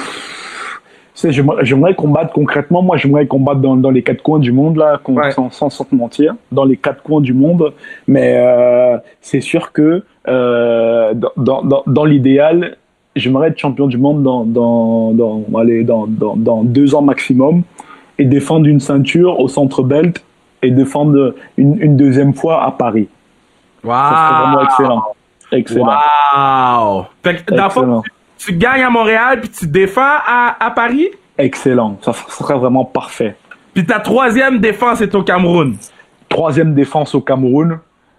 j'aimerais 1.62 1.94
combattre 1.94 2.32
concrètement. 2.32 2.82
Moi, 2.82 2.96
j'aimerais 2.96 3.26
combattre 3.26 3.60
dans, 3.60 3.76
dans 3.76 3.90
les 3.90 4.02
quatre 4.02 4.22
coins 4.22 4.38
du 4.38 4.52
monde, 4.52 4.76
là, 4.78 4.98
Ouais. 5.06 5.30
sans, 5.32 5.50
sans, 5.50 5.68
sans 5.70 5.84
te 5.84 5.94
mentir. 5.94 6.34
Dans 6.50 6.64
les 6.64 6.76
quatre 6.78 7.02
coins 7.02 7.20
du 7.20 7.34
monde. 7.34 7.74
Mais 8.08 8.34
euh, 8.36 8.96
c'est 9.20 9.42
sûr 9.42 9.72
que 9.72 10.02
euh, 10.28 11.14
dans, 11.36 11.62
dans, 11.62 11.82
dans 11.86 12.04
l'idéal, 12.04 12.76
j'aimerais 13.16 13.48
être 13.48 13.58
champion 13.58 13.86
du 13.86 13.98
monde 13.98 14.22
dans, 14.22 14.44
dans, 14.44 15.12
dans, 15.12 15.42
allez, 15.58 15.84
dans, 15.84 16.06
dans, 16.06 16.36
dans 16.36 16.62
deux 16.64 16.94
ans 16.94 17.02
maximum 17.02 17.62
et 18.18 18.24
défendre 18.24 18.66
une 18.66 18.80
ceinture 18.80 19.40
au 19.40 19.48
centre 19.48 19.82
belt 19.82 20.24
et 20.62 20.70
défendre 20.70 21.34
une, 21.56 21.80
une 21.80 21.96
deuxième 21.96 22.34
fois 22.34 22.64
à 22.64 22.70
Paris. 22.70 23.08
Wow! 23.82 23.92
Ça 23.92 24.10
serait 24.28 24.42
vraiment 24.42 24.62
excellent. 24.62 25.02
Excellent. 25.52 25.86
Fond, 27.70 27.80
Excellent. 27.80 28.02
tu, 28.38 28.46
tu 28.52 28.58
gagnes 28.58 28.82
à 28.82 28.90
Montréal, 28.90 29.40
puis 29.40 29.50
tu 29.50 29.66
défends 29.66 30.00
à, 30.26 30.56
à 30.60 30.70
Paris, 30.70 31.08
Excellent. 31.38 31.96
Ça 32.02 32.12
serait 32.12 32.58
vraiment 32.58 32.84
parfait. 32.84 33.34
puis 33.72 33.86
ta 33.86 33.98
troisième 33.98 34.58
défense 34.58 35.00
est 35.00 35.14
au 35.14 35.22
Cameroun. 35.22 35.76
Troisième 36.28 36.74
défense 36.74 37.14
au 37.14 37.22
Cameroun. 37.22 37.78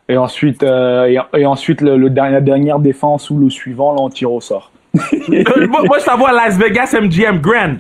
Et 0.10 0.18
ensuite, 0.18 0.64
euh, 0.64 1.06
et, 1.06 1.20
et 1.40 1.46
ensuite 1.46 1.82
le, 1.82 1.96
la 1.98 2.42
dernière 2.42 2.80
défense 2.80 3.30
ou 3.30 3.38
le 3.38 3.50
suivant, 3.50 3.94
là, 3.94 4.00
on 4.02 4.10
tire 4.10 4.32
au 4.34 4.42
sort. 4.42 4.71
Euh, 4.96 5.68
moi, 5.68 5.82
moi, 5.86 6.00
je 6.00 6.06
t'envoie 6.06 6.30
à 6.30 6.34
Las 6.34 6.58
Vegas 6.58 6.94
MGM 7.00 7.40
Grand. 7.40 7.76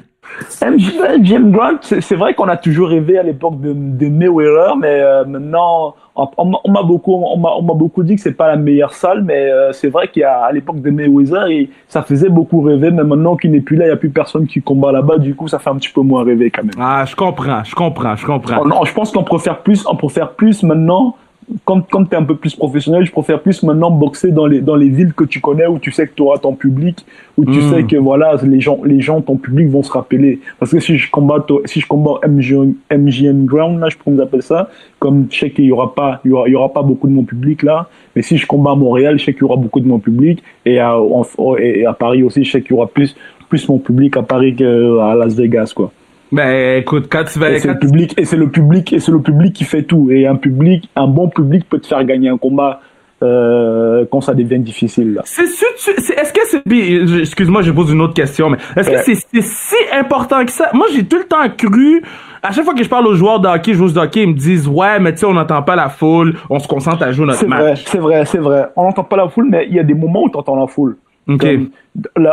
MJ 0.65 0.93
Jim 1.23 1.49
Grant, 1.51 1.79
c'est 1.81 2.15
vrai 2.15 2.33
qu'on 2.33 2.47
a 2.47 2.55
toujours 2.55 2.87
rêvé 2.87 3.17
à 3.17 3.23
l'époque 3.23 3.59
de, 3.59 3.73
de 3.73 4.07
Mayweather, 4.07 4.77
mais 4.77 5.01
euh, 5.01 5.25
maintenant, 5.25 5.93
on, 6.15 6.25
on 6.37 6.45
m'a- 6.45 6.57
on 6.63 6.83
beaucoup, 6.85 7.13
on 7.15 7.37
m'a 7.37 7.49
on 7.57 7.63
beaucoup 7.75 8.01
dit 8.01 8.15
que 8.15 8.21
c'est 8.21 8.31
pas 8.37 8.47
la 8.47 8.55
meilleure 8.55 8.93
salle, 8.93 9.23
mais 9.25 9.51
euh, 9.51 9.73
c'est 9.73 9.89
vrai 9.89 10.07
qu'à 10.07 10.49
l'époque 10.53 10.79
de 10.81 10.89
Mayweather, 10.89 11.47
et 11.47 11.69
ça 11.89 12.01
faisait 12.01 12.29
beaucoup 12.29 12.61
rêver, 12.61 12.91
mais 12.91 13.03
maintenant 13.03 13.35
qu'il 13.35 13.51
n'est 13.51 13.59
plus 13.59 13.75
là, 13.75 13.85
il 13.85 13.87
n'y 13.89 13.93
a 13.93 13.97
plus 13.97 14.09
personne 14.09 14.47
qui 14.47 14.61
combat 14.61 14.93
là-bas, 14.93 15.17
du 15.17 15.35
coup, 15.35 15.49
ça 15.49 15.59
fait 15.59 15.69
un 15.69 15.75
petit 15.75 15.91
peu 15.91 16.01
moins 16.01 16.23
rêver 16.23 16.49
quand 16.49 16.63
même. 16.63 16.71
Ah, 16.79 17.03
je 17.05 17.13
comprends, 17.15 17.63
je 17.65 17.75
comprends, 17.75 18.15
je 18.15 18.25
comprends. 18.25 18.59
Oh 18.61 18.67
non, 18.67 18.85
je 18.85 18.93
pense 18.93 19.11
qu'on 19.11 19.23
préfère 19.23 19.57
plus, 19.59 19.85
on 19.85 19.97
préfère 19.97 20.31
plus 20.31 20.63
maintenant. 20.63 21.17
Comme, 21.65 21.83
comme 21.83 22.07
tu 22.07 22.13
es 22.13 22.17
un 22.17 22.23
peu 22.23 22.35
plus 22.35 22.55
professionnel, 22.55 23.03
je 23.05 23.11
préfère 23.11 23.41
plus 23.41 23.61
maintenant 23.63 23.91
boxer 23.91 24.31
dans 24.31 24.45
les, 24.45 24.61
dans 24.61 24.75
les 24.75 24.87
villes 24.87 25.13
que 25.13 25.25
tu 25.25 25.41
connais, 25.41 25.67
où 25.67 25.79
tu 25.79 25.91
sais 25.91 26.07
que 26.07 26.13
tu 26.15 26.21
auras 26.21 26.37
ton 26.37 26.53
public, 26.53 27.05
où 27.37 27.43
tu 27.45 27.59
Mm. 27.59 27.61
sais 27.69 27.83
que 27.83 27.97
voilà, 27.97 28.35
les 28.43 28.61
gens, 28.61 28.79
les 28.85 29.01
gens, 29.01 29.19
ton 29.21 29.35
public 29.35 29.67
vont 29.67 29.83
se 29.83 29.91
rappeler. 29.91 30.39
Parce 30.59 30.71
que 30.71 30.79
si 30.79 30.97
je 30.97 31.11
combats, 31.11 31.45
si 31.65 31.81
je 31.81 31.87
combats 31.87 32.19
MGN, 32.25 32.73
MGN 32.89 33.45
Ground, 33.45 33.79
là, 33.81 33.89
je 33.89 33.97
pourrais 33.97 34.21
appeler 34.21 34.41
ça, 34.41 34.69
comme 34.99 35.27
je 35.29 35.39
sais 35.39 35.49
qu'il 35.51 35.65
y 35.65 35.71
aura 35.71 35.93
pas, 35.93 36.21
il 36.23 36.29
y 36.31 36.33
aura, 36.33 36.47
il 36.47 36.51
y 36.51 36.55
aura 36.55 36.71
pas 36.71 36.83
beaucoup 36.83 37.07
de 37.07 37.13
mon 37.13 37.23
public 37.23 37.63
là, 37.63 37.89
mais 38.15 38.21
si 38.21 38.37
je 38.37 38.45
combats 38.47 38.71
à 38.71 38.75
Montréal, 38.75 39.19
je 39.19 39.25
sais 39.25 39.33
qu'il 39.33 39.41
y 39.41 39.45
aura 39.45 39.57
beaucoup 39.57 39.79
de 39.81 39.87
mon 39.87 39.99
public, 39.99 40.41
et 40.65 40.79
à, 40.79 40.97
en- 40.99 41.25
et 41.57 41.85
à 41.85 41.93
Paris 41.93 42.23
aussi, 42.23 42.43
je 42.45 42.51
sais 42.51 42.61
qu'il 42.61 42.71
y 42.71 42.73
aura 42.75 42.87
plus, 42.87 43.15
plus 43.49 43.67
mon 43.67 43.77
public 43.79 44.15
à 44.15 44.21
Paris 44.23 44.55
qu'à 44.55 45.15
Las 45.15 45.35
Vegas, 45.35 45.73
quoi. 45.75 45.91
Ben, 46.31 46.77
écoute, 46.77 47.07
quand 47.09 47.23
tu 47.25 47.39
vas... 47.39 47.51
Et 47.51 47.59
c'est 47.59 47.67
le 47.67 47.77
public, 47.79 48.13
et 48.17 48.25
c'est 48.25 48.37
le 48.37 48.49
public, 48.49 48.93
et 48.93 48.99
c'est 48.99 49.11
le 49.11 49.19
public 49.21 49.53
qui 49.53 49.63
fait 49.65 49.83
tout. 49.83 50.09
Et 50.11 50.27
un 50.27 50.35
public, 50.35 50.89
un 50.95 51.07
bon 51.07 51.27
public 51.29 51.65
peut 51.69 51.79
te 51.79 51.87
faire 51.87 52.03
gagner 52.05 52.29
un 52.29 52.37
combat 52.37 52.79
euh, 53.23 54.05
quand 54.11 54.21
ça 54.21 54.33
devient 54.33 54.59
difficile. 54.59 55.13
Là. 55.15 55.21
C'est 55.25 55.45
c'est- 55.45 56.13
est-ce 56.17 56.33
que 56.33 56.39
c'est, 56.45 57.19
excuse-moi, 57.19 57.61
je 57.61 57.71
pose 57.71 57.91
une 57.91 58.01
autre 58.01 58.13
question, 58.13 58.49
mais 58.49 58.57
est-ce 58.75 58.89
que 58.89 58.97
c'est, 59.03 59.41
si 59.41 59.75
important 59.93 60.43
que 60.45 60.51
ça? 60.51 60.69
Moi, 60.73 60.87
j'ai 60.93 61.03
tout 61.05 61.17
le 61.17 61.25
temps 61.25 61.47
cru, 61.55 62.01
à 62.41 62.51
chaque 62.51 62.63
fois 62.65 62.73
que 62.73 62.83
je 62.83 62.89
parle 62.89 63.05
aux 63.07 63.13
joueurs 63.15 63.39
de 63.39 63.47
hockey, 63.47 63.73
joueuses 63.73 63.93
de 63.93 63.99
hockey, 63.99 64.23
ils 64.23 64.29
me 64.29 64.33
disent, 64.33 64.67
ouais, 64.67 64.99
mais 64.99 65.11
tu 65.11 65.19
sais, 65.19 65.25
on 65.27 65.33
n'entend 65.33 65.61
pas 65.61 65.75
la 65.75 65.89
foule, 65.89 66.35
on 66.49 66.57
se 66.59 66.67
concentre 66.67 67.03
à 67.03 67.11
jouer 67.11 67.25
notre 67.27 67.39
C'est 67.39 67.45
vrai, 67.45 67.63
match. 67.71 67.83
c'est 67.85 67.99
vrai, 67.99 68.25
c'est 68.25 68.37
vrai. 68.39 68.67
On 68.75 68.83
n'entend 68.85 69.03
pas 69.03 69.17
la 69.17 69.29
foule, 69.29 69.47
mais 69.51 69.67
il 69.69 69.75
y 69.75 69.79
a 69.79 69.83
des 69.83 69.93
moments 69.93 70.23
où 70.23 70.29
tu 70.29 70.37
entends 70.37 70.55
la 70.59 70.65
foule. 70.67 70.97
Comme, 71.27 71.69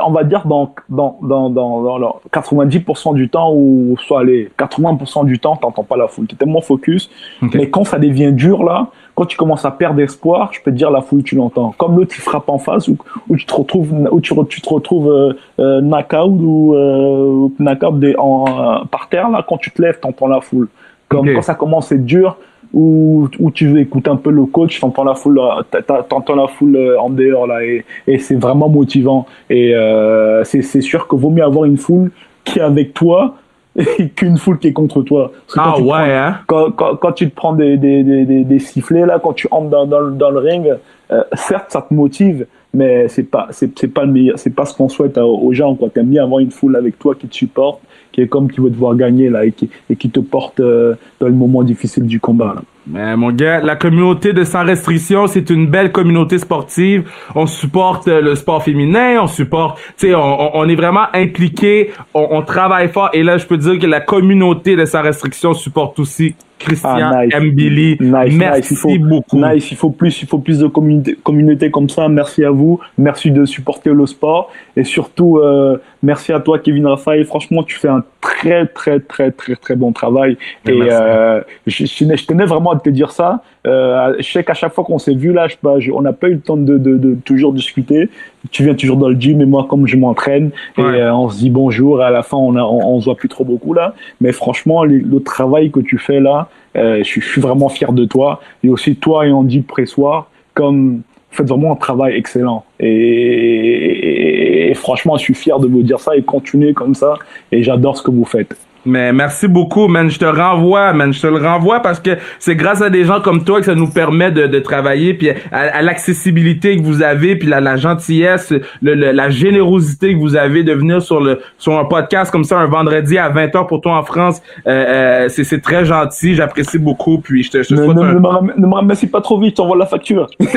on 0.06 0.10
va 0.12 0.24
dire 0.24 0.46
dans, 0.46 0.72
dans, 0.88 1.18
dans, 1.22 1.50
dans, 1.50 1.82
dans 1.82 1.98
le 1.98 2.06
90% 2.32 3.14
du 3.14 3.28
temps, 3.28 3.52
ou 3.54 3.96
soit 3.98 4.24
les 4.24 4.50
80% 4.58 5.26
du 5.26 5.38
temps, 5.38 5.56
tu 5.56 5.66
n'entends 5.66 5.82
pas 5.84 5.96
la 5.96 6.08
foule. 6.08 6.26
Tu 6.26 6.34
es 6.34 6.38
tellement 6.38 6.60
focus. 6.62 7.10
Mais 7.54 7.68
quand 7.68 7.84
ça 7.84 7.98
devient 7.98 8.32
dur, 8.32 8.64
là, 8.64 8.88
quand 9.14 9.26
tu 9.26 9.36
commences 9.36 9.64
à 9.64 9.70
perdre 9.72 10.00
espoir, 10.00 10.50
je 10.52 10.60
peux 10.62 10.70
te 10.70 10.76
dire 10.76 10.90
la 10.90 11.00
foule, 11.02 11.22
tu 11.22 11.34
l'entends. 11.34 11.74
Comme 11.76 11.96
l'autre, 11.96 12.14
il 12.16 12.20
frappe 12.20 12.48
en 12.48 12.58
face, 12.58 12.88
ou, 12.88 12.96
ou 13.28 13.36
tu 13.36 13.44
te 13.46 13.54
retrouves, 13.54 13.92
ou 14.10 14.20
tu, 14.20 14.32
tu 14.48 14.60
te 14.62 14.68
retrouves 14.68 15.10
euh, 15.10 15.32
euh, 15.58 15.80
knockout 15.80 16.40
ou 16.40 16.74
euh, 16.74 17.48
knockout 17.58 17.98
des- 17.98 18.14
en, 18.16 18.84
par 18.90 19.08
terre, 19.08 19.28
là, 19.28 19.44
quand 19.46 19.58
tu 19.58 19.70
te 19.70 19.82
lèves, 19.82 19.98
tu 20.00 20.08
entends 20.08 20.28
la 20.28 20.40
foule. 20.40 20.68
Comme 21.08 21.26
quand 21.34 21.42
ça 21.42 21.54
commence 21.54 21.90
à 21.90 21.94
être 21.96 22.04
dur, 22.04 22.36
où, 22.72 23.28
où 23.38 23.50
tu 23.50 23.68
veux 23.68 23.80
écouter 23.80 24.10
un 24.10 24.16
peu 24.16 24.30
le 24.30 24.44
coach, 24.44 24.80
t'entends 24.80 25.04
la 25.04 25.14
foule, 25.14 25.38
euh, 25.40 25.80
t'entends 26.08 26.34
la 26.36 26.48
foule 26.48 26.76
euh, 26.76 27.00
en 27.00 27.10
dehors 27.10 27.46
là, 27.46 27.64
et, 27.64 27.84
et 28.06 28.18
c'est 28.18 28.36
vraiment 28.36 28.68
motivant. 28.68 29.26
Et 29.48 29.74
euh, 29.74 30.44
c'est 30.44 30.80
sûr 30.80 31.06
que 31.08 31.16
vaut 31.16 31.30
mieux 31.30 31.44
avoir 31.44 31.64
une 31.64 31.78
foule 31.78 32.10
qui 32.44 32.58
est 32.58 32.62
avec 32.62 32.94
toi 32.94 33.36
qu'une 34.16 34.36
foule 34.38 34.58
qui 34.58 34.68
est 34.68 34.72
contre 34.72 35.02
toi. 35.02 35.32
Ah 35.56 35.78
ouais, 35.78 35.86
prends- 35.86 35.98
hein? 36.00 36.34
quand, 36.46 36.70
quand, 36.72 36.96
quand 36.96 37.12
tu 37.12 37.30
te 37.30 37.34
prends 37.34 37.52
des, 37.52 37.76
des, 37.76 38.02
des, 38.02 38.24
des, 38.24 38.44
des 38.44 38.58
sifflets 38.58 39.06
là, 39.06 39.18
quand 39.22 39.32
tu 39.34 39.46
entres 39.50 39.70
dans, 39.70 39.86
dans 39.86 40.30
le 40.30 40.38
ring, 40.38 40.74
euh, 41.10 41.22
certes 41.34 41.66
ça 41.68 41.82
te 41.82 41.94
motive, 41.94 42.46
mais 42.74 43.08
c'est 43.08 43.24
pas 43.30 43.48
c'est 43.50 43.76
c'est 43.78 43.88
pas 43.88 44.04
le 44.04 44.12
meilleur, 44.12 44.38
c'est 44.38 44.54
pas 44.54 44.64
ce 44.66 44.74
qu'on 44.76 44.88
souhaite 44.88 45.16
à- 45.18 45.26
aux 45.26 45.52
gens. 45.52 45.74
Quoi, 45.74 45.88
t'aimes 45.90 46.08
bien 46.10 46.24
avoir 46.24 46.40
une 46.40 46.50
foule 46.50 46.76
avec 46.76 46.98
toi 46.98 47.14
qui 47.14 47.26
te 47.26 47.34
supporte, 47.34 47.80
qui 48.12 48.20
est 48.20 48.26
comme 48.28 48.50
qui 48.50 48.60
veut 48.60 48.70
te 48.70 48.76
voir 48.76 48.94
gagner 48.94 49.30
là 49.30 49.44
et 49.46 49.52
qui 49.52 49.70
et 49.90 49.96
qui 49.96 50.10
te 50.10 50.20
porte 50.20 50.60
euh, 50.60 50.94
dans 51.20 51.26
le 51.28 51.32
moment 51.34 51.62
difficile 51.62 52.04
du 52.04 52.20
combat. 52.20 52.52
Là. 52.56 52.62
Mais 52.90 53.16
mon 53.16 53.32
gars, 53.32 53.60
la 53.60 53.76
communauté 53.76 54.32
de 54.32 54.44
Sans 54.44 54.64
Restriction, 54.64 55.26
c'est 55.26 55.50
une 55.50 55.66
belle 55.66 55.92
communauté 55.92 56.38
sportive. 56.38 57.10
On 57.34 57.46
supporte 57.46 58.08
euh, 58.08 58.22
le 58.22 58.34
sport 58.34 58.62
féminin, 58.62 59.18
on 59.22 59.26
supporte, 59.26 59.78
tu 59.98 60.08
sais, 60.08 60.14
on- 60.14 60.56
on 60.56 60.68
est 60.68 60.74
vraiment 60.76 61.04
impliqué, 61.12 61.90
on, 62.14 62.28
on 62.30 62.42
travaille 62.42 62.88
fort. 62.88 63.10
Et 63.12 63.22
là, 63.22 63.36
je 63.38 63.46
peux 63.46 63.58
dire 63.58 63.78
que 63.78 63.86
la 63.86 64.00
communauté 64.00 64.74
de 64.76 64.84
Sans 64.86 65.02
Restriction 65.02 65.52
supporte 65.52 65.98
aussi 65.98 66.34
Christian 66.58 66.90
Ah, 67.12 67.24
nice. 67.26 67.34
Mbili. 67.40 67.96
Nice, 68.00 68.34
Merci 68.36 68.38
nice. 68.38 68.70
Il 68.72 68.76
faut, 68.76 68.98
beaucoup. 68.98 69.36
Nice, 69.38 69.70
il 69.70 69.76
faut 69.76 69.90
plus, 69.90 70.22
il 70.22 70.28
faut 70.28 70.38
plus 70.38 70.58
de 70.58 70.66
communauté, 70.66 71.16
communauté 71.22 71.70
comme 71.70 71.88
ça. 71.88 72.08
Merci 72.08 72.44
à 72.44 72.50
vous. 72.50 72.80
Merci 72.98 73.30
de 73.30 73.44
supporter 73.44 73.90
le 73.94 74.06
sport. 74.06 74.50
Et 74.76 74.84
surtout, 74.84 75.38
euh, 75.38 75.78
merci 76.02 76.32
à 76.32 76.40
toi, 76.40 76.58
Kevin 76.58 76.86
Raphaël. 76.86 77.24
Franchement, 77.24 77.62
tu 77.62 77.76
fais 77.76 77.88
un 77.88 78.02
très, 78.20 78.66
très, 78.66 79.00
très, 79.00 79.30
très, 79.30 79.54
très 79.56 79.76
bon 79.76 79.92
travail. 79.92 80.36
Et 80.66 80.72
euh, 80.90 81.40
je, 81.66 81.84
je 81.86 82.26
tenais- 82.26 82.44
vraiment 82.46 82.72
à 82.72 82.78
te 82.78 82.90
dire 82.90 83.10
ça. 83.12 83.42
Euh, 83.66 84.14
je 84.18 84.24
sais 84.30 84.42
qu'à 84.44 84.54
chaque 84.54 84.72
fois 84.72 84.84
qu'on 84.84 84.98
s'est 84.98 85.14
vu 85.14 85.32
là, 85.32 85.46
je, 85.48 85.56
je- 85.80 85.92
on 85.92 86.00
n'a 86.02 86.12
pas 86.12 86.28
eu 86.28 86.34
le 86.34 86.40
temps 86.40 86.56
de, 86.56 86.78
de, 86.78 86.96
de 86.96 87.14
toujours 87.24 87.52
discuter. 87.52 88.08
Tu 88.50 88.62
viens 88.64 88.74
toujours 88.74 88.96
dans 88.96 89.08
le 89.08 89.16
gym 89.20 89.40
et 89.40 89.46
moi, 89.46 89.66
comme 89.68 89.86
je 89.86 89.96
m'entraîne, 89.96 90.50
et 90.76 90.80
euh, 91.00 91.14
on 91.14 91.28
se 91.28 91.38
dit 91.38 91.50
bonjour. 91.50 92.00
Et 92.00 92.04
à 92.04 92.10
la 92.10 92.22
fin, 92.22 92.36
on, 92.36 92.54
a, 92.56 92.62
on, 92.62 92.94
on 92.94 93.00
se 93.00 93.06
voit 93.06 93.16
plus 93.16 93.28
trop 93.28 93.44
beaucoup 93.44 93.74
là. 93.74 93.94
Mais 94.20 94.32
franchement, 94.32 94.84
les- 94.84 95.00
le 95.00 95.20
travail 95.20 95.70
que 95.70 95.80
tu 95.80 95.98
fais 95.98 96.20
là, 96.20 96.48
euh, 96.76 96.98
je, 96.98 97.02
suis- 97.04 97.20
je 97.20 97.28
suis 97.28 97.40
vraiment 97.40 97.68
fier 97.68 97.92
de 97.92 98.04
toi. 98.04 98.40
Et 98.62 98.68
aussi 98.68 98.94
toi 98.96 99.26
et 99.26 99.32
Andy 99.32 99.60
Pressoir, 99.60 100.30
comme 100.54 101.02
faites 101.30 101.48
vraiment 101.48 101.72
un 101.72 101.76
travail 101.76 102.14
excellent. 102.16 102.64
Et, 102.80 102.88
et- 102.88 104.70
et 104.70 104.74
franchement, 104.74 105.16
je 105.16 105.22
suis 105.22 105.34
fier 105.34 105.58
de 105.58 105.66
vous 105.66 105.82
dire 105.82 105.98
ça 106.00 106.16
et 106.16 106.22
continuez 106.22 106.72
comme 106.74 106.94
ça. 106.94 107.14
Et 107.52 107.62
j'adore 107.62 107.96
ce 107.96 108.02
que 108.02 108.10
vous 108.10 108.24
faites. 108.24 108.56
Mais 108.88 109.12
merci 109.12 109.48
beaucoup, 109.48 109.86
man. 109.86 110.10
Je 110.10 110.18
te 110.18 110.24
renvoie, 110.24 110.92
man. 110.94 111.12
Je 111.12 111.20
te 111.20 111.26
le 111.26 111.36
renvoie 111.36 111.80
parce 111.80 112.00
que 112.00 112.10
c'est 112.38 112.56
grâce 112.56 112.80
à 112.82 112.88
des 112.90 113.04
gens 113.04 113.20
comme 113.20 113.44
toi 113.44 113.60
que 113.60 113.66
ça 113.66 113.74
nous 113.74 113.88
permet 113.88 114.30
de, 114.30 114.46
de 114.46 114.58
travailler, 114.58 115.14
puis 115.14 115.30
à, 115.30 115.36
à 115.52 115.82
l'accessibilité 115.82 116.76
que 116.76 116.82
vous 116.82 117.02
avez, 117.02 117.36
puis 117.36 117.48
la, 117.48 117.60
la 117.60 117.76
gentillesse, 117.76 118.50
le, 118.82 118.94
le- 118.94 119.12
la 119.12 119.30
générosité 119.30 120.14
que 120.14 120.18
vous 120.18 120.36
avez 120.36 120.64
de 120.64 120.72
venir 120.72 121.02
sur 121.02 121.20
le 121.20 121.40
sur 121.58 121.78
un 121.78 121.84
podcast 121.84 122.30
comme 122.32 122.44
ça 122.44 122.58
un 122.58 122.66
vendredi 122.66 123.18
à 123.18 123.30
20h 123.30 123.66
pour 123.66 123.80
toi 123.80 123.96
en 123.98 124.02
France. 124.02 124.40
Euh, 124.66 124.70
euh, 124.70 125.28
c'est 125.28 125.44
c'est 125.44 125.60
très 125.60 125.84
gentil. 125.84 126.34
J'apprécie 126.34 126.78
beaucoup. 126.78 127.18
Puis 127.18 127.42
je 127.42 127.50
te, 127.50 127.62
je 127.62 127.68
te 127.68 127.74
Ne, 127.74 127.84
souhaite 127.84 127.96
ne- 127.98 128.02
un- 128.02 128.14
ne 128.14 128.18
me 128.20 128.26
ram- 128.26 128.52
ne 128.56 128.66
me 128.66 128.74
remercie 128.74 129.06
pas 129.06 129.20
trop 129.20 129.38
vite, 129.38 129.50
je 129.50 129.56
t'envoie 129.56 129.76
la 129.76 129.86
facture. 129.86 130.26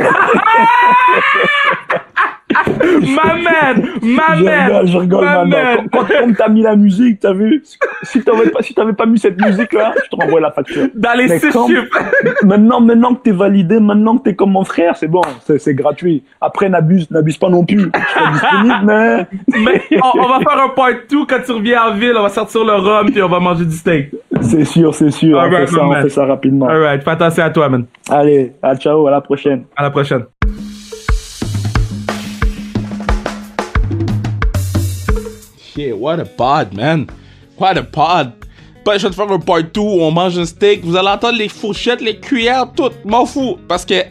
Ma 3.15 3.33
man! 3.35 3.87
Ma 4.01 4.25
rigole, 4.33 4.87
je 4.87 4.97
rigole 4.97 5.25
Ma 5.25 5.45
man! 5.45 5.77
Quand, 5.91 5.99
quand, 6.07 6.33
t'as 6.37 6.49
mis 6.49 6.61
la 6.61 6.75
musique, 6.75 7.19
t'as 7.19 7.33
vu 7.33 7.63
Si 8.03 8.21
t'avais 8.23 8.49
pas, 8.49 8.61
si 8.61 8.73
t'avais 8.73 8.93
pas 8.93 9.05
mis 9.05 9.19
cette 9.19 9.39
musique-là, 9.43 9.93
je 10.03 10.09
te 10.09 10.15
renvoie 10.21 10.39
la 10.41 10.51
facture. 10.51 10.87
Quand- 11.51 11.67
chiffres. 11.67 11.99
Maintenant, 12.43 12.81
maintenant 12.81 13.15
que 13.15 13.21
t'es 13.23 13.31
validé, 13.31 13.79
maintenant 13.79 14.17
que 14.17 14.23
t'es 14.23 14.35
comme 14.35 14.51
mon 14.51 14.63
frère, 14.63 14.95
c'est 14.95 15.07
bon, 15.07 15.21
c'est 15.45 15.59
c'est 15.59 15.73
gratuit. 15.75 16.23
Après, 16.39 16.69
n'abuse, 16.69 17.09
n'abuse 17.11 17.37
pas 17.37 17.49
non 17.49 17.65
plus. 17.65 17.79
Je 17.93 18.13
serai 18.13 18.31
disponible, 18.33 18.75
mais 18.85 19.27
Mais 19.63 19.81
on, 20.03 20.19
on 20.19 20.27
va 20.27 20.39
faire 20.39 20.63
un 20.63 20.69
part 20.69 20.89
2 21.09 21.25
quand 21.27 21.39
tu 21.45 21.51
reviens 21.51 21.83
en 21.83 21.93
ville. 21.95 22.13
On 22.17 22.23
va 22.23 22.29
sortir 22.29 22.63
le 22.63 22.73
rhum 22.73 23.11
puis 23.11 23.21
on 23.21 23.27
va 23.29 23.39
manger 23.39 23.65
du 23.65 23.75
steak. 23.75 24.11
c'est 24.41 24.65
sûr, 24.65 24.93
c'est 24.95 25.11
sûr. 25.11 25.37
On 25.37 25.41
Alright, 25.41 25.69
fait 25.69 25.75
ça, 25.75 25.83
on 25.83 25.87
man. 25.89 26.01
fait 26.03 26.09
ça 26.09 26.25
rapidement. 26.25 26.67
Alright, 26.67 27.03
fais 27.03 27.11
attention 27.11 27.43
à 27.43 27.49
toi, 27.49 27.69
man. 27.69 27.85
Allez, 28.09 28.53
à 28.61 28.75
ciao, 28.75 29.07
à 29.07 29.11
la 29.11 29.21
prochaine. 29.21 29.63
À 29.75 29.83
la 29.83 29.91
prochaine. 29.91 30.23
Shit, 35.73 35.97
what 35.97 36.19
a 36.19 36.25
pod, 36.25 36.73
man. 36.73 37.07
What 37.57 37.77
a 37.77 37.83
pod. 37.83 38.33
Pas 38.83 38.97
je 38.97 39.03
vais 39.03 39.09
te 39.09 39.15
faire 39.15 39.31
un 39.31 39.39
part 39.39 39.63
2 39.63 39.79
où 39.79 40.01
on 40.01 40.11
mange 40.11 40.37
un 40.37 40.45
steak. 40.45 40.83
Vous 40.83 40.95
allez 40.95 41.07
entendre 41.07 41.37
les 41.37 41.47
fourchettes, 41.47 42.01
les 42.01 42.19
cuillères, 42.19 42.71
tout. 42.75 42.91
M'en 43.05 43.25
fous. 43.25 43.57
Parce 43.67 43.85
que 43.85 44.03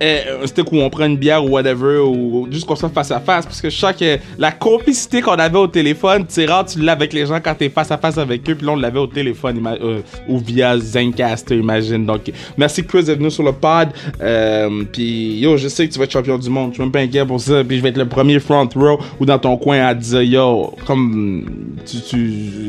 un 0.00 0.46
steak 0.46 0.70
où 0.72 0.76
on 0.76 0.90
prend 0.90 1.06
une 1.06 1.16
bière 1.16 1.44
ou 1.44 1.50
whatever, 1.50 1.98
ou 1.98 2.46
juste 2.50 2.66
qu'on 2.66 2.76
soit 2.76 2.88
face 2.88 3.10
à 3.10 3.20
face, 3.20 3.46
parce 3.46 3.60
que 3.60 3.70
je 3.70 3.76
sens 3.76 3.94
que 3.94 4.18
la 4.38 4.52
complicité 4.52 5.20
qu'on 5.20 5.32
avait 5.32 5.58
au 5.58 5.66
téléphone, 5.66 6.24
c'est 6.28 6.46
rare, 6.46 6.66
tu 6.66 6.80
l'as 6.80 6.92
avec 6.92 7.12
les 7.12 7.26
gens 7.26 7.40
quand 7.42 7.54
t'es 7.54 7.68
face 7.68 7.90
à 7.90 7.98
face 7.98 8.18
avec 8.18 8.48
eux, 8.48 8.54
puis 8.54 8.66
là 8.66 8.72
on 8.72 8.76
l'avait 8.76 8.98
au 8.98 9.06
téléphone, 9.06 9.60
euh, 9.80 10.00
ou 10.28 10.38
via 10.38 10.78
Zencaster, 10.78 11.56
imagine. 11.56 12.04
Donc, 12.06 12.32
merci 12.56 12.84
Chris 12.84 13.04
d'être 13.04 13.18
venu 13.18 13.30
sur 13.30 13.42
le 13.42 13.52
pod, 13.52 13.88
euh, 14.20 14.84
puis 14.92 15.38
yo, 15.38 15.56
je 15.56 15.68
sais 15.68 15.86
que 15.86 15.92
tu 15.92 15.98
vas 15.98 16.04
être 16.04 16.12
champion 16.12 16.38
du 16.38 16.50
monde, 16.50 16.70
je 16.70 16.74
suis 16.74 16.82
même 16.82 16.92
pas 16.92 17.00
inquiet 17.00 17.24
pour 17.24 17.40
ça, 17.40 17.64
puis 17.64 17.78
je 17.78 17.82
vais 17.82 17.90
être 17.90 17.98
le 17.98 18.08
premier 18.08 18.38
front 18.38 18.68
row 18.74 18.98
ou 19.20 19.26
dans 19.26 19.38
ton 19.38 19.56
coin 19.56 19.78
à 19.78 19.94
dire 19.94 20.22
yo, 20.22 20.74
comme 20.86 21.44
tu, 21.84 22.00
tu 22.00 22.16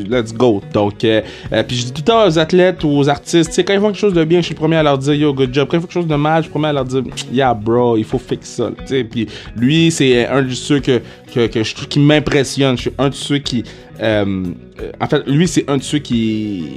let's 0.08 0.32
go. 0.32 0.62
Donc, 0.72 1.04
euh, 1.04 1.22
euh, 1.52 1.62
puis 1.62 1.76
je 1.76 1.84
dis 1.86 1.92
tout 1.92 2.02
le 2.02 2.04
temps 2.04 2.26
aux 2.26 2.38
athlètes 2.38 2.84
ou 2.84 2.88
aux 2.88 3.08
artistes, 3.08 3.50
tu 3.50 3.54
sais, 3.56 3.64
quand 3.64 3.74
ils 3.74 3.80
font 3.80 3.88
quelque 3.88 3.98
chose 3.98 4.14
de 4.14 4.24
bien, 4.24 4.40
je 4.40 4.46
suis 4.46 4.54
le 4.54 4.58
premier 4.58 4.76
à 4.76 4.82
leur 4.82 4.98
dire 4.98 5.14
yo, 5.14 5.32
good 5.32 5.52
job. 5.52 5.68
Quand 5.70 5.76
ils 5.76 5.80
font 5.80 5.86
quelque 5.86 5.94
chose 5.94 6.06
de 6.06 6.14
mal, 6.14 6.42
je 6.42 6.42
suis 6.42 6.48
le 6.48 6.52
premier 6.52 6.68
à 6.68 6.72
leur 6.72 6.84
dire 6.84 7.02
yeah, 7.32 7.54
bro, 7.54 7.96
il 7.96 8.04
faut 8.04 8.18
fixer 8.18 8.56
ça. 8.56 8.70
Tu 8.78 8.86
sais, 8.86 9.04
puis 9.04 9.26
lui, 9.56 9.90
c'est 9.90 10.26
un 10.26 10.42
de 10.42 10.50
ceux 10.50 10.80
que, 10.80 11.00
que, 11.32 11.46
qui 11.46 11.98
m'impressionne. 11.98 12.76
Je 12.76 12.82
suis 12.82 12.92
un 12.98 13.08
de 13.08 13.14
ceux 13.14 13.38
qui. 13.38 13.64
euh, 14.00 14.44
en 15.00 15.06
fait, 15.06 15.26
lui, 15.26 15.48
c'est 15.48 15.68
un 15.68 15.76
de 15.76 15.82
ceux 15.82 15.98
qui. 15.98 16.76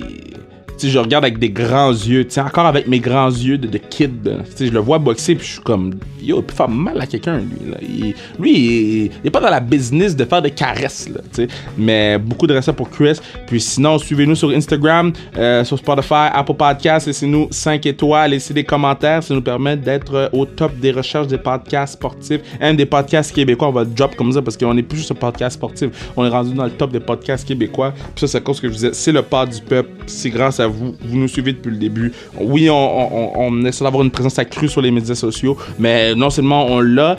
Sais, 0.82 0.90
je 0.90 0.98
regarde 0.98 1.24
avec 1.24 1.38
des 1.38 1.52
grands 1.52 1.92
yeux, 1.92 2.28
encore 2.38 2.66
avec 2.66 2.88
mes 2.88 3.00
grands 3.00 3.30
yeux 3.30 3.60
de, 3.60 3.78
kid. 3.78 4.32
je 4.60 4.66
le 4.72 4.80
vois 4.80 4.98
boxer, 4.98 5.36
puis 5.36 5.46
je 5.46 5.52
suis 5.54 5.62
comme, 5.62 5.94
yo, 6.20 6.38
il 6.40 6.44
peut 6.44 6.56
faire 6.56 6.70
mal 6.70 7.00
à 7.00 7.06
quelqu'un, 7.06 7.38
lui. 7.38 7.46
Il- 7.84 8.16
lui, 8.40 9.06
il, 9.06 9.12
est 9.24 9.30
pas 9.30 9.40
dans 9.40 9.52
la 9.52 9.60
business 9.60 10.16
de 10.16 10.26
faire 10.26 10.42
des 10.42 10.50
caresses, 10.50 11.06
tu 11.06 11.20
sais. 11.34 11.48
Mais 11.78 12.18
beaucoup 12.18 12.48
de 12.48 12.56
respect 12.56 12.74
pour 12.74 12.90
Chris. 12.90 13.20
Puis 13.46 13.62
sinon, 13.62 14.00
suivez-nous 14.00 14.34
sur 14.34 14.50
Instagram, 14.50 15.14
euh, 15.38 15.64
sur 15.64 15.78
Spotify, 15.78 16.32
Apple 16.34 16.56
Podcasts, 16.56 17.06
laissez-nous 17.06 17.48
5 17.52 17.86
étoiles, 17.86 18.32
laissez 18.32 18.56
des 18.56 18.64
commentaires, 18.64 19.22
ça 19.22 19.36
nous 19.36 19.42
permet 19.44 19.78
d'être 19.78 20.16
euh, 20.16 20.30
au 20.34 20.48
top 20.48 20.76
des 20.80 20.92
recherches 20.92 21.28
des 21.28 21.38
podcasts 21.38 21.94
sportifs, 21.94 22.42
même 22.60 22.76
des 22.76 22.88
podcasts 22.88 23.36
québécois. 23.36 23.68
On 23.68 23.72
va 23.72 23.86
drop 23.86 24.16
comme 24.16 24.32
ça 24.32 24.42
parce 24.42 24.58
qu'on 24.58 24.74
n'est 24.74 24.82
plus 24.82 24.98
juste 24.98 25.12
un 25.12 25.16
podcast 25.16 25.58
sportif, 25.58 25.92
on 26.18 26.26
est 26.26 26.30
rendu 26.30 26.56
dans 26.56 26.66
le 26.66 26.72
top 26.72 26.92
des 26.92 27.00
podcasts 27.00 27.48
québécois. 27.48 27.94
Puis 28.16 28.22
ça, 28.22 28.28
c'est 28.28 28.44
cause 28.44 28.60
que 28.60 28.68
je 28.68 28.74
disais, 28.74 28.94
c'est 28.94 29.12
le 29.12 29.22
pod 29.22 29.48
du 29.48 29.62
peuple, 29.62 29.90
c'est 30.08 30.32
grâce 30.32 30.60
à 30.60 30.71
vous 30.72 31.18
nous 31.18 31.28
suivez 31.28 31.54
depuis 31.54 31.72
le 31.72 31.78
début. 31.78 32.12
Oui, 32.40 32.70
on, 32.70 32.76
on, 32.76 33.32
on, 33.36 33.66
essaie 33.66 33.84
d'avoir 33.84 34.04
une 34.04 34.12
présence 34.12 34.40
accrue 34.40 34.68
sur 34.68 34.82
les 34.82 34.92
médias 34.92 35.16
sociaux, 35.16 35.58
mais 35.80 36.16
non 36.16 36.30
seulement 36.30 36.66
on 36.66 36.80
l'a, 36.80 37.18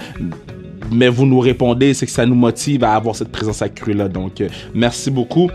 mais 0.90 1.08
vous 1.08 1.26
nous 1.26 1.40
répondez, 1.40 1.94
c'est 1.94 2.06
que 2.06 2.12
ça 2.12 2.26
nous 2.26 2.34
motive 2.34 2.84
à 2.84 2.94
avoir 2.94 3.16
cette 3.16 3.32
présence 3.32 3.62
accrue 3.62 3.94
là. 3.94 4.08
Donc, 4.08 4.40
euh, 4.40 4.48
merci 4.74 5.10
beaucoup. 5.10 5.50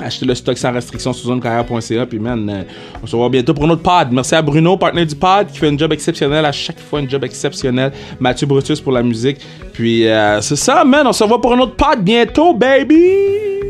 Achetez 0.00 0.26
le 0.26 0.34
stock 0.34 0.56
sans 0.56 0.72
restriction 0.72 1.12
sur 1.12 1.28
zonecarrière.ca. 1.28 2.06
Puis, 2.06 2.20
man, 2.20 2.48
euh, 2.48 2.62
on 3.02 3.06
se 3.06 3.16
revoit 3.16 3.30
bientôt 3.30 3.52
pour 3.52 3.64
un 3.64 3.70
autre 3.70 3.82
pod. 3.82 4.12
Merci 4.12 4.34
à 4.36 4.42
Bruno, 4.42 4.76
partenaire 4.76 5.06
du 5.06 5.16
pod, 5.16 5.48
qui 5.48 5.58
fait 5.58 5.68
un 5.68 5.76
job 5.76 5.92
exceptionnel 5.92 6.44
à 6.44 6.52
chaque 6.52 6.78
fois, 6.78 7.00
un 7.00 7.08
job 7.08 7.24
exceptionnel. 7.24 7.92
Mathieu 8.20 8.46
Brutus 8.46 8.80
pour 8.80 8.92
la 8.92 9.02
musique. 9.02 9.38
Puis, 9.72 10.06
euh, 10.06 10.40
c'est 10.40 10.56
ça, 10.56 10.84
man. 10.84 11.06
On 11.06 11.12
se 11.12 11.24
revoit 11.24 11.40
pour 11.40 11.52
un 11.52 11.58
autre 11.58 11.74
pod 11.74 12.02
bientôt, 12.02 12.54
baby! 12.54 13.67